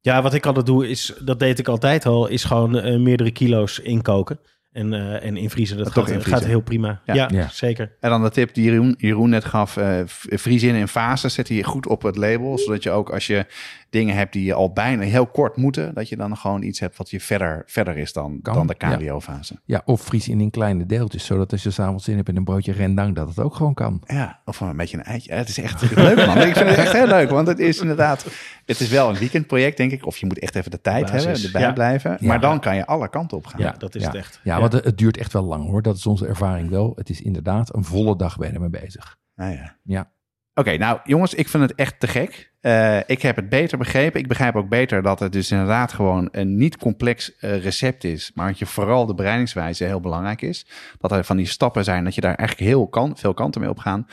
Ja, 0.00 0.22
wat 0.22 0.34
ik 0.34 0.46
altijd 0.46 0.66
doe 0.66 0.88
is, 0.88 1.14
dat 1.20 1.38
deed 1.38 1.58
ik 1.58 1.68
altijd 1.68 2.06
al, 2.06 2.26
is 2.26 2.44
gewoon 2.44 2.78
eh, 2.78 2.98
meerdere 2.98 3.30
kilo's 3.30 3.78
inkoken. 3.78 4.40
En, 4.78 4.92
eh, 4.92 5.26
en 5.28 5.36
invriezen. 5.36 5.76
Dat 5.76 5.90
gaat, 5.92 6.08
invriezen. 6.08 6.32
gaat 6.32 6.44
heel 6.44 6.60
prima. 6.60 7.00
Ja. 7.04 7.14
Ja, 7.14 7.28
Ja. 7.32 7.48
zeker. 7.48 7.92
En 8.00 8.10
dan 8.10 8.22
de 8.22 8.30
tip 8.30 8.54
die 8.54 8.64
Jeroen, 8.70 8.94
Jeroen 8.98 9.30
net 9.30 9.44
gaf, 9.44 9.76
eh 9.76 9.98
v- 10.06 10.24
vries 10.40 10.62
in 10.62 10.74
in 10.74 10.88
fases, 10.88 11.34
zet 11.34 11.46
die 11.46 11.64
goed 11.64 11.86
op 11.86 12.02
het 12.02 12.16
label, 12.16 12.58
zodat 12.58 12.82
je 12.82 12.90
ook 12.90 13.10
als 13.10 13.26
je 13.26 13.46
dingen 13.90 14.14
hebt 14.16 14.32
die 14.32 14.44
je 14.44 14.54
al 14.54 14.72
bijna 14.72 15.02
heel 15.02 15.26
kort 15.26 15.56
moeten, 15.56 15.94
dat 15.94 16.08
je 16.08 16.16
dan 16.16 16.36
gewoon 16.36 16.62
iets 16.62 16.80
hebt 16.80 16.96
wat 16.96 17.10
je 17.10 17.20
verder, 17.20 17.62
verder 17.66 17.96
is 17.96 18.12
dan, 18.12 18.38
Kan, 18.42 18.54
dan 18.54 18.66
de 18.66 18.74
ja. 18.78 18.96
KBO-fase. 18.96 19.54
Ja, 19.64 19.82
of 19.84 20.00
vries 20.00 20.28
in 20.28 20.40
in 20.40 20.50
kleine 20.50 20.86
deeltjes, 20.86 21.24
zodat 21.24 21.52
als 21.52 21.62
je 21.62 21.70
s'avonds 21.70 22.04
zin 22.04 22.16
hebt 22.16 22.28
in 22.28 22.36
een 22.36 22.44
broodje 22.44 22.72
rendang, 22.72 23.14
dat 23.14 23.28
het 23.28 23.38
ook 23.38 23.54
gewoon 23.54 23.74
kan. 23.74 24.02
Ja. 24.06 24.40
of 24.44 24.60
een 24.60 24.76
beetje 24.76 24.96
een 24.96 25.04
eitje. 25.04 25.32
Het 25.34 25.48
is 25.48 25.58
echt 25.58 25.94
leuk 25.94 26.26
man. 26.26 26.36
Ik 26.38 26.56
vind 26.56 26.68
het 26.68 26.78
echt 26.78 26.92
heel 26.92 27.06
leuk, 27.06 27.30
want 27.30 27.46
het 27.48 27.58
is 27.58 27.80
inderdaad, 27.80 28.26
het 28.66 28.80
is 28.80 28.88
wel 28.88 29.08
een 29.08 29.16
weekendproject 29.18 29.76
denk 29.76 29.92
ik, 29.92 30.06
of 30.06 30.16
je 30.16 30.26
moet 30.26 30.38
echt 30.38 30.54
even 30.54 30.70
de 30.70 30.80
tijd 30.80 31.02
Basis, 31.04 31.24
hebben, 31.24 31.42
erbij 31.44 31.60
ja. 31.62 31.72
blijven, 31.72 32.10
Ja. 32.20 32.26
maar 32.26 32.40
dan 32.40 32.60
kan 32.60 32.76
je 32.76 32.86
alle 32.86 33.08
kanten 33.08 33.36
op 33.36 33.46
gaan. 33.46 33.60
Ja, 33.60 33.74
dat 33.78 33.94
is 33.94 34.02
ja. 34.02 34.08
het 34.08 34.16
echt. 34.16 34.40
Ja, 34.42 34.60
het, 34.72 34.84
het 34.84 34.98
duurt 34.98 35.16
echt 35.16 35.32
wel 35.32 35.44
lang 35.44 35.64
hoor. 35.64 35.82
Dat 35.82 35.96
is 35.96 36.06
onze 36.06 36.26
ervaring 36.26 36.70
wel. 36.70 36.92
Het 36.96 37.10
is 37.10 37.20
inderdaad 37.20 37.74
een 37.74 37.84
volle 37.84 38.16
dag 38.16 38.36
ben 38.36 38.48
je 38.48 38.54
ermee 38.54 38.82
bezig. 38.82 39.16
Nou 39.34 39.52
ja. 39.52 39.76
Ja. 39.82 40.10
Oké, 40.54 40.76
nou 40.76 40.98
jongens, 41.04 41.34
ik 41.34 41.48
vind 41.48 41.62
het 41.62 41.74
echt 41.74 42.00
te 42.00 42.06
gek. 42.06 42.52
Eh, 42.60 42.98
ik 43.06 43.22
heb 43.22 43.36
het 43.36 43.48
beter 43.48 43.78
begrepen. 43.78 44.20
Ik 44.20 44.28
begrijp 44.28 44.56
ook 44.56 44.68
beter 44.68 45.02
dat 45.02 45.20
het 45.20 45.32
dus 45.32 45.50
inderdaad 45.50 45.92
gewoon 45.92 46.28
een 46.32 46.56
niet 46.56 46.76
complex 46.76 47.36
eh, 47.36 47.62
recept 47.62 48.04
is. 48.04 48.30
Maar 48.34 48.48
dat 48.48 48.58
je 48.58 48.66
vooral 48.66 49.06
de 49.06 49.14
bereidingswijze 49.14 49.84
heel 49.84 50.00
belangrijk 50.00 50.42
is. 50.42 50.66
Dat 50.98 51.12
er 51.12 51.24
van 51.24 51.36
die 51.36 51.46
stappen 51.46 51.84
zijn 51.84 52.04
dat 52.04 52.14
je 52.14 52.20
daar 52.20 52.34
eigenlijk 52.34 52.68
heel 52.68 52.88
kan, 52.88 53.16
veel 53.16 53.34
kanten 53.34 53.60
mee 53.60 53.70
op 53.70 53.78
gaan. 53.78 54.06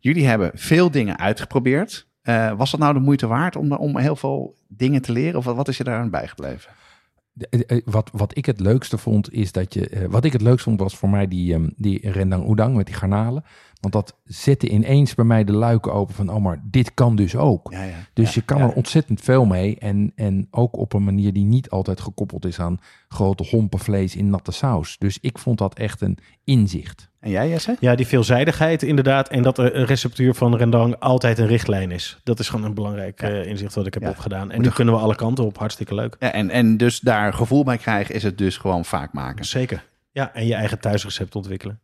Jullie 0.00 0.26
hebben 0.26 0.50
veel 0.54 0.90
dingen 0.90 1.18
uitgeprobeerd. 1.18 2.06
Eh, 2.22 2.52
was 2.52 2.70
dat 2.70 2.80
nou 2.80 2.94
de 2.94 3.00
moeite 3.00 3.26
waard 3.26 3.56
om, 3.56 3.72
om 3.72 3.98
heel 3.98 4.16
veel 4.16 4.54
dingen 4.68 5.02
te 5.02 5.12
leren? 5.12 5.38
Of 5.38 5.44
wat, 5.44 5.56
wat 5.56 5.68
is 5.68 5.76
je 5.76 5.84
daar 5.84 6.00
aan 6.00 6.10
bijgebleven? 6.10 6.70
Eh, 7.50 7.60
eh, 7.66 7.82
Wat, 7.84 8.10
wat 8.12 8.36
ik 8.36 8.46
het 8.46 8.60
leukste 8.60 8.98
vond, 8.98 9.32
is 9.32 9.52
dat 9.52 9.74
je. 9.74 9.88
eh, 9.88 10.08
wat 10.08 10.24
ik 10.24 10.32
het 10.32 10.42
leukst 10.42 10.64
vond, 10.64 10.80
was 10.80 10.96
voor 10.96 11.08
mij 11.10 11.28
die, 11.28 11.54
ehm, 11.54 11.68
die 11.76 12.10
rendang 12.10 12.48
oedang 12.48 12.76
met 12.76 12.86
die 12.86 12.94
garnalen. 12.94 13.44
Want 13.80 13.92
dat 13.94 14.16
zette 14.24 14.68
ineens 14.68 15.14
bij 15.14 15.24
mij 15.24 15.44
de 15.44 15.52
luiken 15.52 15.92
open 15.92 16.14
van, 16.14 16.28
oh, 16.30 16.42
maar 16.42 16.62
dit 16.64 16.94
kan 16.94 17.16
dus 17.16 17.36
ook. 17.36 17.70
Ja, 17.72 17.82
ja. 17.82 17.94
Dus 18.12 18.26
Ja, 18.26 18.32
je 18.34 18.42
kan 18.42 18.60
er 18.60 18.72
ontzettend 18.72 19.20
veel 19.20 19.44
mee. 19.44 19.78
En, 19.78 20.12
en 20.14 20.48
ook 20.50 20.76
op 20.76 20.92
een 20.92 21.04
manier 21.04 21.32
die 21.32 21.44
niet 21.44 21.70
altijd 21.70 22.00
gekoppeld 22.00 22.44
is 22.44 22.60
aan 22.60 22.78
grote 23.08 23.46
hompen 23.50 23.78
vlees 23.78 24.16
in 24.16 24.30
natte 24.30 24.52
saus. 24.52 24.96
Dus 24.98 25.18
ik 25.20 25.38
vond 25.38 25.58
dat 25.58 25.74
echt 25.74 26.00
een 26.00 26.18
inzicht. 26.44 27.07
En 27.20 27.30
jij 27.30 27.48
Jesse? 27.48 27.76
Ja, 27.80 27.94
die 27.94 28.06
veelzijdigheid 28.06 28.82
inderdaad. 28.82 29.28
En 29.28 29.42
dat 29.42 29.56
de 29.56 29.68
receptuur 29.68 30.34
van 30.34 30.56
rendang 30.56 30.96
altijd 30.98 31.38
een 31.38 31.46
richtlijn 31.46 31.90
is. 31.90 32.18
Dat 32.24 32.38
is 32.38 32.48
gewoon 32.48 32.64
een 32.64 32.74
belangrijk 32.74 33.22
eh, 33.22 33.46
inzicht 33.46 33.74
wat 33.74 33.86
ik 33.86 33.94
heb 33.94 34.02
Ja. 34.02 34.08
opgedaan. 34.08 34.50
En 34.50 34.60
nu 34.60 34.68
kunnen 34.68 34.94
we 34.94 35.00
alle 35.00 35.14
kanten 35.14 35.44
op. 35.44 35.58
Hartstikke 35.58 35.94
leuk. 35.94 36.16
Ja, 36.18 36.32
en, 36.32 36.50
en 36.50 36.76
dus 36.76 37.00
daar 37.00 37.32
gevoel 37.34 37.64
bij 37.64 37.76
krijgen 37.76 38.14
is 38.14 38.22
het 38.22 38.38
dus 38.38 38.56
gewoon 38.56 38.84
vaak 38.84 39.12
maken. 39.12 39.44
Zeker. 39.44 39.84
Ja, 40.12 40.34
en 40.34 40.46
je 40.46 40.54
eigen 40.54 40.78
thuisrecept 40.80 41.34
ontwikkelen. 41.36 41.80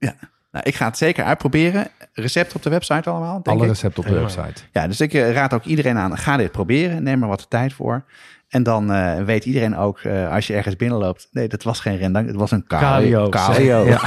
Nou, 0.52 0.66
ik 0.66 0.74
ga 0.74 0.86
het 0.86 0.98
zeker 0.98 1.24
uitproberen. 1.24 1.86
Recept 2.12 2.54
op 2.54 2.62
de 2.62 2.70
website 2.70 3.10
allemaal, 3.10 3.42
denk 3.42 3.58
Alle 3.58 3.66
recepten 3.68 4.02
op 4.02 4.08
de 4.08 4.18
website. 4.18 4.62
Ja, 4.72 4.86
dus 4.86 5.00
ik 5.00 5.14
eh, 5.14 5.32
raad 5.32 5.52
ook 5.52 5.64
iedereen 5.64 5.96
aan, 5.96 6.18
ga 6.18 6.36
dit 6.36 6.52
proberen. 6.52 7.02
Neem 7.02 7.22
er 7.22 7.28
wat 7.28 7.46
tijd 7.50 7.72
voor. 7.72 8.04
En 8.48 8.62
dan 8.62 8.92
eh, 8.92 9.22
weet 9.22 9.44
iedereen 9.44 9.76
ook, 9.76 9.98
eh, 9.98 10.32
als 10.32 10.46
je 10.46 10.54
ergens 10.54 10.76
binnenloopt... 10.76 11.28
nee, 11.30 11.48
dat 11.48 11.62
was 11.62 11.80
geen 11.80 11.96
rendang, 11.96 12.26
het 12.26 12.36
was 12.36 12.50
een 12.50 12.66
Calio. 12.66 13.28
Calio. 13.28 13.84
Ja. 13.84 14.00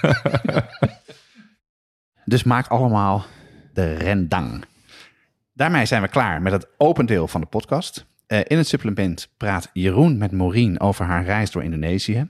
Dus 2.24 2.42
maak 2.42 2.66
allemaal 2.66 3.24
de 3.72 3.94
rendang. 3.94 4.64
Daarmee 5.52 5.86
zijn 5.86 6.02
we 6.02 6.08
klaar 6.08 6.42
met 6.42 6.52
het 6.52 6.66
open 6.76 7.06
deel 7.06 7.28
van 7.28 7.40
de 7.40 7.46
podcast. 7.46 8.06
Eh, 8.26 8.40
in 8.44 8.56
het 8.56 8.68
supplement 8.68 9.28
praat 9.36 9.70
Jeroen 9.72 10.18
met 10.18 10.32
Maureen 10.32 10.80
over 10.80 11.04
haar 11.04 11.24
reis 11.24 11.50
door 11.50 11.62
Indonesië. 11.62 12.28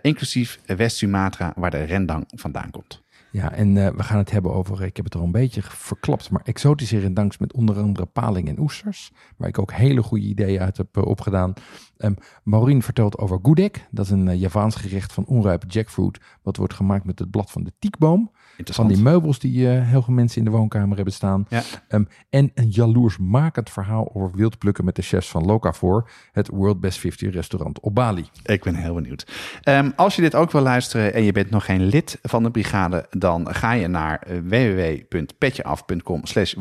inclusief 0.00 0.60
West-Sumatra, 0.66 1.52
waar 1.56 1.70
de 1.70 1.84
rendang 1.84 2.24
vandaan 2.34 2.70
komt. 2.70 3.02
Ja, 3.32 3.52
en 3.52 3.76
eh, 3.76 3.92
we 3.92 4.02
gaan 4.02 4.18
het 4.18 4.30
hebben 4.30 4.52
over, 4.52 4.82
ik 4.82 4.96
heb 4.96 5.04
het 5.04 5.14
al 5.14 5.22
een 5.22 5.32
beetje 5.32 5.62
verklapt, 5.62 6.30
maar 6.30 6.40
exotische 6.44 6.98
rendangs 6.98 7.38
met 7.38 7.52
onder 7.52 7.76
andere 7.76 8.06
paling 8.06 8.48
en 8.48 8.58
oesters. 8.58 9.12
Waar 9.36 9.48
ik 9.48 9.58
ook 9.58 9.72
hele 9.72 10.02
goede 10.02 10.26
ideeën 10.26 10.60
uit 10.60 10.76
heb 10.76 10.96
eh, 10.96 11.04
opgedaan. 11.04 11.52
Ehm 11.96 12.14
Maureen 12.42 12.82
vertelt 12.82 13.18
over 13.18 13.38
gudeg. 13.42 13.70
Dat 13.90 14.04
is 14.04 14.10
een 14.10 14.28
eh, 14.28 14.40
Javaans 14.40 14.76
gerecht 14.76 15.12
van 15.12 15.24
onrijpe 15.26 15.66
jackfruit. 15.66 16.20
Wat 16.42 16.56
wordt 16.56 16.74
gemaakt 16.74 17.04
met 17.04 17.18
het 17.18 17.30
blad 17.30 17.50
van 17.50 17.64
de 17.64 17.72
tiekboom. 17.78 18.30
Van 18.64 18.88
die 18.88 18.98
meubels 18.98 19.38
die 19.38 19.70
eh, 19.70 19.88
heel 19.88 20.02
veel 20.02 20.14
mensen 20.14 20.38
in 20.38 20.44
de 20.44 20.50
woonkamer 20.50 20.96
hebben 20.96 21.14
staan. 21.14 21.46
Ja. 21.48 21.62
Ehm, 21.88 22.04
en 22.30 22.50
een 22.54 22.68
jaloersmakend 22.68 23.70
verhaal 23.70 24.10
over 24.14 24.36
wildplukken 24.36 24.84
met 24.84 24.96
de 24.96 25.02
chefs 25.02 25.28
van 25.28 25.44
Locavor. 25.44 26.10
Het 26.32 26.48
World 26.48 26.80
Best 26.80 26.98
50 26.98 27.32
restaurant 27.32 27.80
op 27.80 27.94
Bali. 27.94 28.24
Ik 28.44 28.62
ben 28.62 28.74
heel 28.74 28.94
benieuwd. 28.94 29.26
Ehm, 29.62 29.90
als 29.96 30.16
je 30.16 30.22
dit 30.22 30.34
ook 30.34 30.50
wil 30.50 30.60
luisteren 30.60 31.14
en 31.14 31.22
je 31.22 31.32
bent 31.32 31.50
nog 31.50 31.64
geen 31.64 31.84
lid 31.84 32.18
van 32.22 32.42
de 32.42 32.50
brigade, 32.50 33.06
dan 33.10 33.54
ga 33.54 33.72
je 33.72 33.88
naar 33.88 34.18
eh, 34.18 34.38
www.petjeaf.com 34.42 36.26
slash 36.26 36.54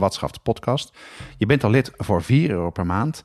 podcast. 0.43 0.97
Je 1.37 1.45
bent 1.45 1.63
al 1.63 1.69
lid 1.69 1.91
voor 1.97 2.23
4 2.23 2.49
euro 2.49 2.69
per 2.69 2.85
maand. 2.85 3.21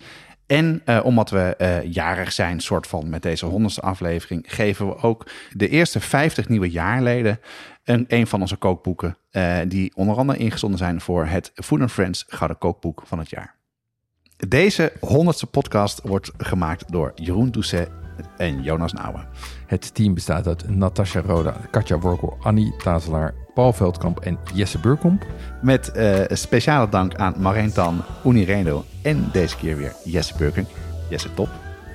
En 0.47 0.83
eh, 0.85 1.01
omdat 1.05 1.31
we 1.31 1.83
jarig 1.85 2.33
zijn, 2.33 2.61
soort 2.61 2.87
van 2.87 3.09
met 3.09 3.23
deze 3.23 3.47
honderdste 3.47 3.81
aflevering, 3.81 4.45
geven 4.47 4.87
we 4.87 4.97
ook 4.97 5.27
de 5.53 5.69
eerste 5.69 6.01
50 6.01 6.49
nieuwe 6.49 6.71
jaarleden 6.71 7.41
een, 7.85 8.05
een 8.09 8.27
van 8.27 8.41
onze 8.41 8.57
kookboeken. 8.57 9.17
eh, 9.31 9.59
die 9.69 9.93
onder 9.97 10.17
andere 10.17 10.39
ingezonden 10.39 10.79
zijn 10.79 11.01
voor 11.01 11.27
het 11.27 11.53
Food 11.55 11.81
and 11.81 11.93
Friends 11.93 12.25
Gouden 12.29 12.59
Kookboek 12.59 13.03
van 13.07 13.19
het 13.19 13.31
jaar. 13.31 13.55
Deze 14.49 14.93
honderdste 15.01 15.47
podcast 15.47 16.01
wordt 16.05 16.31
gemaakt 16.37 16.93
door 16.93 17.13
Jeroen 17.15 17.51
Doucet 17.51 17.91
en 18.37 18.63
Jonas 18.63 18.93
Nouwen. 18.93 19.29
Het 19.67 19.95
team 19.95 20.15
bestaat 20.15 20.47
uit 20.47 20.69
Natasja 20.69 21.21
Roda, 21.21 21.57
Katja 21.71 21.99
Workel, 21.99 22.37
Annie 22.41 22.77
Tazelaar, 22.77 23.35
Paul 23.55 23.73
Veldkamp 23.73 24.21
en 24.21 24.39
Jesse 24.55 24.79
Burkomp. 24.79 25.27
Met 25.63 25.93
eh, 25.93 26.37
speciale 26.37 26.89
dank 26.89 27.15
aan 27.15 27.35
Marijn 27.39 27.73
Tan, 27.73 28.03
Uni 28.25 28.45
Reno 28.45 28.85
en 29.03 29.29
deze 29.33 29.57
keer 29.57 29.77
weer 29.77 29.93
Jesse 30.05 30.37
Burken. 30.37 30.67
Jesse, 31.11 31.35
top. 31.35 31.49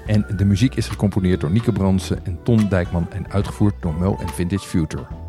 En 0.06 0.26
de 0.38 0.46
muziek 0.46 0.76
is 0.76 0.88
gecomponeerd 0.88 1.42
door 1.42 1.52
Nieke 1.52 1.72
Bransen 1.72 2.26
en 2.26 2.44
Ton 2.44 2.70
Dijkman 2.70 3.12
en 3.12 3.32
uitgevoerd 3.32 3.76
door 3.82 3.94
Mo 3.94 4.18
en 4.20 4.30
Vintage 4.30 4.68
Future. 4.68 5.29